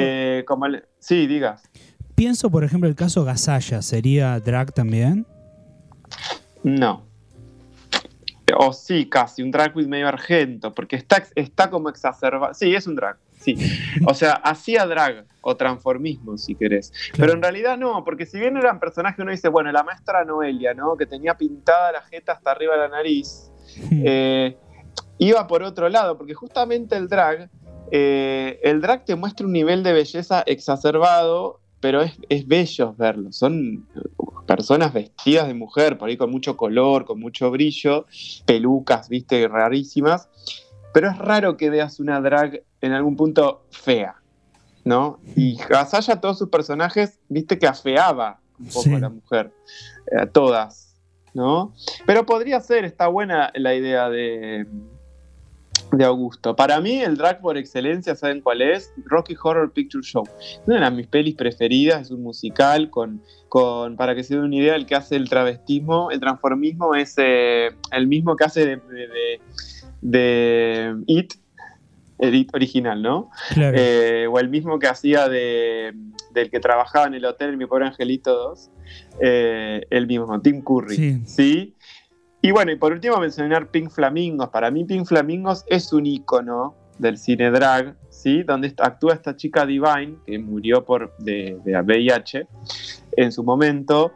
como 0.46 0.66
sí, 0.98 1.26
digas. 1.26 1.62
Pienso, 2.14 2.50
por 2.50 2.64
ejemplo, 2.64 2.88
el 2.88 2.94
caso 2.94 3.24
Gasalla, 3.24 3.82
¿sería 3.82 4.38
drag 4.40 4.72
también? 4.72 5.26
No 6.62 7.12
o 8.56 8.72
sí, 8.72 9.06
casi, 9.06 9.42
un 9.42 9.50
drag 9.50 9.72
queen 9.72 9.88
medio 9.88 10.08
argento, 10.08 10.74
porque 10.74 10.96
está, 10.96 11.24
está 11.34 11.70
como 11.70 11.88
exacerbado. 11.88 12.54
Sí, 12.54 12.74
es 12.74 12.86
un 12.86 12.96
drag, 12.96 13.16
sí. 13.40 13.56
O 14.06 14.14
sea, 14.14 14.32
hacía 14.32 14.86
drag 14.86 15.26
o 15.42 15.56
transformismo, 15.56 16.38
si 16.38 16.54
querés. 16.54 16.92
Pero 17.16 17.32
en 17.34 17.42
realidad 17.42 17.76
no, 17.76 18.04
porque 18.04 18.26
si 18.26 18.38
bien 18.38 18.56
eran 18.56 18.80
personajes, 18.80 19.18
uno 19.18 19.30
dice, 19.30 19.48
bueno, 19.48 19.70
la 19.70 19.82
maestra 19.82 20.24
Noelia, 20.24 20.72
¿no? 20.74 20.96
Que 20.96 21.06
tenía 21.06 21.36
pintada 21.36 21.92
la 21.92 22.02
jeta 22.02 22.32
hasta 22.32 22.50
arriba 22.50 22.74
de 22.74 22.80
la 22.80 22.88
nariz, 22.88 23.50
hmm. 23.90 24.02
eh, 24.04 24.56
iba 25.18 25.46
por 25.46 25.62
otro 25.62 25.88
lado, 25.88 26.16
porque 26.16 26.34
justamente 26.34 26.96
el 26.96 27.08
drag, 27.08 27.50
eh, 27.90 28.58
el 28.62 28.80
drag 28.80 29.04
te 29.04 29.14
muestra 29.16 29.46
un 29.46 29.52
nivel 29.52 29.82
de 29.82 29.92
belleza 29.92 30.42
exacerbado 30.46 31.60
pero 31.82 32.00
es, 32.00 32.12
es, 32.28 32.46
bello 32.46 32.94
verlo. 32.96 33.32
Son 33.32 33.88
personas 34.46 34.92
vestidas 34.92 35.48
de 35.48 35.54
mujer, 35.54 35.98
por 35.98 36.08
ahí 36.08 36.16
con 36.16 36.30
mucho 36.30 36.56
color, 36.56 37.04
con 37.04 37.18
mucho 37.18 37.50
brillo, 37.50 38.06
pelucas, 38.46 39.08
viste, 39.08 39.48
rarísimas. 39.48 40.28
Pero 40.94 41.10
es 41.10 41.18
raro 41.18 41.56
que 41.56 41.70
veas 41.70 41.98
una 41.98 42.20
drag 42.20 42.62
en 42.80 42.92
algún 42.92 43.16
punto 43.16 43.64
fea, 43.70 44.21
¿no? 44.84 45.20
Y 45.36 45.56
Gasalla, 45.56 46.20
todos 46.20 46.38
sus 46.38 46.48
personajes, 46.48 47.18
viste 47.28 47.58
que 47.58 47.66
afeaba 47.66 48.40
un 48.58 48.66
poco 48.66 48.96
a 48.96 49.00
la 49.00 49.08
mujer, 49.08 49.52
eh, 50.10 50.20
a 50.20 50.26
todas, 50.26 50.96
¿no? 51.34 51.72
Pero 52.06 52.26
podría 52.26 52.60
ser, 52.60 52.84
está 52.84 53.08
buena 53.08 53.50
la 53.54 53.74
idea 53.74 54.08
de, 54.08 54.66
de 55.92 56.04
Augusto. 56.04 56.56
Para 56.56 56.80
mí, 56.80 57.00
el 57.00 57.16
drag 57.16 57.40
por 57.40 57.58
excelencia, 57.58 58.14
¿saben 58.14 58.40
cuál 58.40 58.62
es? 58.62 58.92
Rocky 59.04 59.36
Horror 59.40 59.72
Picture 59.72 60.02
Show. 60.02 60.24
Una 60.66 60.90
de 60.90 60.96
mis 60.96 61.06
pelis 61.06 61.34
preferidas, 61.34 62.02
es 62.02 62.10
un 62.10 62.22
musical 62.22 62.90
con, 62.90 63.22
con 63.48 63.96
para 63.96 64.14
que 64.14 64.24
se 64.24 64.34
den 64.34 64.44
una 64.44 64.56
idea, 64.56 64.74
el 64.74 64.86
que 64.86 64.94
hace 64.94 65.16
el 65.16 65.28
travestismo, 65.28 66.10
el 66.10 66.20
transformismo 66.20 66.94
es 66.94 67.14
eh, 67.18 67.70
el 67.90 68.06
mismo 68.06 68.36
que 68.36 68.44
hace 68.44 68.66
de, 68.66 69.40
de, 70.00 70.96
It, 71.06 71.34
el 72.22 72.36
It 72.36 72.54
original, 72.54 73.02
¿no? 73.02 73.30
Eh, 73.56 74.28
o 74.30 74.38
el 74.38 74.48
mismo 74.48 74.78
que 74.78 74.86
hacía 74.86 75.28
de, 75.28 75.92
del 76.30 76.50
que 76.50 76.60
trabajaba 76.60 77.06
en 77.06 77.14
el 77.14 77.24
hotel 77.24 77.56
Mi 77.56 77.66
Pobre 77.66 77.86
Angelito 77.86 78.32
2, 78.32 78.70
eh, 79.20 79.80
el 79.90 80.06
mismo, 80.06 80.40
Tim 80.40 80.62
Curry. 80.62 81.22
¿sí? 81.26 81.74
Y 82.40 82.50
bueno, 82.52 82.70
y 82.70 82.76
por 82.76 82.92
último 82.92 83.16
mencionar 83.18 83.72
Pink 83.72 83.90
Flamingos. 83.90 84.50
Para 84.50 84.70
mí 84.70 84.84
Pink 84.84 85.04
Flamingos 85.04 85.64
es 85.66 85.92
un 85.92 86.06
icono 86.06 86.76
del 86.98 87.18
cine 87.18 87.50
drag, 87.50 87.96
¿sí? 88.08 88.44
Donde 88.44 88.72
actúa 88.78 89.14
esta 89.14 89.34
chica 89.34 89.66
Divine, 89.66 90.14
que 90.24 90.38
murió 90.38 90.84
por, 90.84 91.16
de, 91.18 91.58
de 91.64 91.80
VIH 91.80 92.46
en 93.16 93.32
su 93.32 93.42
momento. 93.42 94.12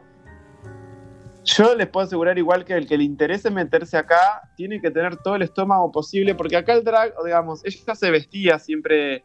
Yo 1.47 1.75
les 1.75 1.87
puedo 1.87 2.05
asegurar 2.05 2.37
igual 2.37 2.65
que 2.65 2.73
el 2.73 2.87
que 2.87 2.97
le 2.97 3.05
interese 3.05 3.49
meterse 3.49 3.97
acá 3.97 4.41
tiene 4.57 4.81
que 4.81 4.91
tener 4.91 5.15
todo 5.15 5.35
el 5.35 5.43
estómago 5.43 5.91
posible, 5.93 6.35
porque 6.35 6.57
acá 6.57 6.73
el 6.73 6.83
drag, 6.83 7.13
digamos, 7.23 7.63
ella 7.63 7.95
se 7.95 8.11
vestía 8.11 8.59
siempre 8.59 9.23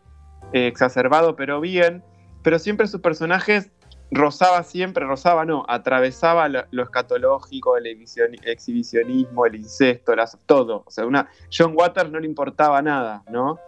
eh, 0.53 0.69
exacerbado, 0.69 1.35
pero 1.35 1.61
bien, 1.61 2.05
pero 2.45 2.61
siempre 2.61 2.87
sus 2.87 3.01
personajes 3.01 3.73
rozaba 4.13 4.63
siempre, 4.63 5.05
rozaba 5.05 5.45
no, 5.45 5.65
atravesaba 5.69 6.49
lo, 6.49 6.83
escatológico, 6.83 7.77
el 7.77 7.87
exhibicionismo, 7.87 9.47
el 9.47 9.57
incesto, 9.57 10.13
todo. 10.47 10.85
O 10.87 10.91
sea, 10.91 11.07
una, 11.07 11.29
John 11.51 11.73
Waters 11.75 12.11
no 12.11 12.21
le 12.21 12.27
importaba 12.27 12.81
nada, 12.83 13.25
¿no? 13.31 13.59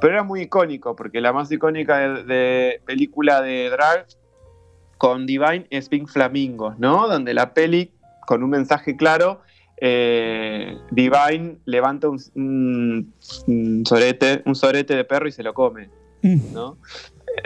Pero 0.00 0.14
era 0.14 0.22
muy 0.24 0.42
icónico, 0.42 0.96
porque 0.96 1.20
la 1.20 1.32
más 1.32 1.52
icónica 1.52 1.98
de, 1.98 2.80
película 2.84 3.42
de 3.42 3.70
drag 3.70 4.06
con 5.02 5.26
Divine 5.26 5.66
es 5.70 5.88
Pink 5.88 6.08
Flamingos, 6.08 6.78
¿no? 6.78 7.08
Donde 7.08 7.34
la 7.34 7.54
peli, 7.54 7.90
con 8.24 8.44
un 8.44 8.50
mensaje 8.50 8.96
claro, 8.96 9.40
eh, 9.78 10.78
Divine 10.92 11.56
levanta 11.64 12.08
un, 12.08 13.12
sorete, 13.84 14.42
un 14.46 14.54
sorete 14.54 14.94
de 14.94 15.02
perro 15.02 15.26
y 15.26 15.32
se 15.32 15.42
lo 15.42 15.54
come, 15.54 15.90
mm. 16.22 16.52
¿no? 16.52 16.76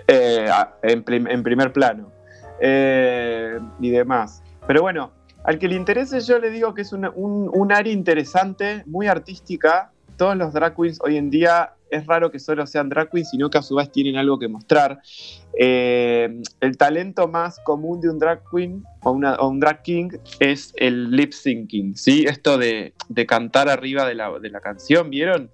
Eh, 0.07 0.51
en, 0.83 1.03
en 1.07 1.43
primer 1.43 1.73
plano. 1.73 2.13
Eh, 2.61 3.59
y 3.81 3.89
demás. 3.89 4.43
Pero 4.67 4.83
bueno, 4.83 5.13
al 5.45 5.59
que 5.59 5.67
le 5.67 5.77
interese 5.77 6.21
yo 6.21 6.39
le 6.39 6.51
digo 6.51 6.75
que 6.75 6.83
es 6.83 6.93
un, 6.93 7.73
área 7.73 7.91
interesante, 7.91 8.83
muy 8.85 9.07
artística. 9.07 9.93
Todos 10.19 10.37
los 10.37 10.53
drag 10.53 10.77
queens 10.77 10.99
hoy 11.01 11.17
en 11.17 11.31
día 11.31 11.73
es 11.91 12.07
raro 12.07 12.31
que 12.31 12.39
solo 12.39 12.67
sean 12.67 12.89
drag 12.89 13.11
queens, 13.11 13.31
sino 13.31 13.51
que 13.51 13.59
a 13.59 13.63
su 13.63 13.75
vez 13.77 13.91
tienen 13.91 14.17
algo 14.17 14.39
que 14.39 14.49
mostrar. 14.49 15.01
Eh, 15.59 16.41
el 16.61 16.77
talento 16.77 17.29
más 17.29 17.59
común 17.65 18.01
de 18.01 18.11
un 18.11 18.19
drag 18.19 18.43
queen 18.51 18.85
o, 19.03 19.13
un 19.13 19.61
drag 19.61 19.83
king 19.83 20.11
es 20.41 20.73
el 20.77 21.11
lip 21.11 21.33
syncing, 21.33 21.97
¿sí? 21.97 22.25
Esto 22.27 22.59
de, 22.59 22.95
cantar 23.27 23.69
arriba 23.69 24.05
de 24.07 24.15
la, 24.15 24.39
de 24.39 24.51
la 24.51 24.61
canción, 24.61 25.11
¿vieron? 25.11 25.51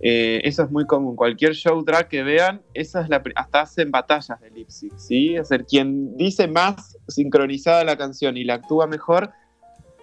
Eh, 0.00 0.40
eso 0.44 0.62
es 0.62 0.70
muy 0.70 0.86
común. 0.86 1.16
Cualquier 1.16 1.54
show 1.54 1.82
drag 1.84 2.08
que 2.08 2.22
vean, 2.22 2.62
esa 2.74 3.02
es 3.02 3.10
hasta 3.34 3.60
hacen 3.60 3.90
batallas 3.90 4.40
de 4.40 4.50
lip 4.50 4.68
sync, 4.68 4.96
¿sí? 4.96 5.34
Es 5.34 5.48
decir, 5.48 5.66
quien 5.66 6.16
dice 6.16 6.48
más 6.48 6.96
sincronizada 7.08 7.84
la 7.84 7.96
canción 7.96 8.36
y 8.36 8.44
la 8.44 8.54
actúa 8.54 8.86
mejor, 8.86 9.30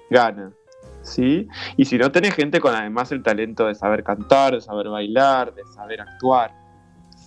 gana. 0.09 0.53
¿Sí? 1.07 1.47
Y 1.77 1.85
si 1.85 1.97
no 1.97 2.11
tenés 2.11 2.33
gente 2.35 2.59
con 2.59 2.75
además 2.75 3.11
el 3.11 3.23
talento 3.23 3.67
de 3.67 3.75
saber 3.75 4.03
cantar, 4.03 4.53
de 4.53 4.61
saber 4.61 4.89
bailar, 4.89 5.53
de 5.53 5.63
saber 5.73 6.01
actuar, 6.01 6.53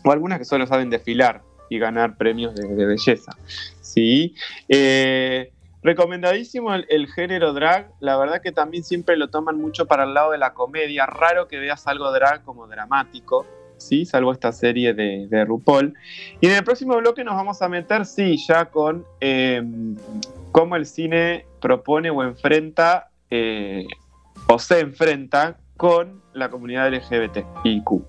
o 0.05 0.13
algunas 0.13 0.39
que 0.39 0.45
solo 0.45 0.67
saben 0.67 0.91
desfilar 0.91 1.43
y 1.69 1.79
ganar 1.79 2.17
premios 2.17 2.55
de, 2.55 2.87
belleza, 2.87 3.33
¿sí? 3.81 4.35
Eh, 4.69 5.53
recomendadísimo 5.83 6.75
el, 6.75 7.07
género 7.09 7.53
drag, 7.53 7.91
la 8.01 8.17
verdad 8.17 8.43
que 8.43 8.53
también 8.53 8.85
siempre 8.85 9.17
lo 9.17 9.29
toman 9.29 9.57
mucho 9.57 9.87
para 9.87 10.05
el 10.05 10.15
lado 10.15 10.33
de 10.33 10.39
la 10.39 10.53
comedia, 10.53 11.07
raro 11.07 11.49
que 11.49 11.59
veas 11.59 11.87
algo 11.87 12.11
drag 12.13 12.45
como 12.45 12.67
dramático, 12.67 13.47
¿sí? 13.77 14.05
salvo 14.05 14.33
esta 14.33 14.53
serie 14.53 14.95
de, 14.95 15.45
RuPaul. 15.45 15.95
Y 16.41 16.47
en 16.47 16.53
el 16.53 16.65
próximo 16.65 16.97
bloque 16.97 17.25
nos 17.25 17.35
vamos 17.35 17.63
a 17.63 17.69
meter, 17.69 18.05
sí, 18.05 18.37
ya 18.37 18.67
con 18.67 19.05
em, 19.21 19.97
cómo 20.53 20.77
el 20.77 20.87
cine 20.87 21.47
propone 21.61 22.11
o 22.11 22.23
enfrenta 22.23 23.10
eh, 23.31 23.87
o 24.47 24.59
se 24.59 24.81
enfrenta 24.81 25.59
con 25.77 26.21
la 26.35 26.51
comunidad 26.51 26.93
LGBTIQ. 26.93 28.03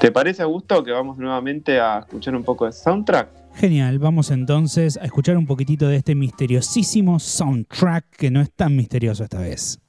¿Te 0.00 0.12
parece, 0.12 0.42
Augusto, 0.42 0.84
que 0.84 0.92
vamos 0.92 1.18
nuevamente 1.18 1.80
a 1.80 2.00
escuchar 2.00 2.36
un 2.36 2.44
poco 2.44 2.66
de 2.66 2.72
soundtrack? 2.72 3.28
Genial, 3.54 3.98
vamos 3.98 4.30
entonces 4.30 4.96
a 4.96 5.04
escuchar 5.04 5.36
un 5.36 5.46
poquitito 5.46 5.88
de 5.88 5.96
este 5.96 6.14
misteriosísimo 6.14 7.18
soundtrack 7.18 8.04
que 8.10 8.30
no 8.30 8.40
es 8.40 8.52
tan 8.52 8.76
misterioso 8.76 9.24
esta 9.24 9.40
vez. 9.40 9.80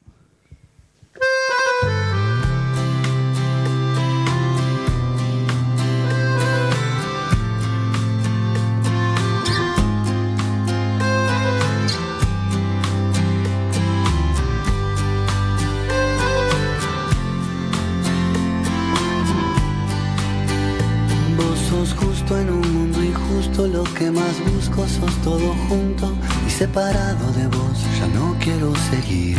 Separado 26.71 27.33
de 27.33 27.47
vos, 27.47 27.77
ya 27.99 28.07
no 28.07 28.33
quiero 28.39 28.73
seguir. 28.89 29.37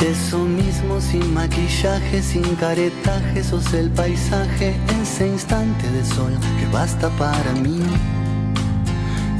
Eso 0.00 0.38
mismo 0.38 1.00
sin 1.00 1.34
maquillaje, 1.34 2.22
sin 2.22 2.54
caretaje, 2.54 3.42
sos 3.42 3.74
el 3.74 3.90
paisaje, 3.90 4.76
ese 5.02 5.26
instante 5.26 5.90
de 5.90 6.04
sol 6.04 6.32
que 6.58 6.66
basta 6.72 7.08
para 7.18 7.52
mí. 7.52 7.80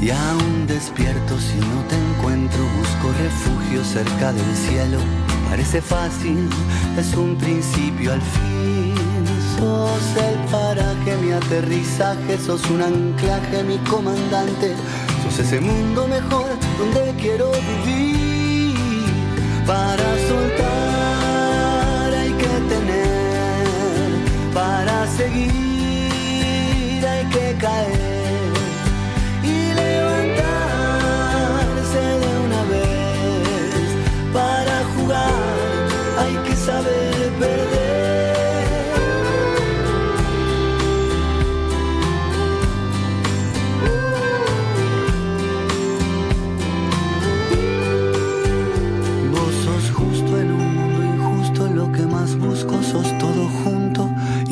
Y 0.01 0.09
aún 0.09 0.67
despierto 0.67 1.39
si 1.39 1.57
no 1.71 1.79
te 1.87 1.95
encuentro, 1.95 2.59
busco 2.77 3.07
refugio 3.17 3.81
cerca 3.85 4.33
del 4.33 4.55
cielo. 4.55 4.99
Parece 5.49 5.81
fácil, 5.81 6.49
es 6.97 7.15
un 7.15 7.37
principio 7.37 8.11
al 8.11 8.21
fin 8.21 8.91
sos 9.61 10.23
el 10.23 10.35
paraje, 10.49 11.17
mi 11.21 11.31
aterrizaje, 11.31 12.37
sos 12.37 12.67
un 12.69 12.81
anclaje, 12.81 13.63
mi 13.63 13.77
comandante, 13.89 14.75
sos 15.31 15.39
ese 15.39 15.61
mundo 15.61 16.07
mejor 16.07 16.49
donde 16.77 17.13
quiero 17.17 17.51
vivir. 17.85 18.75
Para 19.65 20.17
soltar 20.27 22.13
hay 22.13 22.31
que 22.31 22.53
tener, 22.71 23.63
para 24.53 25.07
seguir 25.07 27.05
hay 27.05 27.25
que 27.27 27.55
caer 27.59 28.10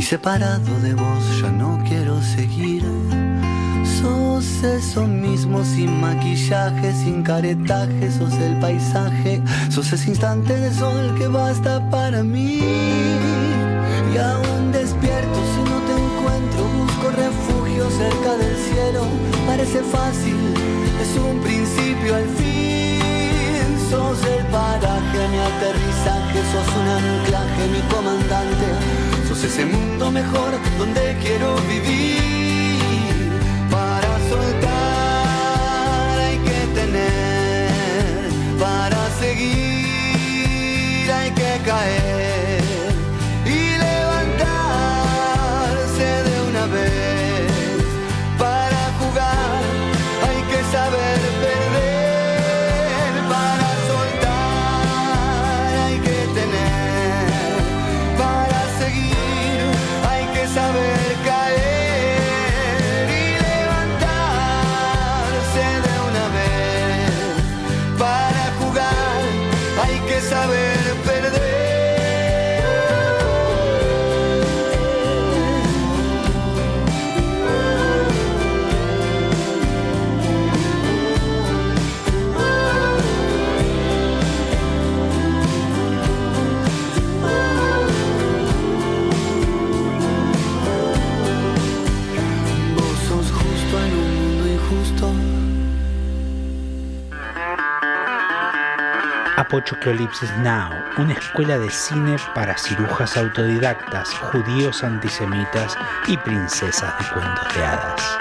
separado 0.09 0.79
de 0.81 0.95
vos 0.95 1.23
ya 1.39 1.51
no 1.51 1.79
quiero 1.87 2.19
seguir. 2.19 2.83
Sos 4.01 4.63
eso 4.63 5.05
mismo 5.05 5.63
sin 5.63 6.01
maquillaje, 6.01 6.91
sin 6.93 7.21
caretaje, 7.21 8.11
sos 8.11 8.33
el 8.39 8.57
paisaje, 8.59 9.39
sos 9.69 9.93
ese 9.93 10.09
instante 10.09 10.57
de 10.57 10.73
sol 10.73 11.13
que 11.15 11.27
basta 11.27 11.87
para 11.91 12.23
mí. 12.23 12.57
Y 14.11 14.17
aún 14.17 14.71
despierto 14.71 15.39
si 15.53 15.61
no 15.69 15.77
te 15.87 15.93
encuentro, 16.05 16.61
busco 16.79 17.11
refugio 17.11 17.87
cerca 17.91 18.31
del 18.35 18.57
cielo. 18.57 19.03
Parece 19.45 19.83
fácil, 19.83 20.39
es 21.03 21.11
un 21.21 21.39
principio 21.39 22.15
al 22.15 22.27
fin. 22.39 23.69
Sos 23.91 24.17
el 24.25 24.43
paraje, 24.47 25.19
mi 25.31 25.39
aterrizaje, 25.51 26.39
sos 26.51 26.69
un 26.81 26.87
anclaje, 26.97 27.61
mi 27.73 27.81
comandante 27.93 28.98
ese 29.43 29.65
mundo 29.65 30.11
mejor 30.11 30.51
donde 30.77 31.17
quiero 31.21 31.55
vivir. 31.67 33.31
Para 33.71 34.19
soltar 34.29 36.19
hay 36.19 36.37
que 36.39 36.67
tener, 36.79 38.29
para 38.59 39.09
seguir 39.21 41.11
hay 41.11 41.31
que 41.31 41.61
caer 41.65 42.28
Apocalypse 99.37 100.27
Now, 100.43 100.69
una 100.97 101.13
escuela 101.13 101.57
de 101.57 101.71
cine 101.71 102.17
para 102.35 102.55
cirujas 102.55 103.17
autodidactas, 103.17 104.13
judíos 104.13 104.83
antisemitas 104.83 105.75
y 106.07 106.17
princesas 106.17 106.93
de 106.99 107.05
cuentos 107.13 107.55
de 107.55 107.65
hadas. 107.65 108.17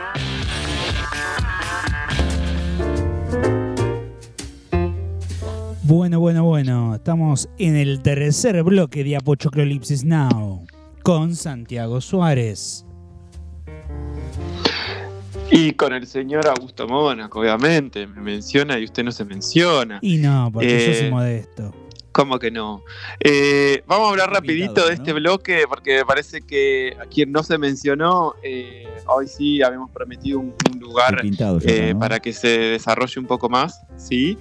Bueno, 5.83 6.19
bueno, 6.19 6.43
bueno. 6.45 6.95
Estamos 6.95 7.47
en 7.59 7.75
el 7.75 8.01
tercer 8.01 8.63
bloque 8.63 9.03
de 9.03 9.17
Apochoclolipsis 9.17 10.03
Now 10.03 10.65
con 11.03 11.35
Santiago 11.35 12.01
Suárez. 12.01 12.85
Y 15.51 15.73
con 15.73 15.93
el 15.93 16.07
señor 16.07 16.47
Augusto 16.47 16.87
Mónaco, 16.87 17.41
obviamente, 17.41 18.07
me 18.07 18.21
menciona 18.21 18.79
y 18.79 18.85
usted 18.85 19.03
no 19.03 19.11
se 19.11 19.25
menciona. 19.25 19.99
Y 20.01 20.17
no, 20.17 20.49
porque 20.51 20.87
yo 20.87 20.93
soy 20.95 21.05
Eh, 21.07 21.11
modesto. 21.11 21.73
¿Cómo 22.11 22.39
que 22.39 22.51
no? 22.51 22.83
Eh, 23.21 23.83
vamos 23.87 24.07
a 24.07 24.09
hablar 24.11 24.31
rapidito 24.31 24.81
de 24.81 24.87
¿no? 24.87 24.89
este 24.89 25.13
bloque 25.13 25.63
porque 25.69 25.99
me 25.99 26.05
parece 26.05 26.41
que 26.41 26.97
a 26.99 27.05
quien 27.05 27.31
no 27.31 27.41
se 27.41 27.57
mencionó, 27.57 28.35
eh, 28.43 28.85
hoy 29.07 29.27
sí 29.29 29.63
habíamos 29.63 29.91
prometido 29.91 30.39
un, 30.39 30.53
un 30.73 30.79
lugar 30.79 31.21
pintado 31.21 31.59
eh, 31.63 31.93
¿no? 31.93 31.99
para 31.99 32.19
que 32.19 32.33
se 32.33 32.49
desarrolle 32.49 33.17
un 33.17 33.27
poco 33.27 33.47
más, 33.47 33.81
¿sí? 33.95 34.37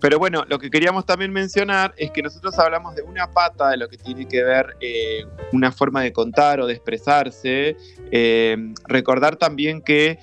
Pero 0.00 0.18
bueno, 0.18 0.44
lo 0.48 0.58
que 0.58 0.68
queríamos 0.68 1.06
también 1.06 1.32
mencionar 1.32 1.94
es 1.96 2.10
que 2.10 2.22
nosotros 2.22 2.58
hablamos 2.58 2.96
de 2.96 3.02
una 3.02 3.30
pata 3.30 3.70
de 3.70 3.76
lo 3.76 3.88
que 3.88 3.96
tiene 3.96 4.26
que 4.26 4.42
ver 4.42 4.76
una 5.52 5.70
forma 5.70 6.02
de 6.02 6.12
contar 6.12 6.60
o 6.60 6.66
de 6.66 6.74
expresarse. 6.74 7.76
Recordar 8.88 9.36
también 9.36 9.80
que 9.80 10.18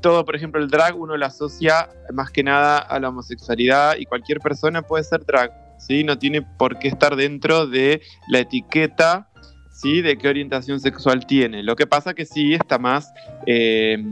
todo, 0.00 0.24
por 0.24 0.36
ejemplo, 0.36 0.60
el 0.60 0.68
drag 0.68 0.98
uno 0.98 1.16
lo 1.16 1.26
asocia 1.26 1.88
más 2.12 2.30
que 2.30 2.42
nada 2.42 2.78
a 2.78 2.98
la 3.00 3.08
homosexualidad 3.08 3.96
y 3.96 4.06
cualquier 4.06 4.38
persona 4.40 4.82
puede 4.82 5.04
ser 5.04 5.24
drag, 5.24 5.52
¿sí? 5.86 6.04
No 6.04 6.18
tiene 6.18 6.42
por 6.42 6.78
qué 6.78 6.88
estar 6.88 7.16
dentro 7.16 7.66
de 7.66 8.02
la 8.28 8.40
etiqueta. 8.40 9.28
¿Sí? 9.70 10.00
De 10.00 10.16
qué 10.16 10.28
orientación 10.28 10.78
sexual 10.78 11.26
tiene. 11.26 11.62
Lo 11.62 11.74
que 11.74 11.88
pasa 11.88 12.14
que 12.14 12.24
sí 12.24 12.54
está 12.54 12.78
más 12.78 13.12
eh, 13.46 14.04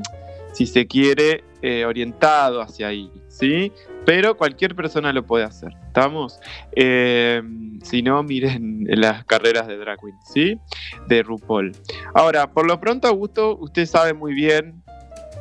si 0.53 0.67
se 0.67 0.87
quiere, 0.87 1.45
eh, 1.63 1.85
orientado 1.85 2.61
hacia 2.61 2.89
ahí, 2.89 3.11
¿sí? 3.29 3.73
Pero 4.07 4.37
cualquier 4.37 4.75
persona 4.75 5.13
lo 5.13 5.25
puede 5.27 5.45
hacer, 5.45 5.73
¿estamos? 5.87 6.41
Eh, 6.75 7.43
si 7.83 8.03
no, 8.03 8.23
miren 8.23 8.85
las 8.89 9.25
carreras 9.25 9.67
de 9.69 9.77
drag 9.77 9.99
queen, 10.01 10.17
¿sí? 10.25 10.59
De 11.07 11.23
RuPaul. 11.23 11.73
Ahora, 12.15 12.51
por 12.51 12.67
lo 12.67 12.81
pronto, 12.81 13.09
Augusto, 13.09 13.57
usted 13.59 13.87
sabe 13.87 14.15
muy 14.15 14.35
bien, 14.35 14.83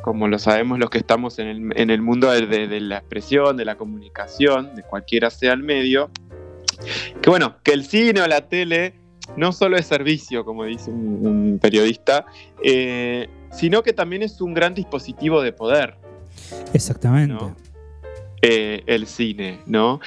como 0.02 0.28
lo 0.28 0.38
sabemos 0.38 0.78
los 0.78 0.90
que 0.90 0.98
estamos 0.98 1.38
en 1.38 1.46
el, 1.48 1.72
en 1.76 1.90
el 1.90 2.00
mundo 2.02 2.30
de, 2.30 2.46
de- 2.46 2.68
de 2.68 2.80
la 2.80 2.98
expresión, 2.98 3.56
de 3.56 3.64
la 3.64 3.76
comunicación, 3.76 4.74
de 4.74 4.82
cualquiera 4.82 5.30
sea 5.30 5.52
el 5.52 5.62
medio, 5.62 6.10
que 7.20 7.28
bueno, 7.30 7.56
que 7.62 7.72
el 7.72 7.84
cine 7.84 8.20
o 8.22 8.26
la 8.26 8.48
tele 8.48 8.94
no 9.36 9.52
solo 9.52 9.76
es 9.76 9.86
servicio, 9.86 10.44
como 10.44 10.64
dice 10.64 10.90
un, 10.90 11.26
un 11.26 11.58
periodista, 11.60 12.26
eh, 12.64 13.28
sino 13.52 13.82
que 13.82 13.92
también 13.92 14.22
es 14.22 14.40
un 14.40 14.54
gran 14.54 14.74
dispositivo 14.74 15.42
de 15.42 15.52
poder, 15.52 15.96
Exactamente. 16.72 17.34
¿no? 17.34 17.56
Eh, 18.42 18.82
el 18.86 19.06
cine, 19.06 19.60
¿no? 19.66 20.00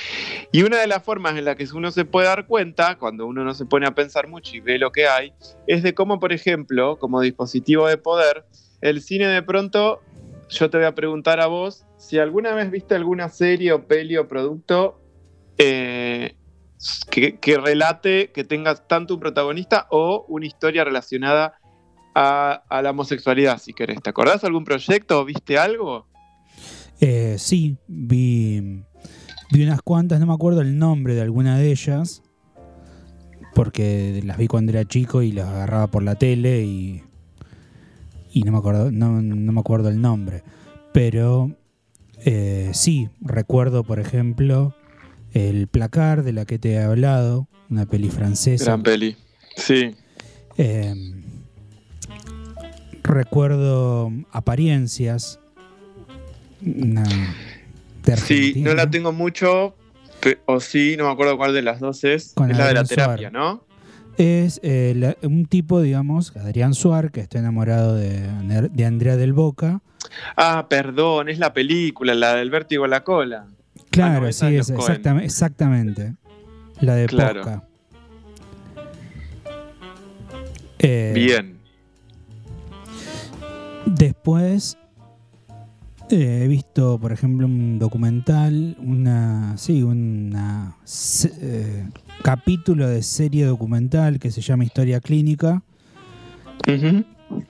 Y 0.52 0.64
una 0.64 0.80
de 0.80 0.88
las 0.88 1.04
formas 1.04 1.38
en 1.38 1.46
las 1.46 1.56
que 1.56 1.68
uno 1.76 1.92
se 1.92 2.04
puede 2.04 2.26
dar 2.28 2.48
cuenta, 2.48 2.98
cuando 2.98 3.28
uno 3.28 3.44
no 3.44 3.54
se 3.54 3.66
pone 3.66 3.86
a 3.86 3.94
pensar 3.94 4.28
mucho 4.28 4.56
y 4.56 4.60
ve 4.60 4.80
lo 4.80 4.92
que 4.92 5.06
hay, 5.08 5.34
es 5.68 5.84
de 5.84 5.94
cómo, 5.94 6.20
por 6.20 6.34
ejemplo, 6.34 6.98
como 6.98 7.22
dispositivo 7.22 7.88
de 7.88 7.98
poder, 7.98 8.44
el 8.84 9.02
cine 9.02 9.28
de 9.28 9.42
pronto, 9.42 10.02
yo 10.50 10.70
te 10.70 10.78
voy 10.78 10.86
a 10.86 10.94
preguntar 10.94 11.40
a 11.40 11.48
vos, 11.48 11.86
si 11.98 12.20
alguna 12.20 12.54
vez 12.54 12.70
viste 12.70 12.96
alguna 12.96 13.30
serie 13.30 13.72
o 13.72 13.88
peli 13.88 14.18
o 14.18 14.28
producto 14.28 15.00
eh, 15.58 16.36
que, 17.10 17.58
relate, 17.58 18.32
que 18.34 18.44
tenga 18.44 18.76
tanto 18.76 19.14
un 19.14 19.22
protagonista 19.22 19.88
o 19.90 20.26
una 20.28 20.46
historia 20.46 20.84
relacionada 20.84 21.54
a, 22.14 22.82
la 22.84 22.90
homosexualidad, 22.90 23.58
si 23.58 23.74
querés. 23.74 24.02
¿Te 24.02 24.10
acordás 24.10 24.44
algún 24.44 24.66
proyecto 24.66 25.22
o 25.22 25.26
viste 25.26 25.58
algo? 25.58 26.08
Eh, 27.00 27.38
sí, 27.40 27.78
vi, 27.88 28.84
vi 29.50 29.64
unas 29.64 29.82
cuantas, 29.82 30.20
no 30.20 30.26
me 30.26 30.34
acuerdo 30.34 30.60
el 30.60 30.78
nombre 30.78 31.16
de 31.16 31.22
alguna 31.22 31.58
de 31.58 31.72
ellas, 31.72 32.22
porque 33.56 34.22
las 34.26 34.38
vi 34.38 34.48
cuando 34.48 34.74
era 34.74 34.84
chico 34.84 35.22
y 35.22 35.32
las 35.32 35.48
agarraba 35.48 35.88
por 35.88 36.04
la 36.04 36.16
tele 36.16 36.64
y, 36.66 37.02
y 38.34 38.42
no, 38.42 38.52
me 38.52 38.58
acuerdo, 38.58 38.92
no, 38.92 39.22
no 39.22 39.52
me 39.52 39.60
acuerdo 39.60 39.90
el 39.90 40.02
nombre. 40.02 40.44
Pero 40.92 41.56
eh, 42.26 42.72
sí, 42.74 43.10
recuerdo, 43.22 43.84
por 43.84 44.00
ejemplo, 44.00 44.76
El 45.34 45.68
placar 45.68 46.24
de 46.24 46.34
la 46.34 46.46
que 46.46 46.60
te 46.60 46.74
he 46.74 46.80
hablado, 46.80 47.48
una 47.70 47.86
peli 47.86 48.10
francesa. 48.10 48.66
Gran 48.66 48.84
peli. 48.84 49.16
Sí. 49.56 49.96
Eh, 50.58 50.94
recuerdo 53.04 54.12
Apariencias. 54.32 55.40
una 56.62 57.04
Sí, 58.18 58.56
no 58.58 58.74
la 58.74 58.90
tengo 58.90 59.12
mucho, 59.12 59.76
o 60.46 60.60
sí, 60.60 60.96
no 60.98 61.06
me 61.06 61.12
acuerdo 61.12 61.38
cuál 61.38 61.54
de 61.54 61.62
las 61.62 61.80
dos 61.80 62.04
es. 62.04 62.34
Con 62.36 62.52
es 62.52 62.58
la 62.58 62.68
de 62.68 62.74
la 62.74 62.84
terapia. 62.84 63.30
¿no? 63.30 63.66
Es 64.18 64.60
eh, 64.64 64.94
la- 64.96 65.18
un 65.28 65.46
tipo, 65.46 65.82
digamos, 65.82 66.36
Adrián 66.38 66.74
Suar, 66.76 67.12
que 67.12 67.22
está 67.22 67.40
enamorado 67.40 67.96
de, 67.96 68.22
de 68.72 68.86
Andrea 68.86 69.16
del 69.18 69.34
Boca. 69.34 69.82
Ah, 70.38 70.68
perdón, 70.70 71.30
es 71.30 71.40
la 71.40 71.54
película, 71.54 72.14
la 72.14 72.36
del 72.36 72.50
vértigo 72.52 72.86
en 72.86 72.92
la 72.92 73.04
cola. 73.04 73.48
Claro, 73.90 74.22
no, 74.22 74.28
esa 74.28 74.50
sí, 74.50 74.56
es 74.56 74.70
exactamente. 74.70 76.14
La 76.82 76.96
de 76.96 77.06
Claro. 77.08 77.42
Posca. 77.42 77.64
Eh, 80.80 81.12
Bien. 81.16 81.58
Después 83.86 84.78
eh, 86.10 86.42
he 86.44 86.48
visto, 86.48 87.00
por 87.00 87.12
ejemplo, 87.12 87.46
un 87.48 87.80
documental, 87.80 88.76
una, 88.80 89.58
sí, 89.58 89.82
una 89.84 90.76
eh, 91.40 91.88
capítulo 92.22 92.88
de 92.88 93.04
serie 93.04 93.46
documental 93.46 94.20
que 94.20 94.32
se 94.32 94.42
llama 94.42 94.64
Historia 94.64 95.00
Clínica, 95.02 95.62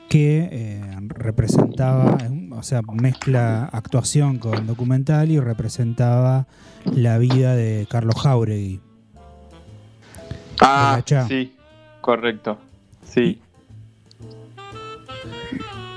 que 0.09 0.49
eh, 0.51 0.81
representaba, 1.09 2.17
o 2.51 2.63
sea, 2.63 2.81
mezcla 2.81 3.65
actuación 3.65 4.37
con 4.39 4.65
documental 4.65 5.29
y 5.31 5.39
representaba 5.39 6.47
la 6.95 7.17
vida 7.17 7.55
de 7.55 7.87
Carlos 7.89 8.15
Jauregui. 8.21 8.79
Ah, 10.61 11.01
sí, 11.27 11.55
correcto. 12.01 12.57
Sí. 13.05 13.39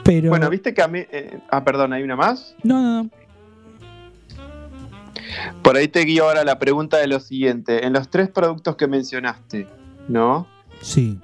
Pero 0.04 0.30
Bueno, 0.30 0.50
viste 0.50 0.72
que 0.74 0.82
a 0.82 0.88
mí. 0.88 1.00
eh, 1.10 1.38
ah, 1.50 1.64
perdón, 1.64 1.92
¿hay 1.92 2.02
una 2.02 2.16
más? 2.16 2.54
no, 2.62 2.80
no, 2.82 3.02
no. 3.04 3.10
Por 5.62 5.76
ahí 5.76 5.88
te 5.88 6.00
guío 6.00 6.24
ahora 6.24 6.44
la 6.44 6.58
pregunta 6.58 6.96
de 6.98 7.06
lo 7.06 7.20
siguiente. 7.20 7.86
En 7.86 7.92
los 7.92 8.08
tres 8.08 8.28
productos 8.28 8.76
que 8.76 8.86
mencionaste, 8.86 9.66
¿no? 10.08 10.46
Sí, 10.80 11.18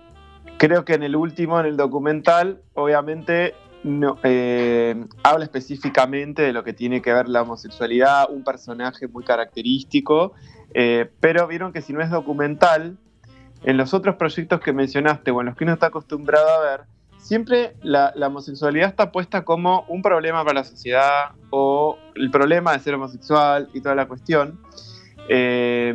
Creo 0.62 0.84
que 0.84 0.94
en 0.94 1.02
el 1.02 1.16
último, 1.16 1.58
en 1.58 1.66
el 1.66 1.76
documental, 1.76 2.62
obviamente 2.74 3.52
no, 3.82 4.16
eh, 4.22 4.94
habla 5.24 5.44
específicamente 5.44 6.42
de 6.42 6.52
lo 6.52 6.62
que 6.62 6.72
tiene 6.72 7.02
que 7.02 7.12
ver 7.12 7.28
la 7.28 7.42
homosexualidad, 7.42 8.30
un 8.30 8.44
personaje 8.44 9.08
muy 9.08 9.24
característico, 9.24 10.34
eh, 10.72 11.10
pero 11.18 11.48
vieron 11.48 11.72
que 11.72 11.82
si 11.82 11.92
no 11.92 12.00
es 12.00 12.10
documental, 12.10 12.96
en 13.64 13.76
los 13.76 13.92
otros 13.92 14.14
proyectos 14.14 14.60
que 14.60 14.72
mencionaste 14.72 15.32
o 15.32 15.40
en 15.40 15.46
los 15.46 15.56
que 15.56 15.64
uno 15.64 15.72
está 15.72 15.86
acostumbrado 15.86 16.48
a 16.48 16.60
ver, 16.60 16.80
siempre 17.23 17.75
la, 17.83 18.12
la 18.16 18.27
homosexualidad 18.27 18.89
está 18.89 19.12
puesta 19.12 19.45
como 19.45 19.85
un 19.89 20.03
problema 20.03 20.45
para 20.45 20.61
la 20.61 20.64
sociedad 20.64 21.31
o 21.51 21.97
el 22.14 22.31
problema 22.31 22.73
de 22.73 22.81
ser 22.81 22.95
homosexual 22.95 23.68
y 23.73 23.81
toda 23.81 23.95
la 23.95 24.07
cuestión. 24.07 24.61
Eh, 25.29 25.95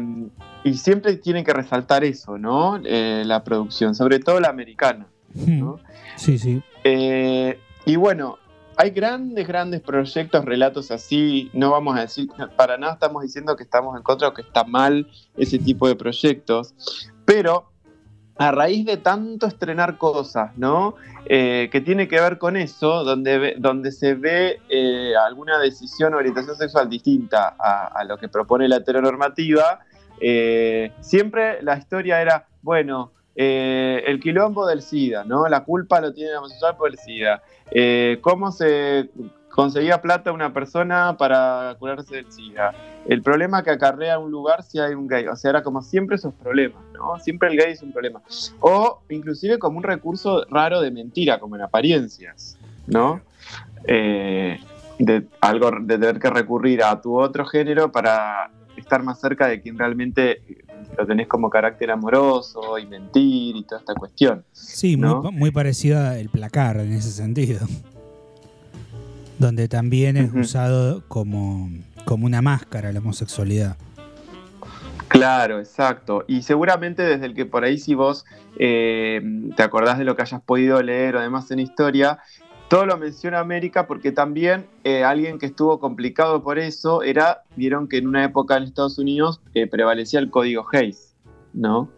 y 0.63 0.73
siempre 0.73 1.15
tienen 1.17 1.43
que 1.43 1.53
resaltar 1.53 2.03
eso, 2.03 2.37
¿no? 2.37 2.79
Eh, 2.83 3.23
la 3.25 3.43
producción, 3.43 3.93
sobre 3.93 4.19
todo 4.19 4.39
la 4.39 4.49
americana. 4.49 5.07
¿no? 5.33 5.79
sí, 6.15 6.39
sí. 6.39 6.61
Eh, 6.83 7.59
y 7.85 7.95
bueno, 7.95 8.37
hay 8.75 8.91
grandes, 8.91 9.47
grandes 9.47 9.81
proyectos, 9.81 10.45
relatos 10.45 10.91
así. 10.91 11.49
No 11.53 11.71
vamos 11.71 11.97
a 11.97 12.01
decir, 12.01 12.27
para 12.55 12.77
nada 12.77 12.93
estamos 12.93 13.23
diciendo 13.23 13.55
que 13.55 13.63
estamos 13.63 13.95
en 13.97 14.03
contra 14.03 14.27
o 14.29 14.33
que 14.33 14.41
está 14.41 14.63
mal 14.63 15.07
ese 15.35 15.59
tipo 15.59 15.87
de 15.87 15.95
proyectos. 15.95 16.73
Pero 17.25 17.71
a 18.37 18.51
raíz 18.51 18.85
de 18.85 18.97
tanto 18.97 19.47
estrenar 19.47 19.97
cosas, 19.97 20.55
¿no? 20.57 20.95
Eh, 21.25 21.69
que 21.71 21.81
tiene 21.81 22.07
que 22.07 22.19
ver 22.21 22.37
con 22.37 22.55
eso, 22.55 23.03
donde, 23.03 23.55
donde 23.57 23.91
se 23.91 24.13
ve 24.13 24.59
eh, 24.69 25.13
alguna 25.15 25.59
decisión 25.59 26.13
o 26.13 26.17
orientación 26.17 26.55
sexual 26.55 26.89
distinta 26.89 27.55
a, 27.59 28.03
lo 28.05 28.17
que 28.17 28.29
propone 28.29 28.67
la 28.67 28.77
heteronormativa, 28.77 29.79
eh, 30.21 30.91
siempre 31.01 31.61
la 31.63 31.77
historia 31.77 32.21
era, 32.21 32.47
bueno, 32.61 33.11
el 33.35 34.19
quilombo 34.19 34.65
del 34.65 34.81
SIDA, 34.81 35.23
¿no? 35.23 35.47
La 35.47 35.63
culpa 35.63 36.01
lo 36.01 36.11
tiene 36.11 36.31
el 36.31 36.37
homosexual 36.37 36.75
por 36.75 36.89
el 36.89 36.97
SIDA. 36.97 37.43
¿Cómo 38.21 38.51
se 38.51 39.11
conseguía 39.57 39.99
plata 40.03 40.31
una 40.31 40.53
persona 40.53 41.17
para 41.17 41.75
curarse 41.79 42.17
del 42.17 42.31
SIDA? 42.31 42.75
El 43.07 43.23
problema 43.23 43.63
que 43.63 43.71
acarrea 43.71 44.19
un 44.19 44.29
lugar 44.29 44.61
si 44.61 44.77
hay 44.77 44.93
un 44.93 45.07
gay. 45.07 45.25
O 45.25 45.35
sea, 45.35 45.49
era 45.49 45.63
como 45.63 45.81
siempre 45.81 46.17
esos 46.17 46.31
problemas, 46.35 46.79
¿no? 46.93 47.17
Siempre 47.17 47.49
el 47.49 47.57
gay 47.57 47.71
es 47.71 47.81
un 47.81 47.91
problema. 47.91 48.21
O 48.59 49.01
inclusive 49.09 49.57
como 49.57 49.79
un 49.79 49.83
recurso 49.83 50.45
raro 50.51 50.79
de 50.79 50.91
mentira, 50.91 51.39
como 51.39 51.55
en 51.55 51.63
apariencias, 51.63 52.55
¿no? 52.85 53.19
Eh, 53.85 54.59
de 54.99 55.25
algo 55.41 55.71
de 55.71 55.97
tener 55.97 56.19
que 56.19 56.29
recurrir 56.29 56.83
a 56.83 57.01
tu 57.01 57.19
otro 57.19 57.43
género 57.43 57.91
para 57.91 58.51
estar 58.75 59.01
más 59.01 59.19
cerca 59.19 59.47
de 59.47 59.59
quien 59.59 59.79
realmente 59.79 60.43
lo 60.99 61.07
tenés 61.07 61.27
como 61.27 61.49
carácter 61.49 61.89
amoroso 61.89 62.77
y 62.77 62.85
mentir 62.85 63.55
y 63.55 63.63
toda 63.63 63.79
esta 63.79 63.95
cuestión. 63.95 64.45
Sí, 64.51 64.97
muy, 64.97 65.31
muy 65.31 65.49
parecida 65.49 66.19
el 66.19 66.29
placar 66.29 66.77
en 66.77 66.93
ese 66.93 67.09
sentido. 67.09 67.61
Donde 69.39 69.67
también 69.67 70.17
es 70.17 70.33
usado 70.33 71.03
como, 71.07 71.69
como 72.05 72.25
una 72.25 72.41
máscara 72.41 72.91
la 72.91 72.99
homosexualidad. 72.99 73.77
Claro, 75.07 75.59
exacto. 75.59 76.25
Y 76.27 76.41
seguramente 76.41 77.01
desde 77.01 77.25
el 77.25 77.33
que 77.33 77.45
por 77.45 77.63
ahí 77.63 77.77
si 77.77 77.95
vos 77.95 78.25
eh, 78.59 79.21
te 79.55 79.63
acordás 79.63 79.97
de 79.97 80.03
lo 80.03 80.15
que 80.15 80.23
hayas 80.23 80.41
podido 80.41 80.81
leer 80.81 81.15
o 81.15 81.19
además 81.19 81.49
en 81.51 81.59
historia, 81.59 82.19
todo 82.67 82.85
lo 82.85 82.97
menciona 82.97 83.39
América 83.39 83.87
porque 83.87 84.11
también 84.11 84.65
eh, 84.83 85.03
alguien 85.03 85.39
que 85.39 85.45
estuvo 85.45 85.79
complicado 85.79 86.43
por 86.43 86.59
eso 86.59 87.01
era, 87.03 87.43
vieron 87.55 87.87
que 87.87 87.97
en 87.97 88.07
una 88.07 88.25
época 88.25 88.57
en 88.57 88.63
Estados 88.63 88.97
Unidos 88.99 89.39
eh, 89.53 89.67
prevalecía 89.67 90.19
el 90.19 90.29
código 90.29 90.65
Hayes, 90.71 91.15
¿no? 91.53 91.89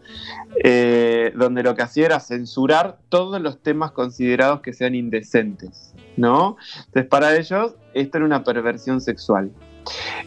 donde 1.34 1.62
lo 1.62 1.74
que 1.74 1.82
hacía 1.82 2.06
era 2.06 2.20
censurar 2.20 2.98
todos 3.08 3.40
los 3.40 3.60
temas 3.60 3.90
considerados 3.90 4.60
que 4.60 4.72
sean 4.72 4.94
indecentes, 4.94 5.89
¿no? 6.16 6.56
Entonces 6.86 7.06
para 7.06 7.36
ellos 7.36 7.74
esto 7.94 8.18
era 8.18 8.26
una 8.26 8.44
perversión 8.44 9.00
sexual. 9.00 9.50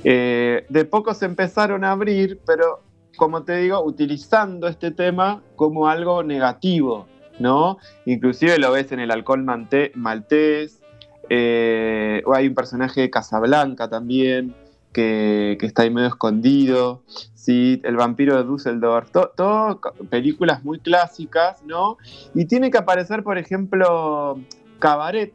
Eh, 0.03 0.65
de 0.69 0.85
poco 0.85 1.13
se 1.13 1.25
empezaron 1.25 1.83
a 1.83 1.91
abrir, 1.91 2.39
pero 2.45 2.81
como 3.17 3.43
te 3.43 3.57
digo, 3.57 3.83
utilizando 3.83 4.67
este 4.67 4.91
tema 4.91 5.43
como 5.55 5.87
algo 5.87 6.23
negativo, 6.23 7.07
¿no? 7.39 7.77
Inclusive 8.05 8.57
lo 8.57 8.71
ves 8.71 8.91
en 8.91 8.99
el 8.99 9.11
alcohol 9.11 9.43
maltés, 9.43 10.81
eh, 11.29 12.21
o 12.25 12.33
hay 12.33 12.47
un 12.47 12.55
personaje 12.55 13.01
de 13.01 13.09
Casablanca 13.09 13.89
también, 13.89 14.55
que, 14.91 15.57
está 15.61 15.83
ahí 15.83 15.89
medio 15.89 16.07
escondido, 16.07 17.03
¿sí? 17.33 17.81
El 17.83 17.95
vampiro 17.95 18.37
de 18.37 18.43
Dusseldorf, 18.43 19.11
todo 19.11 19.81
películas 20.09 20.63
muy 20.63 20.79
clásicas, 20.79 21.63
¿no? 21.63 21.97
Y 22.35 22.45
tiene 22.45 22.71
que 22.71 22.77
aparecer, 22.77 23.23
por 23.23 23.37
ejemplo, 23.37 24.39
Cabaret, 24.79 25.33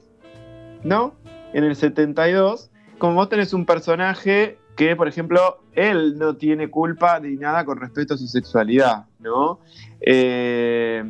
¿no? 0.83 1.15
En 1.53 1.65
el 1.65 1.77
72, 1.77 2.71
como 2.99 3.15
vos 3.15 3.29
tenés 3.29 3.53
un 3.53 3.65
personaje 3.65 4.59
que, 4.77 4.95
por 4.95 5.09
ejemplo, 5.09 5.61
él 5.73 6.19
no 6.19 6.37
tiene 6.37 6.71
culpa 6.71 7.19
ni 7.21 7.37
nada 7.37 7.65
con 7.65 7.81
respecto 7.81 8.15
a 8.15 8.17
su 8.17 8.27
sexualidad, 8.27 9.07
¿no? 9.19 9.61
Eh, 10.01 11.03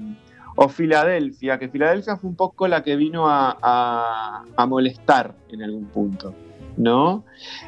o 0.57 0.69
Filadelfia, 0.69 1.59
que 1.59 1.69
Filadelfia 1.69 2.17
fue 2.17 2.31
un 2.31 2.37
poco 2.37 2.67
la 2.67 2.83
que 2.83 2.97
vino 2.97 3.27
a, 3.29 4.45
molestar 4.67 5.35
en 5.51 5.63
algún 5.63 5.87
punto, 5.87 6.35
¿no? 6.77 7.25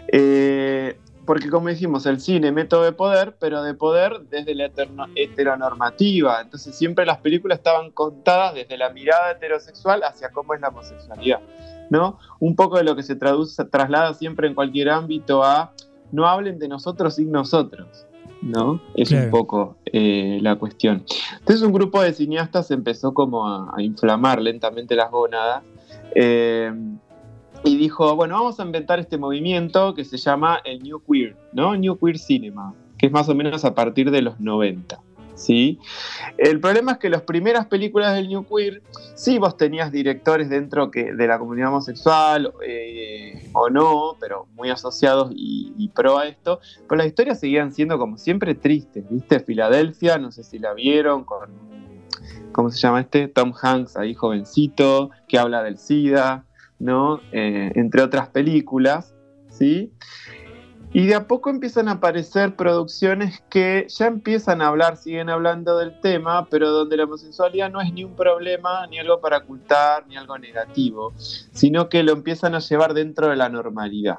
Eh, 0.09 0.99
porque 1.25 1.49
como 1.49 1.69
dijimos, 1.69 2.07
el 2.07 2.21
cine, 2.21 2.51
método 2.51 2.83
de 2.83 2.93
poder, 2.93 3.37
pero 3.39 3.63
de 3.63 3.75
poder 3.75 4.23
desde 4.31 4.55
la 4.57 4.73
heteronormativa. 5.15 6.41
Entonces 6.41 6.75
siempre 6.75 7.07
las 7.07 7.19
películas 7.19 7.59
estaban 7.59 7.93
contadas 7.93 8.55
desde 8.55 8.77
la 8.77 8.91
mirada 8.91 9.31
heterosexual 9.31 10.03
hacia 10.03 10.31
cómo 10.31 10.55
es 10.55 10.61
la 10.61 10.69
homosexualidad. 10.71 11.39
¿No? 11.91 12.19
Un 12.39 12.57
poco 12.57 12.79
de 12.79 12.85
lo 12.85 12.97
que 12.97 13.03
se 13.03 13.17
traduce, 13.17 13.65
traslada 13.67 14.15
siempre 14.15 14.49
en 14.49 14.55
cualquier 14.55 14.89
ámbito 14.89 15.45
a 15.45 15.73
no 16.13 16.27
hablen 16.27 16.59
de 16.59 16.69
nosotros 16.69 17.17
sin 17.17 17.31
nosotros, 17.31 18.07
¿no? 18.43 18.81
Es 18.95 19.11
un 19.11 19.31
poco 19.31 19.77
eh, 19.87 20.39
la 20.41 20.57
cuestión. 20.57 21.05
Entonces 21.39 21.63
un 21.65 21.73
grupo 21.73 22.01
de 22.01 22.13
cineastas 22.13 22.71
empezó 22.71 23.13
como 23.13 23.47
a, 23.47 23.75
inflamar 23.79 24.41
lentamente 24.41 24.95
las 24.95 25.11
gónadas 25.11 25.63
eh, 26.15 26.73
y 27.65 27.77
dijo, 27.77 28.17
bueno, 28.17 28.37
vamos 28.37 28.59
a 28.59 28.65
inventar 28.65 28.99
este 28.99 29.19
movimiento 29.19 29.95
que 29.95 30.05
se 30.05 30.17
llama 30.17 30.61
el 30.65 30.83
New 30.83 31.03
Queer, 31.05 31.37
¿no? 31.53 31.77
New 31.77 31.99
Queer 31.99 32.19
Cinema, 32.19 32.75
que 32.97 33.07
es 33.07 33.13
más 33.13 33.29
o 33.29 33.35
menos 33.35 33.65
a 33.65 33.75
partir 33.75 34.11
de 34.11 34.23
los 34.23 34.41
90. 34.41 35.01
¿Sí? 35.41 35.79
El 36.37 36.61
problema 36.61 36.93
es 36.93 36.99
que 36.99 37.09
las 37.09 37.23
primeras 37.23 37.67
películas 37.67 38.15
del 38.15 38.29
New 38.29 38.45
Queer, 38.45 38.83
sí 39.15 39.39
vos 39.39 39.57
tenías 39.57 39.91
directores 39.91 40.51
dentro 40.51 40.91
que, 40.91 41.13
de 41.13 41.27
la 41.27 41.39
comunidad 41.39 41.69
homosexual 41.69 42.53
eh, 42.67 43.49
o 43.53 43.71
no, 43.71 44.17
pero 44.21 44.47
muy 44.55 44.71
asociados 44.71 45.33
y, 45.35 45.89
pro 45.95 46.19
a 46.19 46.27
esto, 46.27 46.61
pero 46.89 46.99
las 46.99 47.07
historias 47.07 47.41
seguían 47.41 47.73
siendo 47.73 47.99
como 47.99 48.17
siempre 48.17 48.55
tristes, 48.55 49.05
¿viste? 49.11 49.41
Filadelfia, 49.41 50.19
no 50.19 50.31
sé 50.31 50.45
si 50.45 50.59
la 50.59 50.73
vieron, 50.75 51.25
con, 51.25 51.51
¿cómo 52.53 52.71
se 52.71 52.79
llama 52.79 53.01
este? 53.01 53.27
Tom 53.27 53.53
Hanks 53.61 53.97
ahí 53.97 54.15
jovencito, 54.15 55.11
que 55.27 55.39
habla 55.39 55.63
del 55.63 55.79
SIDA, 55.79 56.45
¿no? 56.79 57.21
Eh, 57.33 57.73
entre 57.75 58.03
otras 58.03 58.29
películas, 58.29 59.15
¿sí? 59.49 59.93
Y 60.93 61.07
de 61.07 61.15
a 61.15 61.29
poco 61.29 61.51
empiezan 61.51 61.87
a 61.89 61.93
aparecer 61.93 62.57
producciones 62.57 63.45
que 63.49 63.87
ya 63.89 64.07
empiezan 64.07 64.61
a 64.61 64.67
hablar, 64.67 64.97
siguen 64.97 65.31
hablando 65.31 65.79
del 65.79 66.01
tema, 66.01 66.49
pero 66.51 66.69
donde 66.71 66.97
la 66.97 67.05
homosexualidad 67.05 67.71
no 67.71 67.81
es 67.81 67.93
ni 67.93 68.03
un 68.03 68.17
problema, 68.17 68.89
ni 68.89 68.99
algo 68.99 69.21
para 69.21 69.39
ocultar, 69.39 70.05
ni 70.09 70.17
algo 70.17 70.37
negativo, 70.37 71.13
sino 71.17 71.89
que 71.89 72.03
lo 72.03 72.13
empiezan 72.13 72.57
a 72.57 72.59
llevar 72.59 72.93
dentro 72.93 73.29
de 73.29 73.37
la 73.37 73.49
normalidad, 73.49 74.19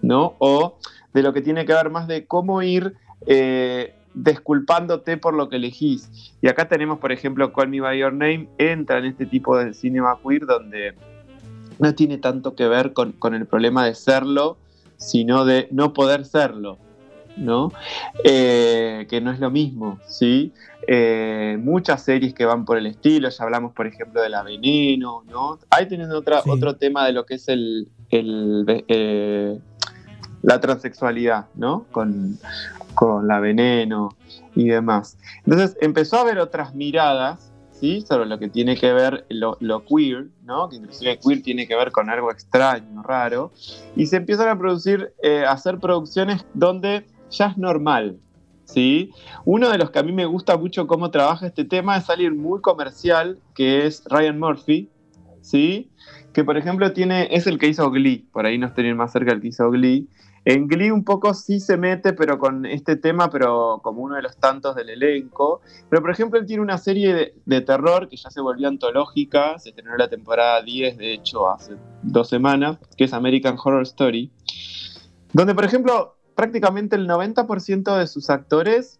¿no? 0.00 0.36
O 0.38 0.78
de 1.12 1.22
lo 1.22 1.34
que 1.34 1.42
tiene 1.42 1.66
que 1.66 1.74
ver 1.74 1.90
más 1.90 2.08
de 2.08 2.26
cómo 2.26 2.62
ir 2.62 2.94
eh, 3.26 3.94
desculpándote 4.14 5.18
por 5.18 5.34
lo 5.34 5.50
que 5.50 5.56
elegís. 5.56 6.34
Y 6.40 6.48
acá 6.48 6.66
tenemos, 6.66 6.98
por 6.98 7.12
ejemplo, 7.12 7.52
Call 7.52 7.68
Me 7.68 7.82
By 7.82 7.98
Your 7.98 8.14
Name, 8.14 8.48
entra 8.56 8.98
en 8.98 9.04
este 9.04 9.26
tipo 9.26 9.58
de 9.58 9.74
cinema 9.74 10.18
queer 10.26 10.46
donde 10.46 10.94
no 11.78 11.94
tiene 11.94 12.16
tanto 12.16 12.54
que 12.54 12.66
ver 12.68 12.94
con, 12.94 13.12
con 13.12 13.34
el 13.34 13.44
problema 13.44 13.84
de 13.84 13.94
serlo, 13.94 14.56
sino 15.00 15.44
de 15.44 15.66
no 15.72 15.92
poder 15.92 16.24
serlo, 16.24 16.78
¿no? 17.36 17.72
Eh, 18.22 19.06
que 19.08 19.20
no 19.20 19.32
es 19.32 19.40
lo 19.40 19.50
mismo, 19.50 19.98
¿sí? 20.06 20.52
Eh, 20.86 21.56
muchas 21.60 22.02
series 22.02 22.34
que 22.34 22.44
van 22.44 22.64
por 22.64 22.76
el 22.76 22.86
estilo, 22.86 23.28
ya 23.28 23.44
hablamos 23.44 23.72
por 23.72 23.86
ejemplo 23.86 24.20
de 24.20 24.28
La 24.28 24.42
Veneno, 24.42 25.24
¿no? 25.28 25.58
Ahí 25.70 25.86
tienen 25.86 26.12
otra, 26.12 26.42
otro 26.46 26.76
tema 26.76 27.06
de 27.06 27.12
lo 27.12 27.24
que 27.24 27.34
es 27.34 27.48
el, 27.48 27.88
eh, 28.10 29.58
la 30.42 30.60
transexualidad, 30.60 31.46
¿no? 31.54 31.86
Con, 31.90 32.38
con 32.94 33.26
La 33.26 33.40
Veneno 33.40 34.10
y 34.54 34.68
demás. 34.68 35.16
Entonces 35.46 35.76
empezó 35.80 36.18
a 36.18 36.20
haber 36.20 36.38
otras 36.38 36.74
miradas 36.74 37.49
sobre 37.80 38.26
lo 38.26 38.38
que 38.38 38.48
tiene 38.48 38.76
que 38.76 38.92
ver 38.92 39.26
lo, 39.30 39.84
queer, 39.86 40.28
¿no? 40.44 40.68
que 40.68 40.76
inclusive 40.76 41.18
queer 41.18 41.42
tiene 41.42 41.66
que 41.66 41.74
ver 41.74 41.90
con 41.92 42.10
algo 42.10 42.30
extraño, 42.30 43.02
raro, 43.02 43.52
y 43.96 44.06
se 44.06 44.16
empiezan 44.16 44.48
a 44.48 44.58
producir, 44.58 45.12
eh, 45.22 45.44
a 45.46 45.52
hacer 45.52 45.78
producciones 45.78 46.44
donde 46.52 47.06
ya 47.30 47.46
es 47.46 47.58
normal. 47.58 48.18
¿sí? 48.64 49.12
Uno 49.44 49.70
de 49.70 49.78
los 49.78 49.90
que 49.90 49.98
a 49.98 50.02
mí 50.02 50.12
me 50.12 50.26
gusta 50.26 50.56
mucho 50.56 50.86
cómo 50.86 51.10
trabaja 51.10 51.46
este 51.46 51.64
tema 51.64 51.96
es 51.96 52.10
alguien 52.10 52.36
muy 52.36 52.60
comercial, 52.60 53.38
que 53.54 53.86
es 53.86 54.04
Ryan 54.04 54.38
Murphy, 54.38 54.90
¿sí? 55.40 55.90
que 56.34 56.44
por 56.44 56.58
ejemplo 56.58 56.92
tiene, 56.92 57.28
es 57.30 57.46
el 57.46 57.58
que 57.58 57.68
hizo 57.68 57.90
Glee, 57.90 58.26
por 58.30 58.44
ahí 58.44 58.58
nos 58.58 58.74
tienen 58.74 58.96
más 58.96 59.12
cerca 59.12 59.32
el 59.32 59.40
que 59.40 59.48
hizo 59.48 59.70
Glee, 59.70 60.06
en 60.44 60.68
Glee 60.68 60.90
un 60.90 61.04
poco 61.04 61.34
sí 61.34 61.60
se 61.60 61.76
mete, 61.76 62.12
pero 62.14 62.38
con 62.38 62.64
este 62.64 62.96
tema, 62.96 63.28
pero 63.30 63.80
como 63.82 64.02
uno 64.02 64.16
de 64.16 64.22
los 64.22 64.36
tantos 64.38 64.74
del 64.74 64.88
elenco. 64.88 65.60
Pero 65.88 66.00
por 66.00 66.10
ejemplo, 66.10 66.38
él 66.38 66.46
tiene 66.46 66.62
una 66.62 66.78
serie 66.78 67.34
de, 67.44 67.60
terror 67.60 68.08
que 68.08 68.16
ya 68.16 68.30
se 68.30 68.40
volvió 68.40 68.68
antológica, 68.68 69.58
se 69.58 69.70
estrenó 69.70 69.96
la 69.96 70.08
temporada 70.08 70.62
10, 70.62 70.96
de 70.96 71.12
hecho, 71.12 71.50
hace 71.50 71.76
dos 72.02 72.28
semanas, 72.28 72.78
que 72.96 73.04
es 73.04 73.12
American 73.12 73.56
Horror 73.62 73.82
Story, 73.82 74.32
donde 75.32 75.54
por 75.54 75.64
ejemplo, 75.64 76.16
prácticamente 76.34 76.96
el 76.96 77.06
90% 77.06 77.98
de 77.98 78.06
sus 78.06 78.30
actores 78.30 78.98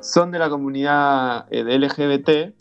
son 0.00 0.30
de 0.30 0.38
la 0.38 0.48
comunidad 0.48 1.46
eh, 1.50 1.64
de 1.64 1.78
LGBT, 1.78 2.54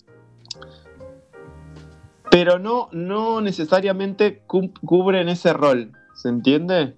pero 2.29 2.59
no, 2.59 2.89
no 2.91 3.41
necesariamente 3.41 4.43
cubren 4.47 5.29
ese 5.29 5.53
rol, 5.53 5.91
¿se 6.13 6.29
entiende? 6.29 6.95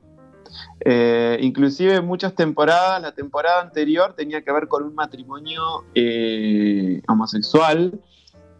Eh, 0.86 1.38
inclusive 1.41 2.01
muchas 2.01 2.36
temporadas, 2.36 3.01
la 3.01 3.14
temporada 3.14 3.62
anterior 3.62 4.14
tenía 4.16 4.41
que 4.41 4.51
ver 4.51 4.68
con 4.68 4.84
un 4.84 4.95
matrimonio 4.95 5.84
eh, 5.95 7.01
homosexual 7.08 7.99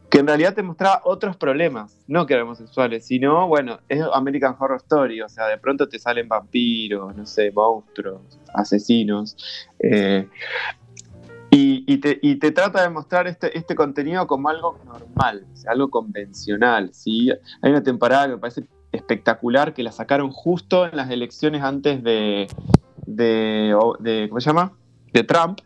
que 0.10 0.20
en 0.20 0.28
realidad 0.28 0.54
te 0.54 0.62
mostraba 0.62 1.02
otros 1.06 1.36
problemas, 1.38 1.98
no 2.08 2.28
que 2.28 2.36
eran 2.36 2.46
homosexuales, 2.46 3.04
sino, 3.04 3.48
bueno, 3.48 3.80
es 3.90 4.00
American 4.14 4.56
Horror 4.60 4.78
Story, 4.78 5.22
o 5.22 5.28
sea, 5.28 5.48
de 5.48 5.58
pronto 5.58 5.90
te 5.90 5.98
salen 5.98 6.28
vampiros, 6.28 7.16
no 7.16 7.26
sé, 7.26 7.52
monstruos, 7.52 8.22
asesinos, 8.54 9.36
eh, 9.80 10.28
y, 11.56 11.98
te, 12.38 12.52
trata 12.52 12.82
de 12.82 12.90
mostrar 12.90 13.28
este, 13.28 13.56
este 13.58 13.76
contenido 13.76 14.26
como 14.26 14.50
algo 14.50 14.80
normal, 14.86 15.46
algo 15.68 15.90
convencional. 15.90 16.92
Hay 17.62 17.72
una 17.72 17.84
temporada 17.84 18.26
que 18.26 18.34
me 18.34 18.38
parece 18.40 18.64
espectacular 18.94 19.74
que 19.74 19.84
la 19.84 19.92
sacaron 19.92 20.32
justo 20.32 20.86
en 20.86 20.96
las 20.96 21.10
elecciones 21.10 21.62
antes 21.62 22.02
de, 22.04 22.48
de, 23.06 24.28
¿cómo 24.30 24.40
se 24.40 24.50
llama? 24.50 24.72
De 25.12 25.24
Trump. 25.24 25.60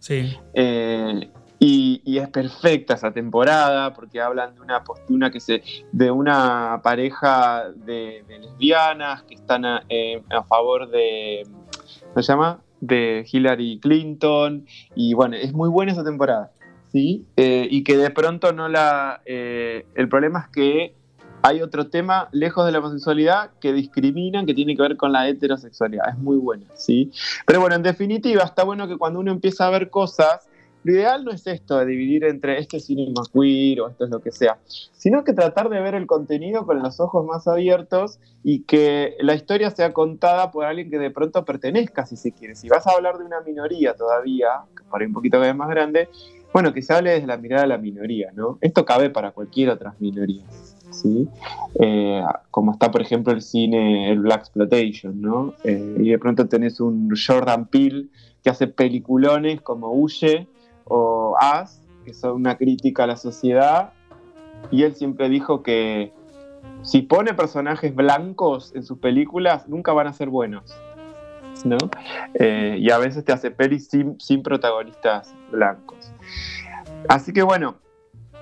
Sí. 0.00 0.36
Eh, 0.54 1.30
y, 1.58 2.18
es 2.18 2.28
perfecta 2.28 2.94
esa 2.94 3.12
temporada 3.12 3.94
porque 3.94 4.20
hablan 4.20 4.54
de 4.54 4.60
una 4.60 4.84
postura 4.84 5.30
que 5.30 5.40
se, 5.40 5.62
de 5.92 6.10
una 6.10 6.80
pareja 6.82 7.70
de, 7.74 8.24
lesbianas 8.28 9.22
que 9.22 9.34
están 9.34 9.64
a, 9.64 9.82
eh, 9.88 10.22
favor 10.48 10.90
de, 10.90 11.46
¿cómo 12.12 12.22
se 12.22 12.32
llama? 12.32 12.60
de 12.80 13.26
Hillary 13.30 13.78
Clinton, 13.80 14.66
y 14.94 15.14
bueno, 15.14 15.36
es 15.36 15.52
muy 15.52 15.68
buena 15.68 15.92
esa 15.92 16.04
temporada, 16.04 16.52
¿sí? 16.92 17.24
Eh, 17.36 17.66
y 17.70 17.84
que 17.84 17.96
de 17.96 18.10
pronto 18.10 18.52
no 18.52 18.68
la... 18.68 19.22
Eh, 19.24 19.86
el 19.94 20.08
problema 20.08 20.40
es 20.40 20.48
que 20.48 20.94
hay 21.46 21.62
otro 21.62 21.86
tema 21.86 22.28
lejos 22.32 22.66
de 22.66 22.72
la 22.72 22.80
homosexualidad 22.80 23.50
que 23.60 23.72
discriminan, 23.72 24.46
que 24.46 24.54
tiene 24.54 24.74
que 24.74 24.82
ver 24.82 24.96
con 24.96 25.12
la 25.12 25.28
heterosexualidad. 25.28 26.08
Es 26.08 26.18
muy 26.18 26.38
buena, 26.38 26.66
¿sí? 26.74 27.12
Pero 27.46 27.60
bueno, 27.60 27.76
en 27.76 27.84
definitiva, 27.84 28.42
está 28.42 28.64
bueno 28.64 28.88
que 28.88 28.96
cuando 28.96 29.20
uno 29.20 29.30
empieza 29.30 29.64
a 29.64 29.70
ver 29.70 29.88
cosas, 29.88 30.48
lo 30.82 30.92
ideal 30.92 31.24
no 31.24 31.30
es 31.30 31.46
esto 31.46 31.78
de 31.78 31.86
dividir 31.86 32.24
entre 32.24 32.58
este 32.58 32.80
cine 32.80 33.12
más 33.16 33.28
queer 33.28 33.80
o 33.80 33.88
esto 33.88 34.04
es 34.04 34.10
lo 34.10 34.20
que 34.20 34.32
sea, 34.32 34.58
sino 34.66 35.22
que 35.22 35.34
tratar 35.34 35.68
de 35.68 35.80
ver 35.80 35.94
el 35.94 36.08
contenido 36.08 36.66
con 36.66 36.82
los 36.82 36.98
ojos 36.98 37.24
más 37.24 37.46
abiertos 37.46 38.18
y 38.42 38.64
que 38.64 39.16
la 39.20 39.34
historia 39.34 39.70
sea 39.70 39.92
contada 39.92 40.50
por 40.50 40.64
alguien 40.64 40.90
que 40.90 40.98
de 40.98 41.12
pronto 41.12 41.44
pertenezca, 41.44 42.06
si 42.06 42.16
se 42.16 42.32
quiere. 42.32 42.56
Si 42.56 42.68
vas 42.68 42.88
a 42.88 42.90
hablar 42.90 43.18
de 43.18 43.24
una 43.24 43.40
minoría 43.42 43.94
todavía, 43.94 44.48
por 44.90 45.00
ahí 45.00 45.06
un 45.06 45.12
poquito 45.12 45.38
más 45.54 45.68
grande, 45.68 46.08
bueno, 46.52 46.72
que 46.72 46.82
se 46.82 46.92
hable 46.92 47.10
desde 47.10 47.28
la 47.28 47.36
mirada 47.36 47.62
de 47.62 47.68
la 47.68 47.78
minoría, 47.78 48.32
¿no? 48.34 48.58
Esto 48.60 48.84
cabe 48.84 49.10
para 49.10 49.30
cualquier 49.30 49.70
otra 49.70 49.94
minoría. 50.00 50.42
¿Sí? 50.90 51.28
Eh, 51.80 52.22
como 52.50 52.72
está, 52.72 52.90
por 52.90 53.02
ejemplo, 53.02 53.32
el 53.32 53.42
cine, 53.42 54.10
el 54.10 54.20
Black 54.20 54.40
Exploitation, 54.40 55.20
¿no? 55.20 55.54
Eh, 55.64 55.96
y 55.98 56.10
de 56.10 56.18
pronto 56.18 56.48
tenés 56.48 56.80
un 56.80 57.10
Jordan 57.14 57.66
Peele 57.66 58.06
que 58.42 58.50
hace 58.50 58.66
peliculones 58.66 59.60
como 59.60 59.92
Huye 59.92 60.46
o 60.84 61.36
As, 61.40 61.82
que 62.04 62.14
son 62.14 62.32
una 62.32 62.56
crítica 62.56 63.04
a 63.04 63.06
la 63.06 63.16
sociedad, 63.16 63.92
y 64.70 64.84
él 64.84 64.94
siempre 64.94 65.28
dijo 65.28 65.62
que 65.62 66.12
si 66.82 67.02
pone 67.02 67.34
personajes 67.34 67.94
blancos 67.94 68.72
en 68.74 68.84
sus 68.84 68.98
películas, 68.98 69.68
nunca 69.68 69.92
van 69.92 70.06
a 70.06 70.12
ser 70.12 70.28
buenos. 70.28 70.74
¿no? 71.64 71.78
Eh, 72.34 72.76
y 72.78 72.90
a 72.90 72.98
veces 72.98 73.24
te 73.24 73.32
hace 73.32 73.50
pelis 73.50 73.88
sin, 73.88 74.20
sin 74.20 74.42
protagonistas 74.42 75.34
blancos. 75.50 76.12
Así 77.08 77.32
que 77.32 77.42
bueno, 77.42 77.76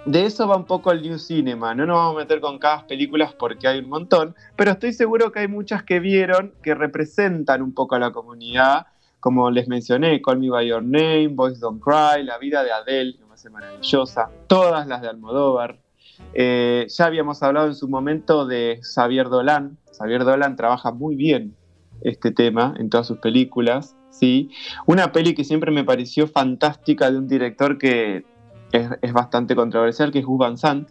de 0.06 0.26
eso 0.26 0.46
va 0.46 0.56
un 0.56 0.64
poco 0.64 0.92
el 0.92 1.02
New 1.02 1.18
Cinema. 1.18 1.74
No 1.74 1.86
nos 1.86 1.96
vamos 1.96 2.16
a 2.16 2.18
meter 2.18 2.40
con 2.40 2.58
cada 2.58 2.86
películas 2.86 3.34
porque 3.38 3.66
hay 3.66 3.78
un 3.78 3.88
montón, 3.88 4.34
pero 4.56 4.72
estoy 4.72 4.92
seguro 4.92 5.32
que 5.32 5.40
hay 5.40 5.48
muchas 5.48 5.82
que 5.82 6.00
vieron 6.00 6.52
que 6.62 6.74
representan 6.74 7.62
un 7.62 7.72
poco 7.72 7.94
a 7.94 7.98
la 7.98 8.12
comunidad, 8.12 8.86
como 9.20 9.50
les 9.50 9.68
mencioné, 9.68 10.20
Call 10.20 10.38
Me 10.38 10.50
By 10.50 10.68
Your 10.68 10.82
Name, 10.82 11.28
Boys 11.28 11.58
Don't 11.60 11.82
Cry, 11.82 12.22
La 12.24 12.38
vida 12.38 12.62
de 12.62 12.72
Adele, 12.72 13.16
que 13.16 13.24
me 13.24 13.34
hace 13.34 13.48
maravillosa, 13.48 14.30
todas 14.46 14.86
las 14.86 15.00
de 15.00 15.08
Almodóvar. 15.08 15.78
Eh, 16.34 16.86
ya 16.88 17.06
habíamos 17.06 17.42
hablado 17.42 17.66
en 17.66 17.74
su 17.74 17.88
momento 17.88 18.46
de 18.46 18.80
Xavier 18.82 19.28
Dolan. 19.28 19.78
Xavier 19.96 20.24
Dolan 20.24 20.56
trabaja 20.56 20.92
muy 20.92 21.16
bien 21.16 21.56
este 22.02 22.30
tema 22.30 22.74
en 22.78 22.90
todas 22.90 23.06
sus 23.06 23.18
películas. 23.18 23.96
¿sí? 24.10 24.50
Una 24.86 25.12
peli 25.12 25.34
que 25.34 25.44
siempre 25.44 25.70
me 25.70 25.84
pareció 25.84 26.28
fantástica 26.28 27.10
de 27.10 27.18
un 27.18 27.26
director 27.26 27.78
que 27.78 28.24
es, 28.74 29.12
bastante 29.12 29.54
controversial, 29.54 30.10
que 30.10 30.20
es 30.20 30.24
Gus 30.24 30.38
Van 30.38 30.58
Sant, 30.58 30.88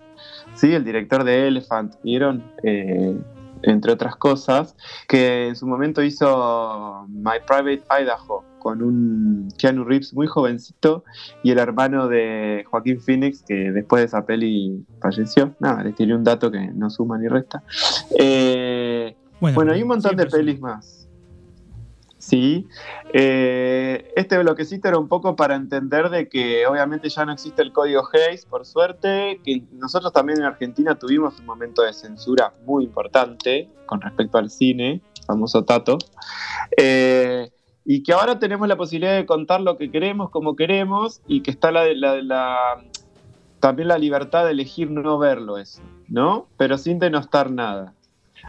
¿sí? 0.56 0.74
el 0.74 0.84
director 0.84 1.24
de 1.24 1.48
Elephant, 1.48 1.96
¿vieron? 2.04 2.44
Eh, 2.64 3.18
entre 3.64 3.94
otras 3.94 4.16
cosas, 4.18 4.76
que 5.08 5.48
en 5.48 5.56
su 5.56 5.66
momento 5.66 6.04
hizo 6.04 7.06
My 7.10 7.40
Private 7.46 7.84
Idaho 8.02 8.44
con 8.60 8.82
un 8.82 9.50
Keanu 9.58 9.84
Reeves 9.84 10.14
muy 10.14 10.28
jovencito 10.28 11.04
y 11.44 11.52
el 11.52 11.60
hermano 11.60 12.08
de 12.08 12.66
Joaquín 12.70 13.00
Phoenix, 13.00 13.44
que 13.44 13.72
después 13.72 14.02
de 14.02 14.06
esa 14.08 14.26
peli 14.26 14.86
falleció. 15.02 15.54
Nada, 15.60 15.84
les 15.84 15.96
tiré 15.96 16.16
un 16.16 16.24
dato 16.24 16.52
que 16.52 16.72
no 16.74 16.90
suma 16.90 17.18
ni 17.18 17.28
resta. 17.28 17.64
Eh, 18.18 19.16
bueno, 19.40 19.74
hay 19.74 19.82
un 19.82 19.90
montón 19.90 20.16
de 20.16 20.26
pelis 20.26 20.60
más. 20.60 21.03
Sí, 22.24 22.70
eh, 23.12 24.14
este 24.16 24.38
bloquecito 24.38 24.88
era 24.88 24.98
un 24.98 25.10
poco 25.10 25.36
para 25.36 25.56
entender 25.56 26.10
de 26.10 26.30
que 26.30 26.66
obviamente 26.66 27.10
ya 27.10 27.26
no 27.26 27.34
existe 27.34 27.62
el 27.62 27.74
código 27.74 28.02
Hayes, 28.14 28.46
por 28.46 28.66
suerte, 28.66 29.42
que 29.44 29.64
nosotros 29.74 30.14
también 30.14 30.40
en 30.40 30.46
Argentina 30.46 30.98
tuvimos 30.98 31.38
un 31.40 31.46
momento 31.46 31.82
de 31.82 31.92
censura 31.92 32.54
muy 32.66 32.86
importante 32.86 33.70
con 33.88 34.00
respecto 34.00 34.38
al 34.38 34.50
cine, 34.50 35.02
famoso 35.28 35.66
Tato, 35.66 35.98
eh, 36.78 37.50
y 37.84 38.04
que 38.04 38.14
ahora 38.14 38.40
tenemos 38.40 38.70
la 38.70 38.78
posibilidad 38.78 39.18
de 39.18 39.26
contar 39.26 39.60
lo 39.60 39.78
que 39.78 39.92
queremos, 39.92 40.30
como 40.30 40.56
queremos, 40.56 41.22
y 41.28 41.42
que 41.42 41.52
está 41.52 41.74
la, 41.74 41.94
la, 41.94 42.86
también 43.60 43.90
la 43.90 43.98
libertad 43.98 44.46
de 44.46 44.52
elegir 44.52 44.90
no 44.90 45.18
verlo 45.18 45.58
eso, 45.58 45.82
¿no? 46.08 46.48
Pero 46.56 46.78
sin 46.78 47.00
denostar 47.00 47.52
nada. 47.52 47.94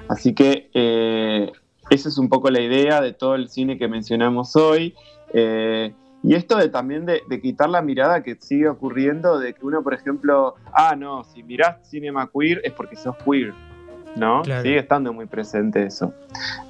Así 0.09 0.33
que 0.33 0.70
eh, 0.75 1.51
esa 1.91 2.09
es 2.09 2.18
un 2.18 2.28
poco 2.28 2.51
la 2.51 2.61
idea 2.61 3.01
de 3.01 3.12
todo 3.12 3.35
el 3.35 3.49
cine 3.49 3.78
que 3.78 3.89
mencionamos 3.89 4.57
hoy. 4.57 4.95
Eh, 5.32 5.93
y 6.22 6.35
esto 6.35 6.57
de 6.57 6.68
también 6.68 7.05
de, 7.05 7.22
quitar 7.43 7.68
la 7.68 7.82
mirada 7.82 8.22
que 8.22 8.37
sigue 8.41 8.68
ocurriendo, 8.68 9.39
de 9.39 9.53
que 9.53 9.64
uno, 9.64 9.82
por 9.82 9.93
ejemplo, 9.93 10.55
ah, 10.72 10.97
no, 10.97 11.24
si 11.24 11.43
mirás 11.43 11.87
cinema 11.89 12.30
queer 12.32 12.62
es 12.64 12.72
porque 12.72 12.97
sos 12.97 13.14
queer, 13.24 13.53
¿no? 14.16 14.43
Sigue 14.45 14.78
estando 14.78 15.12
muy 15.12 15.26
presente 15.26 15.85
eso. 15.85 16.14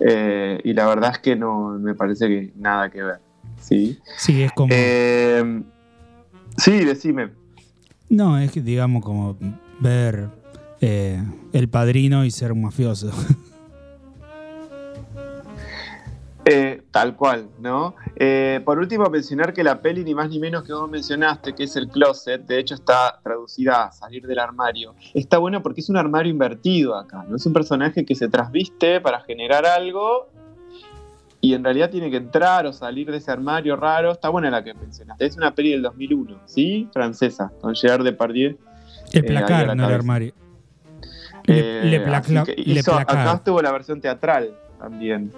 Eh, 0.00 0.60
y 0.64 0.72
la 0.72 0.88
verdad 0.88 1.12
es 1.12 1.18
que 1.18 1.36
no 1.36 1.78
me 1.78 1.94
parece 1.94 2.26
que 2.26 2.52
nada 2.56 2.90
que 2.90 3.02
ver, 3.02 3.20
¿sí? 3.60 4.00
Sí, 4.16 4.42
es 4.42 4.50
como... 4.52 4.72
Eh, 4.72 5.62
sí, 6.56 6.84
decime. 6.84 7.30
No, 8.08 8.36
es 8.38 8.50
que 8.50 8.60
digamos 8.60 9.04
como 9.04 9.36
ver 9.78 10.30
El 10.80 11.68
Padrino 11.68 12.24
y 12.24 12.32
ser 12.32 12.50
un 12.50 12.62
mafioso. 12.62 13.12
Eh, 16.47 16.82
tal 16.90 17.16
cual, 17.16 17.49
¿no? 17.59 17.95
Eh, 18.16 18.61
por 18.66 18.78
último, 18.78 19.09
mencionar 19.09 19.55
que 19.55 19.64
la 19.64 19.80
peli, 19.80 20.05
ni 20.05 20.14
más 20.14 20.28
ni 20.28 20.38
menos 20.38 20.62
que 20.64 20.74
vos 20.74 20.90
mencionaste, 20.90 21.55
que 21.55 21.64
es 21.64 21.74
el 21.76 21.88
closet, 21.88 22.45
de 22.45 22.59
hecho 22.59 22.74
está 22.74 23.18
traducida 23.22 23.84
a 23.84 23.92
salir 23.92 24.26
del 24.26 24.38
armario, 24.38 24.95
está 25.14 25.38
bueno 25.38 25.62
porque 25.62 25.80
es 25.80 25.88
un 25.88 25.97
armario 25.97 26.30
invertido 26.30 26.97
acá, 26.97 27.24
¿no? 27.26 27.36
Es 27.36 27.47
un 27.47 27.55
personaje 27.55 28.05
que 28.05 28.14
se 28.14 28.28
trasviste 28.28 29.01
para 29.01 29.20
generar 29.20 29.64
algo 29.64 30.28
y 31.40 31.55
en 31.55 31.64
realidad 31.64 31.88
tiene 31.88 32.11
que 32.11 32.18
entrar 32.18 32.66
o 32.66 32.74
salir 32.74 33.11
de 33.11 33.18
ese 33.18 33.30
armario 33.30 33.76
raro. 33.76 34.12
Está 34.12 34.28
buena 34.28 34.51
la 34.51 34.62
que 34.62 34.74
mencionaste, 34.74 35.24
es 35.24 35.36
una 35.38 35.55
peli 35.55 35.72
del 35.72 35.82
2001, 35.82 36.40
¿sí? 36.45 36.88
Francesa, 36.92 37.53
con 37.62 37.74
Gerard 37.74 38.05
Depardieu. 38.05 38.59
El 39.12 39.24
eh, 39.24 39.26
placar, 39.26 39.74
no 39.74 39.88
el 39.88 39.95
armario. 39.95 40.34
Le, 41.45 41.84
le, 41.84 41.97
acá 41.99 43.34
estuvo 43.34 43.61
la 43.62 43.72
versión 43.72 44.01
teatral 44.01 44.55
también. 44.78 45.30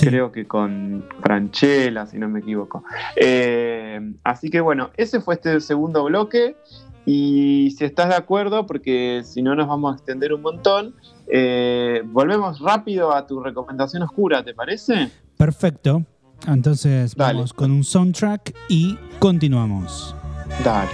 Creo 0.00 0.32
que 0.32 0.46
con 0.46 1.04
Franchella, 1.22 2.06
si 2.06 2.18
no 2.18 2.28
me 2.28 2.40
equivoco. 2.40 2.84
Eh, 3.16 4.00
así 4.24 4.50
que 4.50 4.60
bueno, 4.60 4.90
ese 4.96 5.20
fue 5.20 5.34
este 5.34 5.60
segundo 5.60 6.04
bloque. 6.04 6.56
Y 7.04 7.74
si 7.76 7.84
estás 7.84 8.08
de 8.10 8.14
acuerdo, 8.14 8.64
porque 8.66 9.22
si 9.24 9.42
no 9.42 9.56
nos 9.56 9.66
vamos 9.66 9.92
a 9.92 9.96
extender 9.96 10.32
un 10.32 10.42
montón, 10.42 10.94
eh, 11.26 12.02
volvemos 12.06 12.60
rápido 12.60 13.12
a 13.12 13.26
tu 13.26 13.42
recomendación 13.42 14.02
oscura, 14.04 14.44
¿te 14.44 14.54
parece? 14.54 15.10
Perfecto. 15.36 16.04
Entonces 16.46 17.14
vamos 17.16 17.52
con 17.52 17.70
un 17.70 17.84
soundtrack 17.84 18.54
y 18.68 18.96
continuamos. 19.18 20.14
Dale. 20.64 20.90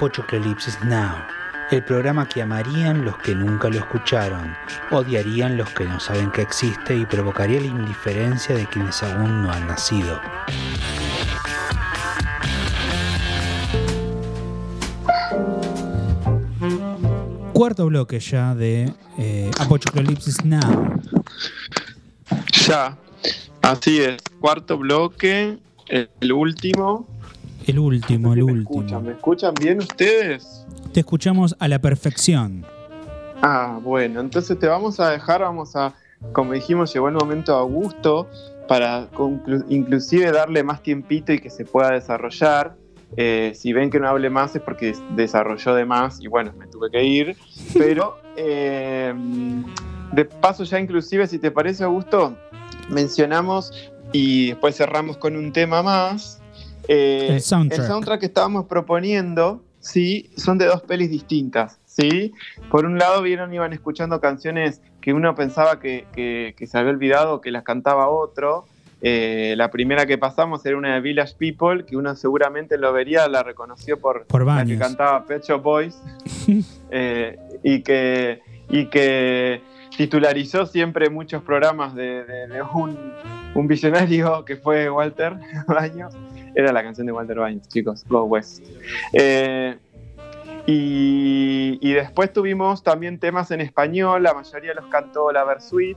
Apocalipsis 0.00 0.82
Now, 0.82 1.14
el 1.70 1.84
programa 1.84 2.26
que 2.26 2.40
amarían 2.40 3.04
los 3.04 3.18
que 3.18 3.34
nunca 3.34 3.68
lo 3.68 3.76
escucharon, 3.76 4.56
odiarían 4.90 5.58
los 5.58 5.68
que 5.74 5.84
no 5.84 6.00
saben 6.00 6.30
que 6.30 6.40
existe 6.40 6.96
y 6.96 7.04
provocaría 7.04 7.60
la 7.60 7.66
indiferencia 7.66 8.56
de 8.56 8.66
quienes 8.66 9.02
aún 9.02 9.42
no 9.42 9.52
han 9.52 9.66
nacido. 9.66 10.18
Cuarto 17.52 17.84
bloque 17.84 18.20
ya 18.20 18.54
de 18.54 18.94
eh, 19.18 19.50
Now. 20.44 20.98
Ya, 22.66 22.96
así 23.60 24.00
es. 24.00 24.16
Cuarto 24.40 24.78
bloque, 24.78 25.58
el 25.88 26.32
último. 26.32 27.19
El 27.70 27.78
último, 27.78 28.32
el 28.34 28.44
me 28.44 28.52
último. 28.52 28.80
Escuchan, 28.80 29.04
¿Me 29.04 29.12
escuchan 29.12 29.54
bien 29.60 29.78
ustedes? 29.78 30.66
Te 30.92 31.00
escuchamos 31.00 31.54
a 31.58 31.68
la 31.68 31.78
perfección. 31.80 32.64
Ah, 33.42 33.78
bueno, 33.82 34.20
entonces 34.20 34.58
te 34.58 34.66
vamos 34.66 35.00
a 35.00 35.10
dejar, 35.10 35.40
vamos 35.42 35.74
a, 35.76 35.94
como 36.32 36.52
dijimos, 36.52 36.92
llegó 36.92 37.08
el 37.08 37.14
momento 37.14 37.56
a 37.56 37.62
gusto 37.62 38.28
para 38.68 39.10
conclu- 39.12 39.64
inclusive 39.68 40.30
darle 40.30 40.62
más 40.62 40.82
tiempito 40.82 41.32
y 41.32 41.38
que 41.40 41.50
se 41.50 41.64
pueda 41.64 41.92
desarrollar. 41.92 42.76
Eh, 43.16 43.52
si 43.56 43.72
ven 43.72 43.90
que 43.90 43.98
no 43.98 44.08
hable 44.08 44.30
más 44.30 44.54
es 44.54 44.62
porque 44.62 44.94
desarrolló 45.16 45.74
de 45.74 45.84
más 45.84 46.20
y 46.20 46.28
bueno, 46.28 46.52
me 46.58 46.66
tuve 46.66 46.90
que 46.90 47.02
ir. 47.02 47.36
Pero 47.76 48.18
eh, 48.36 49.14
de 50.12 50.24
paso 50.24 50.64
ya 50.64 50.78
inclusive, 50.78 51.26
si 51.26 51.38
te 51.38 51.50
parece, 51.50 51.82
Augusto, 51.84 52.36
mencionamos 52.88 53.72
y 54.12 54.48
después 54.50 54.76
cerramos 54.76 55.16
con 55.16 55.36
un 55.36 55.52
tema 55.52 55.82
más. 55.82 56.39
Eh, 56.88 57.28
El 57.30 57.40
soundtrack. 57.40 57.80
el 57.80 57.86
soundtrack 57.86 58.20
que 58.20 58.26
estábamos 58.26 58.66
proponiendo, 58.66 59.62
sí, 59.80 60.30
son 60.36 60.58
de 60.58 60.66
dos 60.66 60.82
pelis 60.82 61.10
distintas, 61.10 61.78
sí. 61.86 62.32
Por 62.70 62.84
un 62.86 62.98
lado 62.98 63.22
vieron, 63.22 63.52
iban 63.54 63.72
escuchando 63.72 64.20
canciones 64.20 64.80
que 65.00 65.12
uno 65.12 65.34
pensaba 65.34 65.78
que, 65.80 66.06
que- 66.12 66.54
que 66.56 66.66
se 66.66 66.78
había 66.78 66.90
olvidado, 66.90 67.40
que 67.40 67.50
las 67.50 67.62
cantaba 67.62 68.08
otro. 68.08 68.64
Eh, 69.02 69.54
la 69.56 69.70
primera 69.70 70.04
que 70.04 70.18
pasamos 70.18 70.64
era 70.66 70.76
una 70.76 70.94
de 70.94 71.00
Village 71.00 71.34
People, 71.38 71.86
que 71.86 71.96
uno 71.96 72.14
seguramente 72.16 72.76
lo 72.76 72.92
vería, 72.92 73.26
la 73.28 73.42
reconoció 73.42 73.98
por, 73.98 74.26
Por 74.26 74.44
la 74.44 74.62
que 74.64 74.76
cantaba 74.76 75.24
Pet 75.24 75.42
Shop 75.42 75.62
Boys 75.62 75.98
eh, 76.90 77.38
y, 77.62 77.80
que, 77.82 78.42
y 78.68 78.86
que 78.86 79.62
titularizó 79.96 80.66
siempre 80.66 81.08
muchos 81.08 81.42
programas 81.42 81.94
de, 81.94 82.24
de- 82.24 82.46
de 82.48 82.62
un, 82.62 83.14
un 83.54 83.66
visionario 83.66 84.44
que 84.44 84.56
fue 84.56 84.90
Walter 84.90 85.34
Baños. 85.66 86.14
Era 86.54 86.72
la 86.72 86.82
canción 86.82 87.06
de 87.06 87.12
Walter 87.12 87.38
Baños, 87.38 87.68
chicos, 87.68 88.04
Go 88.08 88.24
West. 88.24 88.64
Eh, 89.12 89.76
y, 90.66 91.78
y 91.80 91.92
después 91.92 92.32
tuvimos 92.32 92.82
también 92.82 93.18
temas 93.18 93.50
en 93.50 93.60
español, 93.60 94.22
la 94.22 94.34
mayoría 94.34 94.74
los 94.74 94.86
cantó 94.86 95.32
la 95.32 95.44
Versuit, 95.44 95.96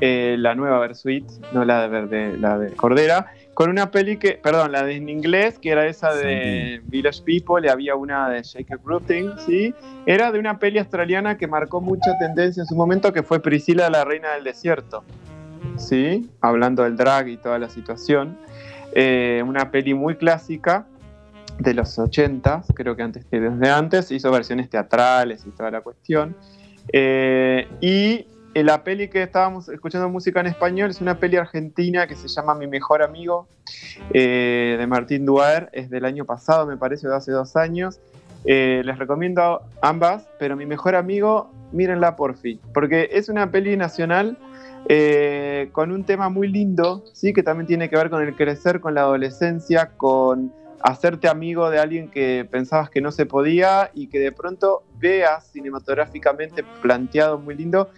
eh, 0.00 0.36
la 0.38 0.54
nueva 0.54 0.78
Versuit, 0.78 1.24
no 1.52 1.64
la 1.64 1.88
de, 1.88 2.06
de- 2.06 2.36
la 2.38 2.58
de 2.58 2.72
Cordera, 2.72 3.26
con 3.54 3.70
una 3.70 3.90
peli 3.90 4.16
que, 4.16 4.32
perdón, 4.32 4.72
la 4.72 4.82
de 4.84 4.96
en 4.96 5.08
inglés, 5.08 5.58
que 5.60 5.70
era 5.70 5.86
esa 5.86 6.12
de 6.14 6.80
Village 6.86 7.22
People, 7.22 7.64
y 7.64 7.68
había 7.70 7.94
una 7.94 8.28
de 8.28 8.42
Shaker 8.42 8.78
Routing, 8.84 9.32
¿sí? 9.46 9.74
Era 10.06 10.32
de 10.32 10.38
una 10.40 10.58
peli 10.58 10.78
australiana 10.78 11.36
que 11.36 11.46
marcó 11.46 11.80
mucha 11.80 12.16
tendencia 12.18 12.62
en 12.62 12.66
su 12.66 12.74
momento, 12.74 13.12
que 13.12 13.22
fue 13.22 13.40
Priscila, 13.40 13.88
la 13.90 14.04
reina 14.04 14.32
del 14.34 14.42
desierto, 14.44 15.04
¿sí? 15.76 16.28
Hablando 16.40 16.82
del 16.82 16.96
drag 16.96 17.28
y 17.28 17.36
toda 17.36 17.58
la 17.58 17.68
situación. 17.68 18.36
Eh, 18.94 19.42
una 19.44 19.72
peli 19.72 19.92
muy 19.92 20.14
clásica 20.14 20.86
de 21.58 21.74
los 21.74 21.98
80, 21.98 22.62
creo 22.74 22.94
que 22.94 23.02
antes 23.02 23.26
desde 23.28 23.70
antes, 23.70 24.10
hizo 24.12 24.30
versiones 24.30 24.70
teatrales 24.70 25.44
y 25.46 25.50
toda 25.50 25.70
la 25.72 25.80
cuestión. 25.80 26.36
Eh, 26.92 27.66
y 27.80 28.26
la 28.54 28.84
peli 28.84 29.08
que 29.08 29.24
estábamos 29.24 29.68
escuchando 29.68 30.08
música 30.08 30.38
en 30.38 30.46
español 30.46 30.90
es 30.90 31.00
una 31.00 31.18
peli 31.18 31.36
argentina 31.36 32.06
que 32.06 32.14
se 32.14 32.28
llama 32.28 32.54
Mi 32.54 32.68
Mejor 32.68 33.02
Amigo, 33.02 33.48
eh, 34.12 34.76
de 34.78 34.86
Martín 34.86 35.26
Duaer, 35.26 35.70
es 35.72 35.90
del 35.90 36.04
año 36.04 36.24
pasado, 36.24 36.64
me 36.66 36.76
parece, 36.76 37.08
de 37.08 37.16
hace 37.16 37.32
dos 37.32 37.56
años. 37.56 38.00
Les 38.44 38.98
recomiendo 38.98 39.62
ambas, 39.80 40.28
pero 40.38 40.54
Mi 40.54 40.66
Mejor 40.66 40.94
Amigo, 40.94 41.50
mírenla 41.72 42.14
por 42.14 42.36
fin, 42.36 42.60
porque 42.72 43.08
es 43.12 43.28
una 43.28 43.50
peli 43.50 43.76
nacional 43.76 44.36
eh, 44.88 45.68
con 45.72 45.92
un 45.92 46.04
tema 46.04 46.28
muy 46.28 46.48
lindo, 46.48 47.04
sí, 47.12 47.32
que 47.32 47.42
también 47.42 47.66
tiene 47.66 47.88
que 47.88 47.96
ver 47.96 48.10
con 48.10 48.22
el 48.22 48.34
crecer, 48.34 48.80
con 48.80 48.94
la 48.94 49.02
adolescencia, 49.02 49.90
con 49.96 50.52
hacerte 50.82 51.28
amigo 51.28 51.70
de 51.70 51.78
alguien 51.78 52.10
que 52.10 52.46
pensabas 52.50 52.90
que 52.90 53.00
no 53.00 53.10
se 53.10 53.24
podía 53.24 53.90
y 53.94 54.08
que 54.08 54.18
de 54.18 54.32
pronto 54.32 54.82
veas 54.98 55.50
cinematográficamente 55.50 56.62
planteado 56.82 57.38
muy 57.38 57.54
lindo 57.54 57.88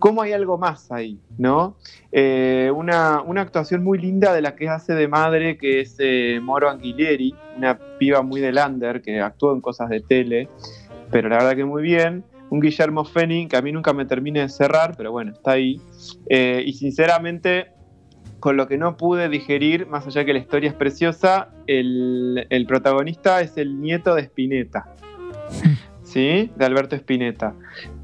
cómo 0.00 0.20
hay 0.20 0.32
algo 0.32 0.58
más 0.58 0.90
ahí, 0.90 1.20
¿no? 1.38 1.76
Eh, 2.10 2.72
una, 2.74 3.22
una 3.22 3.42
actuación 3.42 3.84
muy 3.84 4.00
linda 4.00 4.34
de 4.34 4.42
la 4.42 4.56
que 4.56 4.68
hace 4.68 4.94
de 4.94 5.06
madre, 5.06 5.56
que 5.56 5.82
es 5.82 5.94
eh, 6.00 6.40
Moro 6.42 6.68
Anguilleri, 6.68 7.32
una 7.56 7.78
piba 8.00 8.22
muy 8.22 8.40
de 8.40 8.50
Lander, 8.50 9.00
que 9.00 9.20
actúa 9.20 9.52
en 9.52 9.60
cosas 9.60 9.88
de 9.90 10.00
tele, 10.00 10.48
pero 11.12 11.28
la 11.28 11.36
verdad 11.36 11.54
que 11.54 11.64
muy 11.64 11.84
bien. 11.84 12.24
Un 12.52 12.60
Guillermo 12.60 13.06
Fenning, 13.06 13.48
que 13.48 13.56
a 13.56 13.62
mí 13.62 13.72
nunca 13.72 13.94
me 13.94 14.04
termine 14.04 14.40
de 14.40 14.50
cerrar, 14.50 14.94
pero 14.94 15.10
bueno, 15.10 15.32
está 15.32 15.52
ahí. 15.52 15.80
Eh, 16.28 16.62
y 16.66 16.74
sinceramente, 16.74 17.72
con 18.40 18.58
lo 18.58 18.68
que 18.68 18.76
no 18.76 18.98
pude 18.98 19.30
digerir, 19.30 19.86
más 19.86 20.06
allá 20.06 20.26
que 20.26 20.34
la 20.34 20.38
historia 20.38 20.68
es 20.68 20.76
preciosa, 20.76 21.48
el, 21.66 22.46
el 22.50 22.66
protagonista 22.66 23.40
es 23.40 23.56
el 23.56 23.80
nieto 23.80 24.14
de 24.14 24.24
Spinetta. 24.24 24.84
¿Sí? 26.02 26.50
De 26.54 26.66
Alberto 26.66 26.94
Spinetta. 26.94 27.54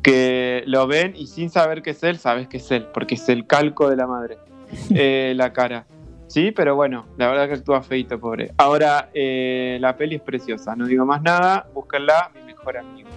Que 0.03 0.63
lo 0.65 0.87
ven 0.87 1.13
y 1.15 1.27
sin 1.27 1.51
saber 1.51 1.83
que 1.83 1.91
es 1.91 2.03
él, 2.03 2.17
sabes 2.17 2.49
que 2.49 2.57
es 2.57 2.71
él, 2.71 2.87
porque 2.95 3.17
es 3.17 3.29
el 3.29 3.47
calco 3.47 3.91
de 3.91 3.97
la 3.97 4.07
madre. 4.07 4.39
Eh, 4.95 5.35
la 5.37 5.53
cara. 5.53 5.87
Sí, 6.27 6.53
pero 6.53 6.75
bueno, 6.75 7.05
la 7.19 7.29
verdad 7.29 7.49
que 7.49 7.55
actúa 7.55 7.83
feito, 7.83 8.19
pobre. 8.19 8.53
Ahora, 8.57 9.11
eh, 9.13 9.77
la 9.81 9.95
peli 9.99 10.17
es 10.17 10.23
preciosa, 10.23 10.75
no 10.75 10.87
digo 10.87 11.05
más 11.05 11.21
nada, 11.21 11.67
búsquenla, 11.75 12.31
mi 12.35 12.43
mejor 12.43 12.79
amigo. 12.79 13.08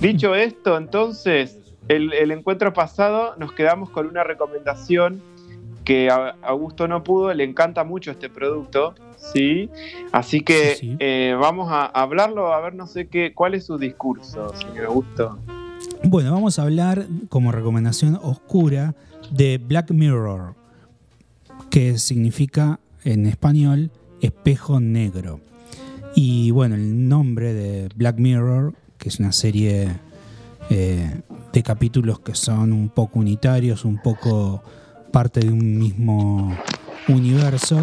Dicho 0.00 0.34
esto, 0.34 0.76
entonces, 0.76 1.56
el, 1.88 2.12
el 2.12 2.30
encuentro 2.30 2.72
pasado 2.72 3.34
nos 3.38 3.52
quedamos 3.52 3.90
con 3.90 4.06
una 4.06 4.24
recomendación 4.24 5.22
que 5.84 6.10
a 6.10 6.34
Augusto 6.42 6.86
no 6.88 7.02
pudo, 7.02 7.32
le 7.32 7.44
encanta 7.44 7.84
mucho 7.84 8.10
este 8.10 8.28
producto, 8.28 8.94
¿sí? 9.16 9.70
Así 10.12 10.40
que 10.42 10.74
Sí, 10.74 10.90
sí. 10.90 10.96
eh, 10.98 11.36
vamos 11.40 11.68
a 11.70 11.86
hablarlo, 11.86 12.52
a 12.52 12.60
ver, 12.60 12.74
no 12.74 12.86
sé 12.86 13.06
qué, 13.06 13.32
cuál 13.32 13.54
es 13.54 13.64
su 13.66 13.78
discurso, 13.78 14.52
señor 14.56 14.86
Augusto. 14.86 15.38
Bueno, 16.04 16.32
vamos 16.32 16.58
a 16.58 16.62
hablar 16.62 17.06
como 17.28 17.52
recomendación 17.52 18.18
oscura 18.22 18.94
de 19.30 19.58
Black 19.58 19.90
Mirror, 19.92 20.54
que 21.70 21.98
significa 21.98 22.80
en 23.04 23.26
español 23.26 23.90
espejo 24.20 24.80
negro. 24.80 25.40
Y 26.14 26.50
bueno, 26.50 26.74
el 26.74 27.08
nombre 27.08 27.52
de 27.54 27.88
Black 27.94 28.18
Mirror, 28.18 28.72
que 28.98 29.08
es 29.08 29.18
una 29.20 29.32
serie 29.32 29.88
eh, 30.70 31.20
de 31.52 31.62
capítulos 31.62 32.20
que 32.20 32.34
son 32.34 32.72
un 32.72 32.88
poco 32.88 33.18
unitarios, 33.20 33.84
un 33.84 34.00
poco 34.02 34.62
parte 35.12 35.40
de 35.40 35.48
un 35.50 35.78
mismo 35.78 36.56
universo, 37.08 37.82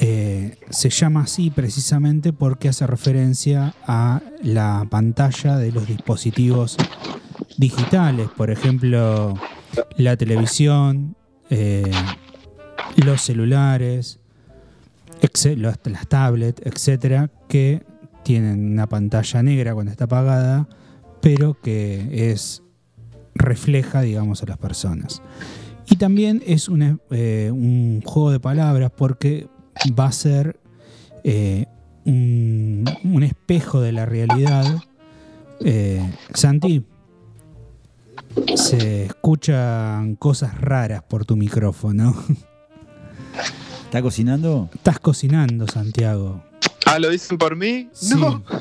eh, 0.00 0.56
se 0.70 0.90
llama 0.90 1.22
así 1.22 1.50
precisamente 1.50 2.32
porque 2.32 2.68
hace 2.68 2.86
referencia 2.86 3.74
a 3.86 4.20
la 4.42 4.86
pantalla 4.88 5.56
de 5.56 5.72
los 5.72 5.86
dispositivos 5.88 6.76
digitales, 7.56 8.28
por 8.36 8.50
ejemplo, 8.50 9.34
la 9.96 10.16
televisión, 10.16 11.16
eh, 11.50 11.90
los 12.96 13.22
celulares, 13.22 14.20
los- 15.56 15.78
las 15.84 16.06
tablets, 16.08 16.62
etcétera, 16.64 17.30
que 17.48 17.82
tienen 18.28 18.72
una 18.72 18.86
pantalla 18.86 19.42
negra 19.42 19.72
cuando 19.72 19.90
está 19.90 20.04
apagada, 20.04 20.68
pero 21.22 21.58
que 21.62 22.30
es 22.30 22.62
refleja, 23.34 24.02
digamos, 24.02 24.42
a 24.42 24.46
las 24.46 24.58
personas. 24.58 25.22
Y 25.88 25.96
también 25.96 26.42
es 26.46 26.68
un, 26.68 27.00
eh, 27.10 27.50
un 27.50 28.02
juego 28.04 28.30
de 28.30 28.38
palabras 28.38 28.92
porque 28.94 29.48
va 29.98 30.08
a 30.08 30.12
ser 30.12 30.60
eh, 31.24 31.64
un, 32.04 32.84
un 33.02 33.22
espejo 33.22 33.80
de 33.80 33.92
la 33.92 34.04
realidad. 34.04 34.76
Eh, 35.60 36.02
Santi, 36.34 36.84
se 38.56 39.06
escuchan 39.06 40.16
cosas 40.16 40.60
raras 40.60 41.02
por 41.02 41.24
tu 41.24 41.34
micrófono. 41.34 42.14
¿Está 43.86 44.02
cocinando? 44.02 44.68
Estás 44.74 45.00
cocinando, 45.00 45.66
Santiago. 45.66 46.42
Ah, 46.86 46.98
¿lo 46.98 47.10
dicen 47.10 47.36
por 47.38 47.56
mí? 47.56 47.88
Sí. 47.92 48.14
No. 48.14 48.42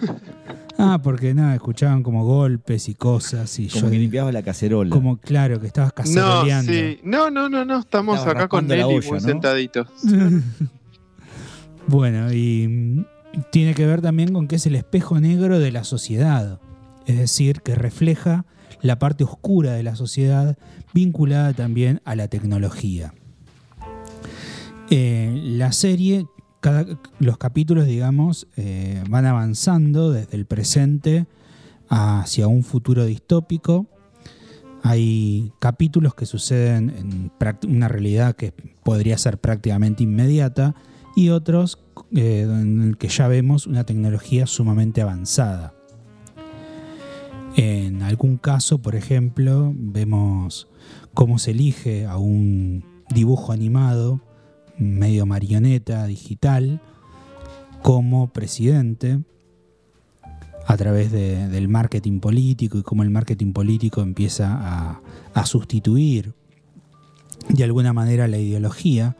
Ah, 0.79 0.99
porque 1.03 1.33
nada, 1.33 1.55
escuchaban 1.55 2.03
como 2.03 2.23
golpes 2.23 2.87
y 2.87 2.93
cosas 2.93 3.57
y 3.57 3.67
Como 3.67 3.85
yo 3.85 3.89
que 3.89 3.97
limpiabas 3.97 4.31
la 4.31 4.43
cacerola. 4.43 4.91
como 4.91 5.17
claro 5.17 5.59
que 5.59 5.65
estabas 5.65 5.89
No, 5.89 5.95
caceroleando. 5.95 6.71
sí. 6.71 6.99
No, 7.01 7.31
no, 7.31 7.49
no, 7.49 7.65
no, 7.65 7.79
estamos 7.79 8.19
Estaba 8.19 8.33
acá 8.41 8.47
con 8.47 8.67
la 8.67 8.75
Nelly 8.75 8.97
olla, 8.97 9.07
muy 9.09 9.19
¿no? 9.19 9.25
sentaditos. 9.25 9.87
Bueno, 11.87 12.31
y 12.31 12.67
mm, 12.67 13.05
tiene 13.51 13.73
que 13.73 13.85
ver 13.87 14.01
también 14.01 14.33
con 14.33 14.47
que 14.47 14.57
es 14.57 14.65
el 14.67 14.75
espejo 14.75 15.19
negro 15.19 15.57
de 15.57 15.71
la 15.71 15.83
sociedad, 15.83 16.59
es 17.07 17.17
decir, 17.17 17.61
que 17.61 17.73
refleja 17.75 18.45
la 18.81 18.99
parte 18.99 19.23
oscura 19.23 19.71
de 19.73 19.81
la 19.83 19.95
sociedad 19.95 20.57
vinculada 20.93 21.53
también 21.53 22.01
a 22.05 22.15
la 22.15 22.27
tecnología. 22.27 23.13
Eh, 24.89 25.41
la 25.43 25.71
serie, 25.71 26.27
los 27.19 27.37
capítulos, 27.37 27.85
digamos, 27.85 28.47
eh, 28.57 29.03
van 29.09 29.25
avanzando 29.25 30.11
desde 30.11 30.37
el 30.37 30.45
presente 30.45 31.27
hacia 31.89 32.47
un 32.47 32.63
futuro 32.63 33.05
distópico. 33.05 33.85
Hay 34.83 35.51
capítulos 35.59 36.15
que 36.15 36.25
suceden 36.25 36.89
en 36.89 37.31
una 37.69 37.87
realidad 37.87 38.35
que 38.35 38.53
podría 38.83 39.17
ser 39.17 39.39
prácticamente 39.39 40.03
inmediata 40.03 40.75
y 41.15 41.29
otros 41.29 41.79
eh, 42.15 42.41
en 42.47 42.81
el 42.81 42.97
que 42.97 43.07
ya 43.09 43.27
vemos 43.27 43.67
una 43.67 43.85
tecnología 43.85 44.45
sumamente 44.45 45.01
avanzada. 45.01 45.73
En 47.55 48.03
algún 48.03 48.37
caso, 48.37 48.77
por 48.83 48.95
ejemplo, 48.95 49.73
vemos 49.75 50.67
cómo 51.15 51.39
se 51.39 51.51
elige 51.51 52.05
a 52.05 52.17
un 52.17 52.85
dibujo 53.09 53.51
animado, 53.51 54.21
medio 54.77 55.25
marioneta, 55.25 56.05
digital, 56.05 56.81
como 57.81 58.27
presidente 58.27 59.19
a 60.65 60.75
través 60.77 61.11
de- 61.11 61.47
del 61.47 61.67
marketing 61.69 62.19
político 62.19 62.77
y 62.77 62.83
cómo 62.83 63.03
el 63.03 63.09
marketing 63.09 63.53
político 63.53 64.01
empieza 64.01 65.01
a, 65.33 65.45
sustituir 65.45 66.33
de 67.47 67.63
alguna 67.63 67.93
manera 67.93 68.27
la 68.27 68.37
ideología. 68.39 69.15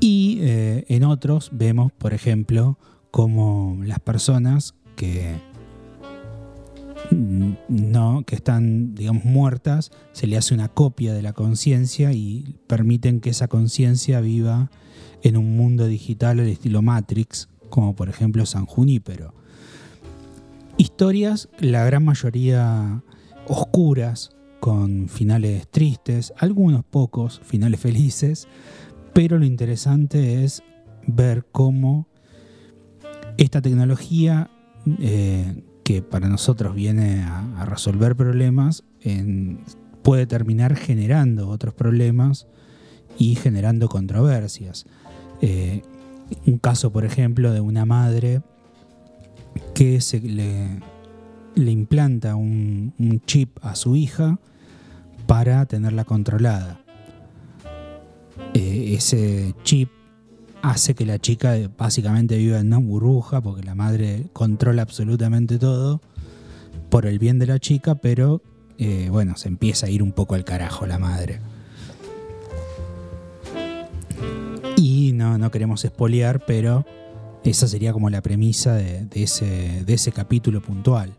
Y 0.00 0.38
eh, 0.40 0.84
en 0.88 1.04
otros 1.04 1.50
vemos, 1.52 1.92
por 1.92 2.12
ejemplo, 2.12 2.76
cómo 3.12 3.78
las 3.84 4.00
personas 4.00 4.74
que 4.96 5.36
no, 7.12 8.24
que 8.26 8.34
están, 8.34 8.94
digamos, 8.94 9.24
muertas, 9.24 9.90
se 10.12 10.26
le 10.26 10.36
hace 10.36 10.54
una 10.54 10.68
copia 10.68 11.12
de 11.12 11.22
la 11.22 11.32
conciencia 11.32 12.12
y 12.12 12.56
permiten 12.66 13.20
que 13.20 13.30
esa 13.30 13.48
conciencia 13.48 14.20
viva 14.20 14.70
en 15.22 15.36
un 15.36 15.56
mundo 15.56 15.86
digital 15.86 16.40
al 16.40 16.48
estilo 16.48 16.82
Matrix, 16.82 17.48
como 17.70 17.94
por 17.94 18.08
ejemplo 18.08 18.46
San 18.46 18.66
Junípero. 18.66 19.34
Historias, 20.76 21.48
la 21.60 21.84
gran 21.84 22.04
mayoría 22.04 23.02
oscuras, 23.46 24.30
con 24.60 25.08
finales 25.08 25.66
tristes, 25.68 26.32
algunos 26.38 26.84
pocos 26.84 27.40
finales 27.44 27.80
felices, 27.80 28.46
pero 29.12 29.38
lo 29.38 29.44
interesante 29.44 30.44
es 30.44 30.62
ver 31.06 31.44
cómo 31.50 32.06
esta 33.38 33.60
tecnología 33.60 34.50
eh, 35.00 35.64
que 35.84 36.02
para 36.02 36.28
nosotros 36.28 36.74
viene 36.74 37.22
a, 37.22 37.64
resolver 37.64 38.16
problemas 38.16 38.84
puede 40.02 40.26
terminar 40.26 40.76
generando 40.76 41.48
otros 41.48 41.74
problemas 41.74 42.46
y 43.18 43.34
generando 43.36 43.88
controversias. 43.88 44.86
Eh, 45.40 45.82
un 46.46 46.58
caso, 46.58 46.92
por 46.92 47.04
ejemplo, 47.04 47.52
de 47.52 47.60
una 47.60 47.84
madre 47.84 48.42
que 49.74 50.00
se 50.00 50.20
le, 50.20 50.80
implanta 51.56 52.36
un, 52.36 52.94
un 52.98 53.20
chip 53.26 53.58
a 53.62 53.74
su 53.74 53.96
hija 53.96 54.38
para 55.26 55.66
tenerla 55.66 56.04
controlada. 56.04 56.80
Eh, 58.54 58.94
ese 58.94 59.54
chip 59.62 59.90
hace 60.62 60.94
que 60.94 61.04
la 61.04 61.18
chica 61.18 61.56
eh, 61.56 61.68
básicamente 61.76 62.36
viva 62.38 62.58
en 62.60 62.68
una 62.68 62.78
burbuja 62.78 63.40
porque 63.40 63.62
la 63.62 63.74
madre 63.74 64.26
controla 64.32 64.82
absolutamente 64.82 65.58
todo 65.58 66.00
por 66.88 67.06
el 67.06 67.18
bien 67.18 67.38
de 67.38 67.46
la 67.46 67.58
chica, 67.58 67.94
pero 67.96 68.42
eh, 68.78 69.08
bueno, 69.10 69.36
se 69.36 69.48
empieza 69.48 69.86
a 69.86 69.90
ir 69.90 70.02
un 70.02 70.12
poco 70.12 70.34
al 70.34 70.44
carajo 70.44 70.86
la 70.86 70.98
madre. 70.98 71.40
Y 74.76 75.12
no, 75.12 75.38
no 75.38 75.50
queremos 75.50 75.84
espolear, 75.84 76.44
pero 76.46 76.84
esa 77.44 77.68
sería 77.68 77.92
como 77.92 78.10
la 78.10 78.20
premisa 78.20 78.74
de, 78.74 79.06
ese, 79.14 79.84
de 79.84 79.94
ese 79.94 80.12
capítulo 80.12 80.60
puntual. 80.60 81.12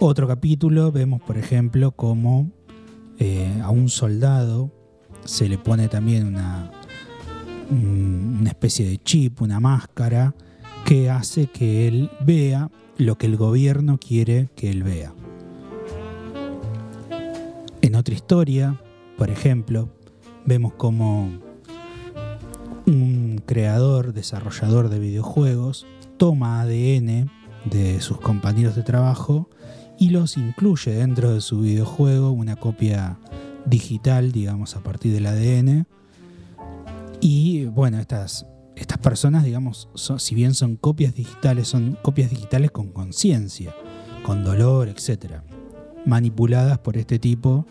Otro 0.00 0.26
capítulo 0.26 0.90
vemos, 0.92 1.22
por 1.22 1.38
ejemplo, 1.38 1.92
cómo 1.92 2.50
eh, 3.18 3.60
a 3.62 3.70
un 3.70 3.88
soldado 3.88 4.70
se 5.24 5.48
le 5.48 5.56
pone 5.58 5.88
también 5.88 6.26
una, 6.26 6.70
un- 6.72 6.73
una 7.70 8.48
especie 8.48 8.88
de 8.88 8.98
chip, 8.98 9.40
una 9.42 9.60
máscara, 9.60 10.34
que 10.84 11.10
hace 11.10 11.46
que 11.46 11.88
él 11.88 12.10
vea 12.20 12.70
lo 12.96 13.16
que 13.16 13.26
el 13.26 13.36
gobierno 13.36 13.98
quiere 13.98 14.50
que 14.54 14.70
él 14.70 14.82
vea. 14.82 15.14
En 17.80 17.94
otra 17.94 18.14
historia, 18.14 18.80
por 19.16 19.30
ejemplo, 19.30 19.88
vemos 20.44 20.74
como 20.74 21.30
un 22.86 23.42
creador, 23.46 24.12
desarrollador 24.12 24.88
de 24.88 24.98
videojuegos, 24.98 25.86
toma 26.16 26.60
ADN 26.60 27.30
de 27.64 28.00
sus 28.00 28.20
compañeros 28.20 28.76
de 28.76 28.82
trabajo 28.82 29.48
y 29.98 30.10
los 30.10 30.36
incluye 30.36 30.92
dentro 30.92 31.32
de 31.32 31.40
su 31.40 31.60
videojuego, 31.60 32.30
una 32.30 32.56
copia 32.56 33.18
digital, 33.64 34.32
digamos, 34.32 34.76
a 34.76 34.82
partir 34.82 35.12
del 35.12 35.26
ADN. 35.26 35.86
Y 37.20 37.66
bueno, 37.66 37.98
estas, 37.98 38.46
estas 38.76 38.98
personas, 38.98 39.44
digamos, 39.44 39.88
si 39.94 40.34
bien 40.34 40.54
son 40.54 40.76
copias 40.76 41.14
digitales, 41.14 41.68
son 41.68 41.98
copias 42.02 42.30
digitales 42.30 42.70
con 42.70 42.88
conciencia, 42.88 43.74
con 44.24 44.44
dolor, 44.44 44.88
etc. 44.88 45.42
Manipuladas 46.04 46.78
por 46.78 46.96
este 46.96 47.18
tipo 47.18 47.66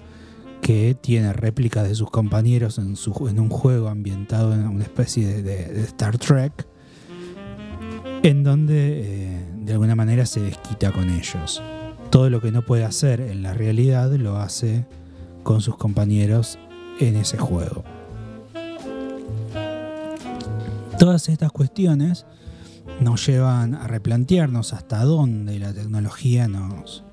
que 0.61 0.95
tiene 0.99 1.33
réplicas 1.33 1.87
de 1.87 1.93
sus 1.93 2.09
compañeros 2.09 2.77
en, 2.77 2.95
su, 2.95 3.27
en 3.27 3.39
un 3.39 3.49
juego 3.49 3.89
ambientado 3.89 4.53
en 4.53 4.65
una 4.65 4.83
especie 4.83 5.43
de 5.43 5.81
Star 5.83 6.17
Trek, 6.17 6.65
en 8.23 8.43
donde 8.43 9.01
eh, 9.03 9.45
de 9.57 9.73
alguna 9.73 9.95
manera 9.95 10.25
se 10.25 10.39
desquita 10.39 10.91
con 10.91 11.09
ellos. 11.09 11.61
Todo 12.09 12.29
lo 12.29 12.39
que 12.41 12.51
no 12.51 12.61
puede 12.61 12.85
hacer 12.85 13.19
en 13.19 13.43
la 13.43 13.53
realidad 13.53 14.11
lo 14.13 14.37
hace 14.37 14.85
con 15.43 15.61
sus 15.61 15.75
compañeros 15.75 16.57
en 16.99 17.17
ese 17.17 17.37
juego. 17.37 17.83
Todas 21.03 21.27
estas 21.27 21.51
cuestiones 21.51 22.25
nos 23.01 23.27
llevan 23.27 23.75
a 23.75 23.87
replantearnos 23.87 24.71
hasta 24.71 25.03
dónde 25.03 25.59
la 25.59 25.73
tecnología 25.73 26.47
nos, 26.47 27.03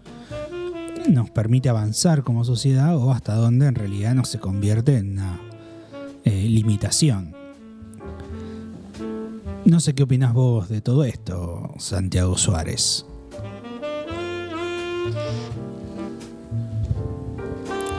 nos 1.08 1.30
permite 1.30 1.70
avanzar 1.70 2.22
como 2.22 2.44
sociedad 2.44 2.96
o 2.96 3.10
hasta 3.10 3.34
dónde 3.34 3.66
en 3.66 3.74
realidad 3.74 4.14
no 4.14 4.24
se 4.24 4.38
convierte 4.38 4.96
en 4.96 5.14
una 5.14 5.40
eh, 6.22 6.46
limitación. 6.48 7.34
No 9.64 9.80
sé 9.80 9.96
qué 9.96 10.04
opinas 10.04 10.34
vos 10.34 10.68
de 10.68 10.80
todo 10.80 11.02
esto, 11.02 11.74
Santiago 11.78 12.38
Suárez. 12.38 13.04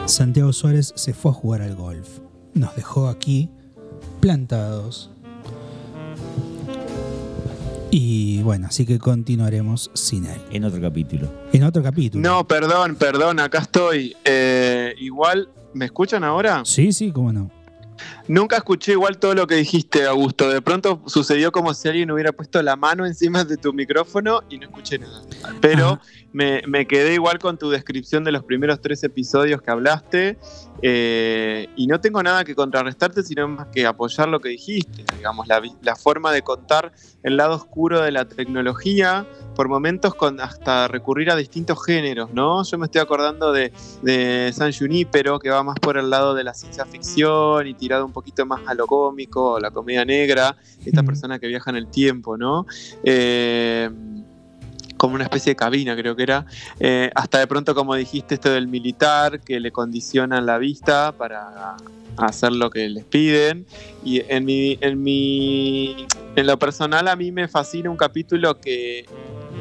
Santiago 0.06 0.54
Suárez 0.54 0.94
se 0.96 1.14
fue 1.14 1.32
a 1.32 1.34
jugar 1.34 1.62
al 1.62 1.76
golf. 1.76 2.20
Nos 2.54 2.78
dejó 2.78 3.10
aquí 3.10 3.50
plantados. 4.22 5.11
Y 7.94 8.42
bueno, 8.42 8.68
así 8.68 8.86
que 8.86 8.98
continuaremos 8.98 9.92
sin 9.94 10.26
él. 10.26 10.40
En 10.50 10.64
otro 10.64 10.80
capítulo. 10.80 11.28
En 11.52 11.64
otro 11.64 11.84
capítulo. 11.84 12.22
No, 12.22 12.48
perdón, 12.48 12.96
perdón, 12.96 13.42
acá 13.42 13.60
estoy. 13.60 14.16
Eh, 14.24 14.96
igual, 15.00 15.50
¿me 15.74 15.86
escuchan 15.86 16.24
ahora? 16.24 16.64
Sí, 16.64 16.94
sí, 16.94 17.12
cómo 17.12 17.34
no. 17.34 17.52
Nunca 18.28 18.58
escuché 18.58 18.94
igual 18.94 19.18
todo 19.18 19.34
lo 19.36 19.48
que 19.48 19.56
dijiste, 19.56 20.06
Augusto. 20.06 20.50
De 20.50 20.62
pronto 20.62 21.02
sucedió 21.08 21.52
como 21.52 21.74
si 21.74 21.88
alguien 21.90 22.12
hubiera 22.12 22.32
puesto 22.32 22.62
la 22.62 22.76
mano 22.76 23.06
encima 23.06 23.44
de 23.44 23.58
tu 23.58 23.74
micrófono 23.74 24.42
y 24.50 24.58
no 24.58 24.68
escuché 24.68 25.00
nada. 25.00 25.22
Pero 25.60 26.00
me, 26.32 26.62
me 26.68 26.88
quedé 26.88 27.14
igual 27.14 27.40
con 27.40 27.58
tu 27.58 27.70
descripción 27.70 28.24
de 28.24 28.32
los 28.32 28.44
primeros 28.44 28.80
tres 28.80 29.04
episodios 29.04 29.62
que 29.62 29.72
hablaste. 29.72 30.38
eh, 30.82 31.68
y 31.76 31.88
no 31.88 32.00
tengo 32.00 32.24
nada 32.24 32.44
que 32.44 32.56
contrarrestarte, 32.56 33.24
sino 33.24 33.48
más 33.48 33.68
que 33.68 33.86
apoyar 33.86 34.30
lo 34.30 34.40
que 34.40 34.50
dijiste. 34.50 35.04
Digamos, 35.18 35.48
la, 35.48 35.62
la 35.82 35.96
forma 35.96 36.32
de 36.32 36.42
contar 36.42 36.92
el 37.24 37.38
lado 37.38 37.56
oscuro 37.56 38.02
de 38.02 38.12
la 38.12 38.26
tecnología, 38.26 39.28
por 39.56 39.68
momentos 39.68 40.16
con 40.16 40.40
hasta 40.40 40.88
recurrir 40.88 41.30
a 41.30 41.36
distintos 41.36 41.86
géneros, 41.86 42.34
¿no? 42.34 42.64
Yo 42.64 42.78
me 42.78 42.86
estoy 42.86 43.02
acordando 43.02 43.52
de, 43.52 43.72
de 44.02 44.52
San 44.54 44.72
Junipero, 44.74 45.38
que 45.40 45.50
va 45.50 45.62
más 45.64 45.78
por 45.80 45.98
el 45.98 46.10
lado 46.10 46.34
de 46.34 46.44
la 46.44 46.54
ciencia 46.54 46.86
ficción 46.86 47.68
y 47.68 47.74
tirado 47.92 48.06
un 48.06 48.14
poquito 48.14 48.46
más 48.46 48.62
a 48.68 48.74
lo 48.74 48.88
cómico, 48.88 49.60
la 49.60 49.70
comedia 49.70 50.06
negra, 50.06 50.56
esta 50.86 51.02
Mm. 51.02 51.06
persona 51.06 51.40
que 51.40 51.48
viaja 51.48 51.72
en 51.72 51.76
el 51.76 51.88
tiempo, 51.88 52.38
¿no? 52.38 52.66
Eh, 53.04 53.90
como 54.96 55.16
una 55.16 55.26
especie 55.26 55.52
de 55.52 55.56
cabina, 55.58 55.94
creo 55.98 56.16
que 56.16 56.24
era. 56.24 56.46
Eh, 56.80 57.10
hasta 57.14 57.40
de 57.40 57.48
pronto, 57.48 57.76
como 57.76 57.94
dijiste, 57.96 58.36
esto 58.36 58.50
del 58.50 58.68
militar, 58.70 59.42
que 59.42 59.60
le 59.60 59.72
condicionan 59.72 60.46
la 60.46 60.58
vista 60.58 61.12
para 61.12 61.76
hacer 62.16 62.54
lo 62.54 62.70
que 62.70 62.88
les 62.88 63.04
piden. 63.04 63.66
Y 64.06 64.22
en 64.30 64.46
mi, 64.46 64.78
en 64.80 65.04
mi 65.04 66.08
En 66.38 66.48
lo 66.48 66.58
personal 66.58 67.10
a 67.10 67.16
mí 67.18 67.30
me 67.34 67.50
fascina 67.50 67.90
un 67.90 67.98
capítulo 67.98 68.58
que 68.62 69.06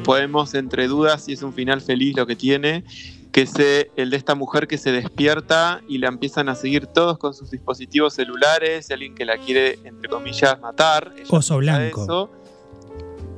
podemos 0.05 0.53
entre 0.53 0.87
dudas 0.87 1.25
si 1.25 1.33
es 1.33 1.41
un 1.41 1.53
final 1.53 1.81
feliz 1.81 2.15
lo 2.15 2.25
que 2.25 2.37
tiene, 2.37 2.85
que 3.31 3.41
es 3.43 3.53
el 3.95 4.09
de 4.09 4.17
esta 4.17 4.35
mujer 4.35 4.67
que 4.67 4.77
se 4.77 4.91
despierta 4.91 5.81
y 5.87 5.99
la 5.99 6.09
empiezan 6.09 6.49
a 6.49 6.55
seguir 6.55 6.87
todos 6.87 7.17
con 7.17 7.33
sus 7.33 7.49
dispositivos 7.51 8.13
celulares, 8.13 8.89
y 8.89 8.93
alguien 8.93 9.15
que 9.15 9.23
la 9.25 9.37
quiere, 9.37 9.79
entre 9.85 10.09
comillas, 10.09 10.59
matar. 10.59 11.13
Oso 11.29 11.57
Blanco. 11.57 12.03
eso. 12.03 12.31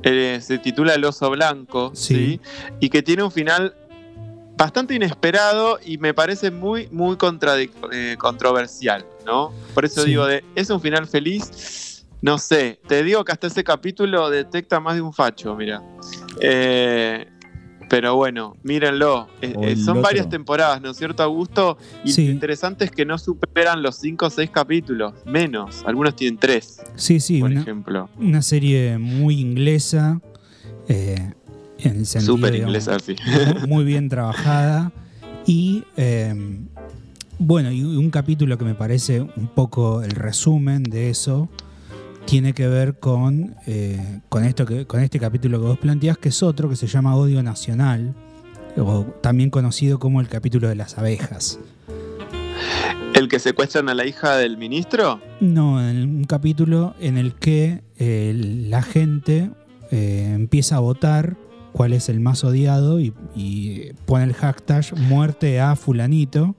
Eh, 0.02 0.40
se 0.42 0.58
titula 0.58 0.94
El 0.94 1.04
oso 1.04 1.30
blanco, 1.30 1.92
Sí. 1.94 2.14
¿sí? 2.14 2.40
y 2.80 2.90
que 2.90 3.02
tiene 3.02 3.22
un 3.22 3.30
final 3.30 3.74
bastante 4.56 4.94
inesperado 4.94 5.78
y 5.84 5.96
me 5.98 6.12
parece 6.12 6.50
muy, 6.50 6.88
muy 6.92 7.16
eh, 7.92 8.16
controversial, 8.18 9.04
¿no? 9.24 9.52
Por 9.72 9.84
eso 9.86 10.02
Sí. 10.02 10.10
digo, 10.10 10.26
de, 10.26 10.44
¿es 10.54 10.68
un 10.70 10.80
final 10.80 11.06
feliz? 11.06 12.04
No 12.20 12.38
sé, 12.38 12.80
te 12.86 13.02
digo 13.02 13.24
que 13.24 13.32
hasta 13.32 13.46
ese 13.46 13.64
capítulo 13.64 14.28
detecta 14.30 14.78
más 14.80 14.94
de 14.94 15.00
un 15.02 15.12
facho, 15.12 15.54
mira. 15.56 15.82
Eh, 16.40 17.26
pero 17.88 18.16
bueno, 18.16 18.56
mírenlo. 18.62 19.28
Eh, 19.42 19.54
eh, 19.62 19.76
son 19.76 19.90
otro. 19.98 20.02
varias 20.02 20.28
temporadas, 20.28 20.80
¿no 20.80 20.90
es 20.90 20.96
cierto, 20.96 21.22
Augusto? 21.22 21.76
Y 22.04 22.12
Sí. 22.12 22.26
lo 22.26 22.32
interesante 22.32 22.84
es 22.84 22.90
que 22.90 23.04
no 23.04 23.18
superan 23.18 23.82
los 23.82 23.96
5 23.96 24.26
o 24.26 24.30
6 24.30 24.50
capítulos, 24.50 25.14
menos. 25.24 25.82
Algunos 25.86 26.16
tienen 26.16 26.38
3, 26.38 26.82
Sí, 26.96 27.20
sí, 27.20 27.40
por 27.40 27.50
una, 27.50 27.60
ejemplo. 27.60 28.08
una 28.18 28.42
serie 28.42 28.98
muy 28.98 29.40
inglesa. 29.40 30.20
eh, 30.88 31.32
en 31.78 31.96
el 31.96 32.06
sentido, 32.06 32.36
Súper 32.36 32.54
inglesa, 32.54 32.98
sí. 32.98 33.16
muy- 33.60 33.68
muy 33.68 33.84
bien 33.84 34.08
trabajada. 34.08 34.92
Y 35.46 35.84
eh, 35.96 36.34
bueno, 37.38 37.70
y 37.72 37.82
un 37.82 38.10
capítulo 38.10 38.56
que 38.58 38.64
me 38.64 38.74
parece 38.74 39.20
un 39.20 39.48
poco 39.54 40.02
el 40.02 40.10
resumen 40.12 40.82
de 40.84 41.10
eso 41.10 41.48
tiene 42.24 42.52
que 42.52 42.68
ver 42.68 42.98
con, 42.98 43.56
eh, 43.66 44.20
con, 44.28 44.44
esto 44.44 44.66
que, 44.66 44.86
con 44.86 45.00
este 45.00 45.18
capítulo 45.18 45.60
que 45.60 45.66
vos 45.66 45.78
planteás, 45.78 46.18
que 46.18 46.30
es 46.30 46.42
otro 46.42 46.68
que 46.68 46.76
se 46.76 46.86
llama 46.86 47.16
Odio 47.16 47.42
Nacional, 47.42 48.14
o 48.76 49.04
también 49.20 49.50
conocido 49.50 49.98
como 49.98 50.20
el 50.20 50.28
capítulo 50.28 50.68
de 50.68 50.74
las 50.74 50.98
abejas. 50.98 51.58
¿El 53.14 53.28
que 53.28 53.38
secuestran 53.38 53.88
a 53.88 53.94
la 53.94 54.06
hija 54.06 54.36
del 54.36 54.56
ministro? 54.56 55.20
No, 55.40 55.86
en 55.86 56.16
un 56.16 56.24
capítulo 56.24 56.94
en 56.98 57.16
el 57.16 57.34
que 57.34 57.84
eh, 57.96 58.32
la 58.68 58.82
gente 58.82 59.50
eh, 59.90 60.32
empieza 60.34 60.76
a 60.76 60.80
votar 60.80 61.36
cuál 61.72 61.92
es 61.92 62.08
el 62.08 62.20
más 62.20 62.42
odiado 62.42 62.98
y, 63.00 63.14
y 63.36 63.92
pone 64.06 64.24
el 64.24 64.34
hashtag 64.34 64.96
muerte 64.96 65.60
a 65.60 65.76
fulanito. 65.76 66.56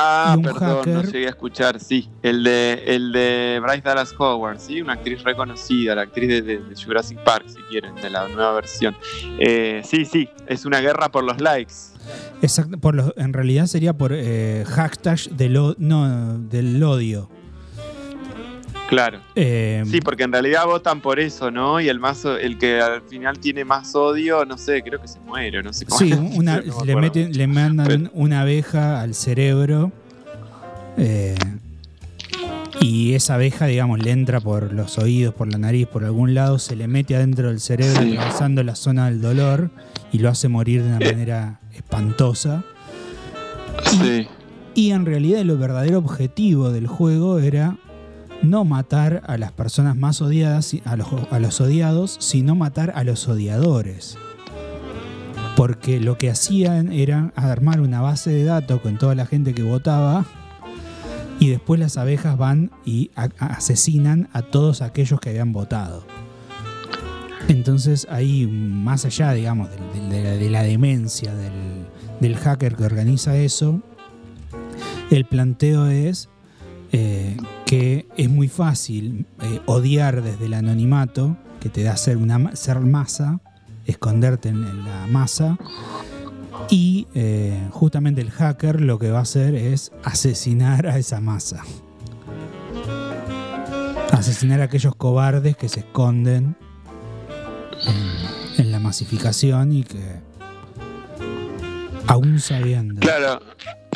Ah, 0.00 0.36
perdón, 0.40 0.60
no 0.94 1.02
llegué 1.12 1.26
a 1.26 1.30
escuchar, 1.30 1.80
sí. 1.80 2.08
El 2.22 2.44
de, 2.44 2.84
el 2.86 3.10
de 3.12 3.58
Bryce 3.62 3.80
Dallas 3.82 4.14
Howard, 4.16 4.60
sí, 4.60 4.80
una 4.80 4.92
actriz 4.92 5.22
reconocida, 5.24 5.94
la 5.94 6.02
actriz 6.02 6.28
de, 6.28 6.42
de- 6.42 6.58
de 6.58 6.74
Jurassic 6.84 7.18
Park, 7.24 7.46
si 7.48 7.60
quieren, 7.70 7.94
de 7.96 8.08
la 8.10 8.28
nueva 8.28 8.52
versión. 8.52 8.94
Eh, 9.40 9.82
sí, 9.84 10.04
sí, 10.04 10.28
es 10.46 10.64
una 10.64 10.80
guerra 10.80 11.10
por 11.10 11.24
los 11.24 11.40
likes. 11.40 11.74
Exacto, 12.42 12.78
por 12.78 12.94
los- 12.94 13.12
en 13.16 13.32
realidad 13.32 13.66
sería 13.66 13.92
por 13.92 14.12
eh, 14.14 14.64
hashtag 14.68 15.18
del, 15.30 15.74
no, 15.78 16.38
del 16.38 16.82
odio. 16.82 17.28
Claro. 18.88 19.20
Eh, 19.34 19.84
Sí, 19.86 20.00
porque 20.00 20.22
en 20.22 20.32
realidad 20.32 20.64
votan 20.64 21.00
por 21.02 21.20
eso, 21.20 21.50
¿no? 21.50 21.78
Y 21.80 21.88
el 21.88 22.00
más 22.00 22.24
el 22.24 22.56
que 22.58 22.80
al 22.80 23.02
final 23.02 23.38
tiene 23.38 23.64
más 23.64 23.94
odio, 23.94 24.44
no 24.46 24.56
sé, 24.56 24.82
creo 24.82 25.00
que 25.00 25.08
se 25.08 25.20
muere, 25.20 25.62
no 25.62 25.72
sé 25.74 25.84
cómo. 25.84 25.98
sí, 25.98 26.12
una- 26.34 26.60
No 26.66 26.78
me 26.80 26.86
le, 26.86 26.96
meten, 26.96 27.32
le 27.32 27.46
mandan 27.46 27.86
Pero- 27.86 28.10
una 28.14 28.40
abeja 28.40 29.00
al 29.02 29.14
cerebro. 29.14 29.92
eh, 30.96 31.34
y 32.80 33.14
esa 33.14 33.34
abeja, 33.34 33.66
digamos, 33.66 33.98
le 33.98 34.10
entra 34.10 34.40
por 34.40 34.72
los 34.72 34.98
oídos, 34.98 35.34
por 35.34 35.50
la 35.52 35.58
nariz, 35.58 35.86
por 35.86 36.04
algún 36.04 36.32
lado, 36.34 36.58
se 36.58 36.74
le 36.76 36.86
mete 36.88 37.14
adentro 37.16 37.48
del 37.48 37.60
cerebro, 37.60 38.00
Sí. 38.02 38.12
atravesando 38.16 38.62
la 38.62 38.74
zona 38.76 39.06
del 39.10 39.20
dolor 39.20 39.70
y 40.12 40.18
lo 40.18 40.28
hace 40.28 40.48
morir 40.48 40.82
de 40.82 40.88
una 40.96 40.98
Eh. 41.06 41.12
manera 41.12 41.60
espantosa. 41.74 42.64
Sí. 43.84 44.26
Y 44.74 44.90
en 44.92 45.06
realidad 45.06 45.40
el 45.40 45.56
verdadero 45.56 45.98
objetivo 45.98 46.70
del 46.70 46.86
juego 46.86 47.38
era 47.40 47.76
no 48.42 48.64
matar 48.64 49.22
a 49.26 49.36
las 49.36 49.52
personas 49.52 49.96
más 49.96 50.20
odiadas, 50.22 50.74
a 50.84 50.96
los, 50.96 51.08
a 51.30 51.38
los 51.38 51.60
odiados, 51.60 52.16
sino 52.20 52.54
matar 52.54 52.92
a 52.94 53.04
los 53.04 53.28
odiadores. 53.28 54.16
Porque 55.56 56.00
lo 56.00 56.18
que 56.18 56.30
hacían 56.30 56.92
era 56.92 57.32
armar 57.34 57.80
una 57.80 58.00
base 58.00 58.30
de 58.30 58.44
datos 58.44 58.80
con 58.80 58.96
toda 58.98 59.14
la 59.14 59.26
gente 59.26 59.54
que 59.54 59.62
votaba 59.62 60.24
y 61.40 61.48
después 61.48 61.80
las 61.80 61.96
abejas 61.96 62.36
van 62.36 62.70
y 62.84 63.10
asesinan 63.38 64.28
a 64.32 64.42
todos 64.42 64.82
aquellos 64.82 65.20
que 65.20 65.30
habían 65.30 65.52
votado. 65.52 66.04
Entonces 67.48 68.06
ahí, 68.10 68.46
más 68.46 69.04
allá, 69.04 69.32
digamos, 69.32 69.70
de, 69.70 70.22
la, 70.22 70.30
de 70.30 70.50
la 70.50 70.62
demencia 70.62 71.32
del 72.20 72.36
hacker 72.36 72.76
que 72.76 72.84
organiza 72.84 73.36
eso, 73.36 73.80
el 75.10 75.24
planteo 75.24 75.86
es 75.86 76.28
eh, 76.92 77.36
que 77.66 78.06
es 78.16 78.30
muy 78.30 78.48
fácil 78.48 79.26
eh, 79.42 79.60
odiar 79.66 80.22
desde 80.22 80.46
el 80.46 80.54
anonimato, 80.54 81.36
que 81.60 81.68
te 81.68 81.82
da 81.82 81.96
ser, 81.96 82.16
una, 82.16 82.56
ser 82.56 82.80
masa, 82.80 83.40
esconderte 83.84 84.48
en, 84.48 84.84
la 84.84 85.06
masa, 85.06 85.58
y 86.70 87.06
eh, 87.14 87.68
justamente 87.70 88.20
el 88.20 88.30
hacker 88.30 88.80
lo 88.80 88.98
que 88.98 89.10
va 89.10 89.18
a 89.18 89.22
hacer 89.22 89.54
es 89.54 89.92
asesinar 90.02 90.86
a 90.86 90.98
esa 90.98 91.20
masa. 91.20 91.62
Asesinar 94.12 94.60
a 94.60 94.64
aquellos 94.64 94.94
cobardes 94.94 95.56
que 95.56 95.68
se 95.68 95.80
esconden 95.80 96.56
en, 97.86 98.64
en 98.64 98.72
la 98.72 98.80
masificación 98.80 99.72
y 99.72 99.84
que 99.84 100.27
aún 102.08 102.40
sabiendo. 102.40 103.00
Claro, 103.00 103.40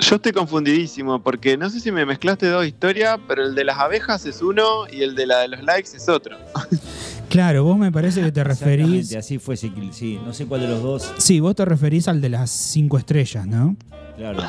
yo 0.00 0.16
estoy 0.16 0.32
confundidísimo 0.32 1.22
porque 1.22 1.56
no 1.56 1.68
sé 1.70 1.80
si 1.80 1.90
me 1.90 2.04
mezclaste 2.06 2.46
dos 2.46 2.66
historias, 2.66 3.18
pero 3.26 3.42
el 3.44 3.54
de 3.54 3.64
las 3.64 3.78
abejas 3.78 4.24
es 4.26 4.42
uno 4.42 4.86
y 4.90 5.02
el 5.02 5.14
de 5.14 5.26
la 5.26 5.38
de 5.40 5.48
los 5.48 5.62
likes 5.62 5.96
es 5.96 6.08
otro. 6.08 6.36
Claro, 7.28 7.64
vos 7.64 7.78
me 7.78 7.90
parece 7.90 8.20
que 8.22 8.30
te 8.30 8.44
referís. 8.44 9.10
Exactamente, 9.10 9.18
así 9.18 9.38
fue, 9.38 9.56
sí, 9.56 9.72
sí, 9.92 10.20
no 10.24 10.34
sé 10.34 10.46
cuál 10.46 10.60
de 10.60 10.68
los 10.68 10.82
dos, 10.82 11.12
Sí, 11.16 11.40
vos 11.40 11.54
te 11.56 11.64
referís 11.64 12.06
al 12.06 12.20
de 12.20 12.28
las 12.28 12.50
cinco 12.50 12.98
estrellas, 12.98 13.46
¿no? 13.46 13.74
claro. 14.16 14.42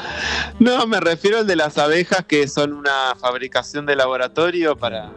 No, 0.60 0.86
me 0.86 1.00
refiero 1.00 1.40
al 1.40 1.48
de 1.48 1.56
las 1.56 1.78
abejas 1.78 2.26
que 2.26 2.48
son 2.50 2.74
una 2.74 3.16
fabricación 3.18 3.86
de 3.86 3.96
laboratorio 3.96 4.76
para 4.76 5.10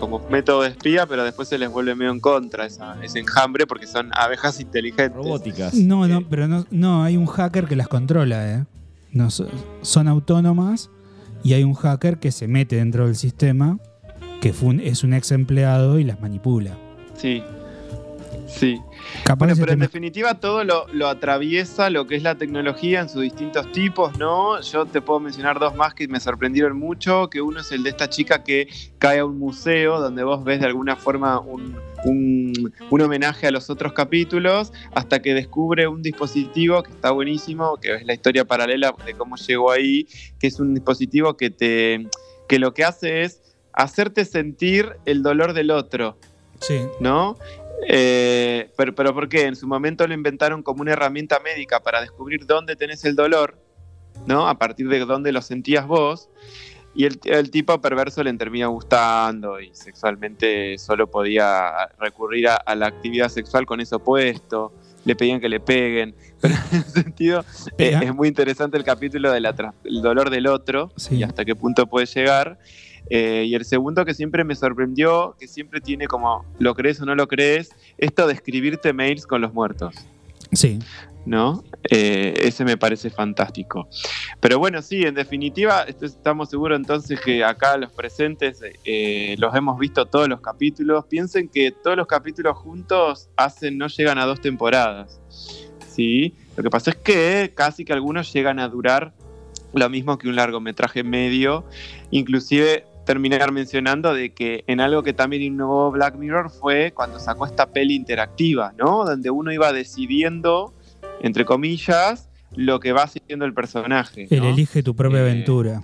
como 0.00 0.18
método 0.30 0.62
de 0.62 0.70
espía, 0.70 1.06
pero 1.06 1.22
después 1.22 1.46
se 1.48 1.58
les 1.58 1.70
vuelve 1.70 1.94
medio 1.94 2.10
en 2.10 2.18
contra 2.20 2.66
esa, 2.66 2.96
ese 3.04 3.20
enjambre 3.20 3.66
porque 3.66 3.86
son 3.86 4.10
abejas 4.14 4.58
inteligentes. 4.58 5.14
Robóticas. 5.14 5.74
No, 5.74 6.08
no, 6.08 6.18
Eh. 6.20 6.26
pero 6.28 6.48
no, 6.48 6.66
no, 6.70 7.04
hay 7.04 7.16
un 7.16 7.26
hacker 7.26 7.66
que 7.66 7.76
las 7.76 7.86
controla, 7.86 8.50
¿eh? 8.52 8.64
No, 9.12 9.30
so- 9.30 9.46
son 9.82 10.08
autónomas 10.08 10.90
y 11.44 11.52
hay 11.52 11.62
un 11.64 11.74
hacker 11.74 12.18
que 12.18 12.32
se 12.32 12.48
mete 12.48 12.76
dentro 12.76 13.06
del 13.06 13.14
sistema, 13.16 13.78
que 14.40 14.52
fue 14.52 14.70
un- 14.70 14.80
es 14.80 15.04
un 15.04 15.12
ex 15.12 15.30
empleado 15.32 15.98
y 15.98 16.04
las 16.04 16.20
manipula. 16.20 16.76
Sí. 17.16 17.42
Sí. 18.48 18.80
Capaz 19.24 19.46
Bueno, 19.46 19.54
pero 19.60 19.72
en 19.72 19.78
definitiva 19.80 20.40
todo 20.40 20.64
lo, 20.64 20.86
lo 20.92 21.08
atraviesa 21.08 21.90
lo 21.90 22.06
que 22.06 22.16
es 22.16 22.22
la 22.22 22.34
tecnología 22.36 23.00
en 23.00 23.08
sus 23.08 23.22
distintos 23.22 23.70
tipos, 23.72 24.16
¿no? 24.18 24.60
Yo 24.60 24.86
te 24.86 25.00
puedo 25.00 25.20
mencionar 25.20 25.58
dos 25.58 25.74
más 25.74 25.94
que 25.94 26.08
me 26.08 26.20
sorprendieron 26.20 26.78
mucho, 26.78 27.28
que 27.30 27.40
uno 27.40 27.60
es 27.60 27.70
el 27.72 27.82
de 27.82 27.90
esta 27.90 28.08
chica 28.08 28.42
que 28.44 28.68
cae 28.98 29.18
a 29.20 29.24
un 29.24 29.38
museo 29.38 30.00
donde 30.00 30.22
vos 30.24 30.44
ves 30.44 30.60
de 30.60 30.66
alguna 30.66 30.96
forma 30.96 31.38
un, 31.40 31.76
un- 32.04 32.72
un 32.90 33.00
homenaje 33.00 33.46
a 33.46 33.50
los 33.50 33.70
otros 33.70 33.92
capítulos, 33.92 34.72
hasta 34.94 35.20
que 35.22 35.34
descubre 35.34 35.86
un 35.88 36.02
dispositivo 36.02 36.82
que 36.82 36.90
está 36.92 37.10
buenísimo, 37.10 37.76
que 37.76 37.94
es 37.96 38.04
la 38.06 38.14
historia 38.14 38.44
paralela 38.44 38.94
de 39.04 39.14
cómo 39.14 39.36
llegó 39.36 39.70
ahí, 39.70 40.06
que 40.38 40.46
es 40.46 40.58
un 40.60 40.74
dispositivo 40.74 41.36
que 41.36 41.50
te 41.50 42.06
que 42.48 42.58
lo 42.58 42.74
que 42.74 42.82
hace 42.84 43.22
es 43.22 43.40
hacerte 43.72 44.24
sentir 44.24 44.96
el 45.04 45.22
dolor 45.22 45.52
del 45.52 45.70
otro. 45.70 46.18
Sí, 46.60 46.80
¿no? 47.00 47.36
Eh, 47.88 48.70
pero, 48.76 48.94
pero 48.94 49.14
¿por 49.14 49.28
qué? 49.28 49.46
En 49.46 49.56
su 49.56 49.66
momento 49.66 50.06
lo 50.06 50.14
inventaron 50.14 50.62
como 50.62 50.82
una 50.82 50.92
herramienta 50.92 51.40
médica 51.40 51.80
para 51.80 52.00
descubrir 52.00 52.46
dónde 52.46 52.76
tenés 52.76 53.04
el 53.04 53.16
dolor, 53.16 53.58
¿no? 54.26 54.48
A 54.48 54.58
partir 54.58 54.88
de 54.88 55.00
dónde 55.00 55.32
lo 55.32 55.42
sentías 55.42 55.86
vos. 55.86 56.28
Y 56.94 57.04
el, 57.04 57.20
el 57.24 57.50
tipo 57.52 57.80
perverso 57.80 58.22
le 58.24 58.32
termina 58.34 58.66
gustando 58.66 59.60
y 59.60 59.70
sexualmente 59.74 60.76
solo 60.76 61.08
podía 61.08 61.86
recurrir 62.00 62.48
a, 62.48 62.56
a 62.56 62.74
la 62.74 62.88
actividad 62.88 63.28
sexual 63.28 63.64
con 63.64 63.80
eso 63.80 64.00
puesto. 64.00 64.72
Le 65.04 65.14
pedían 65.14 65.40
que 65.40 65.48
le 65.48 65.60
peguen. 65.60 66.14
Pero 66.40 66.54
en 66.72 66.78
ese 66.80 67.02
sentido 67.02 67.44
eh, 67.78 67.98
es 68.02 68.14
muy 68.14 68.26
interesante 68.28 68.76
el 68.76 68.84
capítulo 68.84 69.30
del 69.30 69.46
dolor 70.02 70.30
del 70.30 70.46
otro 70.48 70.90
Sí. 70.96 71.16
y 71.16 71.22
hasta 71.22 71.44
qué 71.44 71.54
punto 71.54 71.86
puede 71.86 72.06
llegar. 72.06 72.58
Eh, 73.10 73.44
y 73.46 73.54
el 73.54 73.64
segundo 73.64 74.04
que 74.04 74.14
siempre 74.14 74.44
me 74.44 74.54
sorprendió, 74.54 75.36
que 75.38 75.48
siempre 75.48 75.80
tiene 75.80 76.06
como, 76.06 76.44
lo 76.58 76.74
crees 76.74 77.00
o 77.00 77.04
no 77.04 77.14
lo 77.14 77.26
crees, 77.26 77.70
esto 77.98 78.26
de 78.26 78.34
escribirte 78.34 78.92
mails 78.92 79.26
con 79.26 79.40
los 79.40 79.52
muertos. 79.52 79.94
Sí. 80.52 80.78
¿no? 81.26 81.62
Eh, 81.90 82.34
ese 82.42 82.64
me 82.64 82.76
parece 82.76 83.10
fantástico. 83.10 83.88
Pero 84.40 84.58
bueno, 84.58 84.82
sí, 84.82 85.02
en 85.02 85.14
definitiva, 85.14 85.82
estamos 85.82 86.50
seguros 86.50 86.78
entonces 86.78 87.20
que 87.20 87.44
acá 87.44 87.76
los 87.76 87.92
presentes 87.92 88.60
eh, 88.84 89.36
los 89.38 89.54
hemos 89.54 89.78
visto 89.78 90.06
todos 90.06 90.28
los 90.28 90.40
capítulos. 90.40 91.04
Piensen 91.06 91.48
que 91.48 91.72
todos 91.72 91.96
los 91.96 92.06
capítulos 92.06 92.56
juntos 92.56 93.28
hacen, 93.36 93.78
no 93.78 93.88
llegan 93.88 94.18
a 94.18 94.24
dos 94.24 94.40
temporadas. 94.40 95.20
¿sí? 95.88 96.34
Lo 96.56 96.62
que 96.62 96.70
pasa 96.70 96.90
es 96.90 96.96
que 96.96 97.52
casi 97.54 97.84
que 97.84 97.92
algunos 97.92 98.32
llegan 98.32 98.58
a 98.58 98.68
durar 98.68 99.12
lo 99.72 99.88
mismo 99.88 100.18
que 100.18 100.28
un 100.28 100.36
largometraje 100.36 101.02
medio. 101.02 101.64
Inclusive 102.10 102.84
terminar 103.10 103.50
mencionando 103.50 104.14
de 104.14 104.32
que 104.32 104.62
en 104.68 104.80
algo 104.80 105.02
que 105.02 105.12
también 105.12 105.42
innovó 105.42 105.90
Black 105.90 106.14
Mirror 106.14 106.48
fue 106.48 106.92
cuando 106.92 107.18
sacó 107.18 107.44
esta 107.44 107.66
peli 107.66 107.96
interactiva, 107.96 108.72
¿no? 108.78 109.04
Donde 109.04 109.30
uno 109.30 109.50
iba 109.50 109.72
decidiendo, 109.72 110.72
entre 111.20 111.44
comillas, 111.44 112.28
lo 112.54 112.78
que 112.78 112.92
va 112.92 113.02
haciendo 113.02 113.44
el 113.46 113.52
personaje. 113.52 114.28
El 114.30 114.44
¿no? 114.44 114.50
elige 114.50 114.84
tu 114.84 114.94
propia 114.94 115.18
Eh, 115.18 115.22
aventura. 115.22 115.82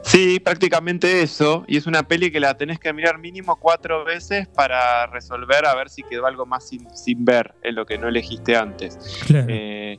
Sí, 0.00 0.40
prácticamente 0.40 1.20
eso. 1.20 1.62
Y 1.68 1.76
es 1.76 1.86
una 1.86 2.04
peli 2.04 2.30
que 2.30 2.40
la 2.40 2.56
tenés 2.56 2.78
que 2.78 2.90
mirar 2.94 3.18
mínimo 3.18 3.56
cuatro 3.56 4.02
veces 4.06 4.48
para 4.48 5.06
resolver 5.08 5.66
a 5.66 5.74
ver 5.74 5.90
si 5.90 6.02
quedó 6.04 6.24
algo 6.24 6.46
más 6.46 6.66
sin, 6.66 6.88
sin 6.96 7.26
ver 7.26 7.54
en 7.62 7.74
lo 7.74 7.84
que 7.84 7.98
no 7.98 8.08
elegiste 8.08 8.56
antes. 8.56 8.96
Claro. 9.26 9.46
Eh, 9.50 9.98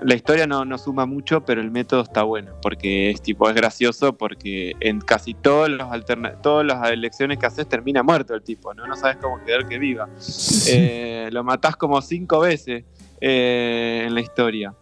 la 0.00 0.14
historia 0.14 0.46
no, 0.46 0.64
no 0.64 0.78
suma 0.78 1.06
mucho, 1.06 1.44
pero 1.44 1.60
el 1.60 1.70
método 1.70 2.02
está 2.02 2.22
bueno, 2.22 2.52
porque 2.62 3.10
es 3.10 3.22
tipo, 3.22 3.48
es 3.48 3.54
gracioso, 3.54 4.16
porque 4.16 4.72
en 4.80 5.00
casi 5.00 5.34
todos 5.34 5.68
los 5.68 5.90
alterna 5.92 6.32
todas 6.42 6.66
las 6.66 6.90
elecciones 6.90 7.38
que 7.38 7.46
haces 7.46 7.68
termina 7.68 8.02
muerto 8.02 8.34
el 8.34 8.42
tipo, 8.42 8.74
¿no? 8.74 8.86
No 8.86 8.96
sabes 8.96 9.18
cómo 9.20 9.42
quedar 9.44 9.68
que 9.68 9.78
viva. 9.78 10.08
Eh, 10.68 11.28
lo 11.32 11.44
matás 11.44 11.76
como 11.76 12.00
cinco 12.02 12.40
veces 12.40 12.84
eh, 13.20 14.04
en 14.06 14.14
la 14.14 14.20
historia. 14.20 14.74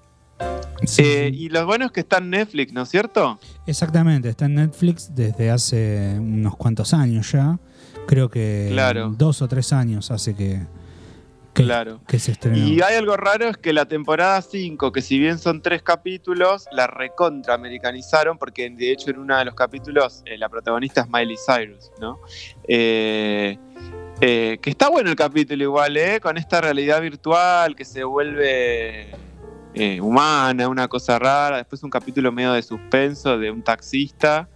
Sí, 0.84 1.02
Eh. 1.04 1.30
Y 1.34 1.48
lo 1.50 1.66
bueno 1.66 1.84
es 1.84 1.92
que 1.92 2.00
está 2.00 2.16
en 2.18 2.30
Netflix, 2.30 2.72
¿no 2.72 2.82
es 2.82 2.88
cierto? 2.88 3.38
Exactamente, 3.66 4.30
está 4.30 4.46
en 4.46 4.54
Netflix 4.54 5.14
desde 5.14 5.50
hace 5.50 6.16
unos 6.18 6.56
cuantos 6.56 6.94
años 6.94 7.30
ya. 7.32 7.58
Creo 8.06 8.30
que 8.30 8.68
Claro. 8.72 9.14
dos 9.16 9.42
o 9.42 9.48
tres 9.48 9.72
años 9.74 10.10
hace 10.10 10.34
que, 10.34 10.62
que, 11.60 11.66
Claro. 11.66 12.00
que 12.06 12.18
se 12.18 12.32
estrenó. 12.32 12.56
Y 12.58 12.80
hay 12.82 12.96
algo 12.96 13.16
raro 13.16 13.48
es 13.48 13.56
que 13.56 13.72
la 13.72 13.86
temporada 13.86 14.40
5, 14.42 14.92
que 14.92 15.02
si 15.02 15.18
bien 15.18 15.38
son 15.38 15.62
tres 15.62 15.82
capítulos, 15.82 16.66
la 16.72 16.86
recontra 16.86 17.54
americanizaron, 17.54 18.38
porque 18.38 18.68
de 18.70 18.92
hecho 18.92 19.10
en 19.10 19.18
uno 19.18 19.36
de 19.38 19.44
los 19.44 19.54
capítulos 19.54 20.22
eh, 20.26 20.36
la 20.38 20.48
protagonista 20.48 21.02
es 21.02 21.08
Miley 21.08 21.36
Cyrus, 21.36 21.90
¿no? 22.00 22.18
Eh, 22.68 23.58
eh, 24.20 24.58
que 24.60 24.70
está 24.70 24.90
bueno 24.90 25.08
el 25.10 25.16
capítulo 25.16 25.62
igual, 25.64 25.96
¿eh? 25.96 26.20
Con 26.20 26.36
esta 26.36 26.60
realidad 26.60 27.00
virtual 27.00 27.74
que 27.74 27.84
se 27.86 28.04
vuelve 28.04 29.08
eh, 29.74 30.00
humana, 30.00 30.68
una 30.68 30.88
cosa 30.88 31.18
rara. 31.18 31.56
Después 31.58 31.82
un 31.82 31.90
capítulo 31.90 32.30
medio 32.30 32.52
de 32.52 32.62
suspenso 32.62 33.38
de 33.38 33.50
un 33.50 33.62
taxista. 33.62 34.48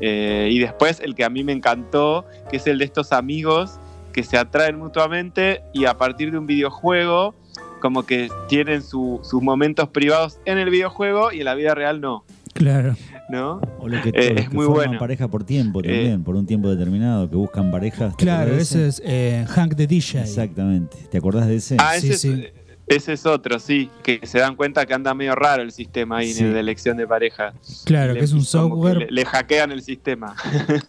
Eh, 0.00 0.50
y 0.52 0.60
después 0.60 1.00
el 1.00 1.16
que 1.16 1.24
a 1.24 1.30
mí 1.30 1.42
me 1.42 1.52
encantó, 1.52 2.24
que 2.50 2.58
es 2.58 2.66
el 2.68 2.78
de 2.78 2.84
estos 2.84 3.10
amigos 3.12 3.80
que 4.18 4.24
se 4.24 4.36
atraen 4.36 4.76
mutuamente 4.76 5.60
y 5.72 5.84
a 5.84 5.94
partir 5.94 6.32
de 6.32 6.38
un 6.38 6.46
videojuego, 6.48 7.36
como 7.80 8.04
que 8.04 8.28
tienen 8.48 8.82
su- 8.82 9.20
sus 9.22 9.40
momentos 9.40 9.90
privados 9.90 10.40
en 10.44 10.58
el 10.58 10.70
videojuego 10.70 11.30
y 11.30 11.38
en 11.38 11.44
la 11.44 11.54
vida 11.54 11.72
real 11.76 12.00
no, 12.00 12.24
Claro. 12.52 12.96
¿no? 13.30 13.60
O 13.78 13.86
lo 13.86 14.02
que, 14.02 14.08
Eh, 14.08 14.12
o 14.30 14.32
los 14.34 14.42
es 14.42 14.48
que 14.48 14.56
muy 14.56 14.66
forman 14.66 14.86
bueno. 14.86 14.98
pareja 14.98 15.28
por 15.28 15.44
tiempo 15.44 15.82
también, 15.82 16.24
por 16.24 16.34
un 16.34 16.46
tiempo 16.46 16.68
determinado, 16.68 17.30
que 17.30 17.36
buscan 17.36 17.70
parejas. 17.70 18.16
¿te 18.16 18.24
Claro, 18.24 18.56
ese 18.56 18.88
es 18.88 19.00
eh, 19.04 19.44
Hank 19.50 19.76
the 19.76 19.86
DJ. 19.86 20.22
Exactamente. 20.22 20.96
¿Te 21.08 21.18
acordás 21.18 21.46
de 21.46 21.54
ese? 21.54 21.76
Ah, 21.78 21.94
ese, 21.94 22.14
sí. 22.14 22.44
Es, 22.88 22.96
ese 22.96 23.12
es 23.12 23.24
otro, 23.24 23.60
sí, 23.60 23.88
que 24.02 24.18
se 24.24 24.40
dan 24.40 24.56
cuenta 24.56 24.84
que 24.84 24.94
anda 24.94 25.14
medio 25.14 25.36
raro 25.36 25.62
el 25.62 25.70
sistema 25.70 26.16
ahí 26.18 26.32
Sí. 26.32 26.42
de 26.42 26.58
elección 26.58 26.96
de 26.96 27.06
pareja. 27.06 27.52
Claro, 27.84 28.14
Le- 28.14 28.18
que 28.18 28.24
es 28.24 28.32
un 28.32 28.42
software. 28.44 28.98
Le, 28.98 29.06
le 29.12 29.24
hackean 29.24 29.70
el 29.70 29.82
sistema. 29.82 30.34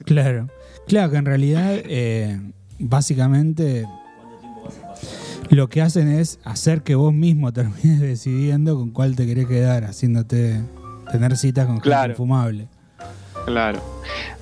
Claro. 0.06 0.48
Claro 0.88 1.12
que 1.12 1.18
en 1.18 1.26
realidad, 1.26 1.72
eh, 1.86 2.40
básicamente, 2.80 3.86
lo 5.50 5.68
que 5.68 5.82
hacen 5.82 6.08
es 6.12 6.40
hacer 6.44 6.82
que 6.82 6.96
vos 6.96 7.14
mismo 7.14 7.52
termines 7.54 8.00
decidiendo 8.00 8.76
con 8.76 8.92
cuál 8.92 9.16
te 9.16 9.26
querés 9.26 9.48
quedar, 9.48 9.84
haciéndote 9.84 10.62
tener 11.12 11.36
citas 11.38 11.66
con 11.66 11.76
gente 11.76 11.90
Claro. 11.90 12.12
infumable. 12.14 12.68
Claro. 13.46 13.80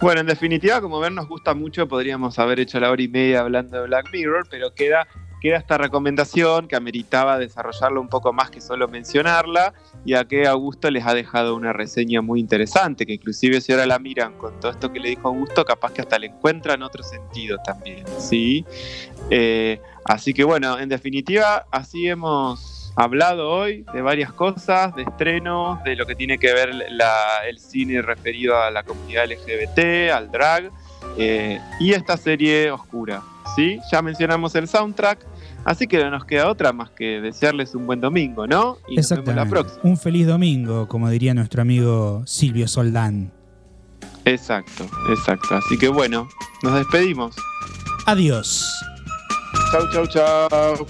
Bueno, 0.02 0.22
en 0.22 0.28
definitiva, 0.28 0.82
como 0.82 1.00
ven, 1.00 1.16
nos 1.16 1.28
gusta 1.30 1.54
mucho, 1.54 1.88
podríamos 1.88 2.38
haber 2.40 2.60
hecho 2.60 2.80
la 2.80 2.92
hora 2.92 3.02
y 3.02 3.08
media 3.08 3.42
hablando 3.42 3.78
de 3.80 3.88
Black 3.88 4.08
Mirror, 4.12 4.48
pero 4.50 4.74
queda, 4.74 5.08
queda 5.42 5.58
esta 5.58 5.78
recomendación 5.78 6.68
que 6.68 6.76
ameritaba 6.76 7.38
desarrollarla 7.38 8.00
un 8.00 8.08
poco 8.10 8.34
más 8.34 8.50
que 8.50 8.62
solo 8.62 8.88
mencionarla, 8.88 9.74
ya 10.06 10.26
que 10.26 10.48
Augusto 10.48 10.90
les 10.90 11.06
ha 11.06 11.14
dejado 11.14 11.56
una 11.56 11.74
reseña 11.74 12.22
muy 12.22 12.40
interesante, 12.40 13.06
que 13.06 13.14
inclusive 13.14 13.62
si 13.62 13.72
ahora 13.72 13.86
la 13.86 14.00
miran 14.00 14.38
con 14.38 14.60
todo 14.60 14.72
esto 14.72 14.92
que 14.92 15.00
le 15.00 15.10
dijo 15.10 15.28
Augusto, 15.28 15.66
capaz 15.66 15.94
que 15.94 16.02
hasta 16.02 16.18
le 16.18 16.28
encuentran 16.28 16.82
otro 16.82 17.04
sentido 17.04 17.58
también, 17.64 18.06
¿sí? 18.18 18.66
Eh, 19.30 19.82
así 20.06 20.34
que 20.34 20.44
bueno, 20.44 20.80
en 20.80 20.90
definitiva, 20.90 21.66
así 21.72 22.08
hemos 22.08 22.92
hablado 22.96 23.50
hoy 23.50 23.86
de 23.94 24.02
varias 24.02 24.34
cosas, 24.34 24.96
de 24.96 25.04
estrenos, 25.04 25.84
de 25.84 25.96
lo 25.96 26.08
que 26.08 26.16
tiene 26.16 26.40
que 26.40 26.52
ver 26.52 26.70
el 26.70 27.60
cine 27.60 28.02
referido 28.02 28.60
a 28.60 28.72
la 28.72 28.82
comunidad 28.82 29.26
LGBT, 29.30 30.12
al 30.12 30.32
drag, 30.32 30.72
eh, 31.18 31.60
y 31.80 31.94
esta 31.94 32.18
serie 32.18 32.72
oscura. 32.72 33.22
¿Sí? 33.58 33.80
Ya 33.92 34.02
mencionamos 34.02 34.54
el 34.56 34.68
soundtrack, 34.70 35.26
así 35.66 35.88
que 35.88 35.98
no 36.02 36.12
nos 36.12 36.24
queda 36.26 36.48
otra 36.50 36.72
más 36.72 36.92
que 36.92 37.20
desearles 37.20 37.74
un 37.76 37.86
buen 37.88 38.00
domingo, 38.00 38.46
¿no? 38.48 38.78
Y 38.88 38.96
nos 38.96 39.10
vemos 39.10 39.26
la 39.26 39.32
Exactamente. 39.42 39.50
próxima. 39.50 39.82
Un 39.84 39.98
feliz 39.98 40.28
domingo, 40.28 40.88
como 40.88 41.10
diría 41.10 41.34
nuestro 41.34 41.62
amigo 41.64 42.22
Silvio 42.26 42.68
Soldán. 42.68 43.32
Exacto, 44.26 44.86
exacto. 45.10 45.56
Así 45.56 45.78
que 45.78 45.88
bueno, 45.90 46.28
nos 46.62 46.74
despedimos. 46.76 47.36
Adiós. 48.06 48.64
Chau, 49.72 49.82
chau, 49.92 50.08
chau. 50.08 50.88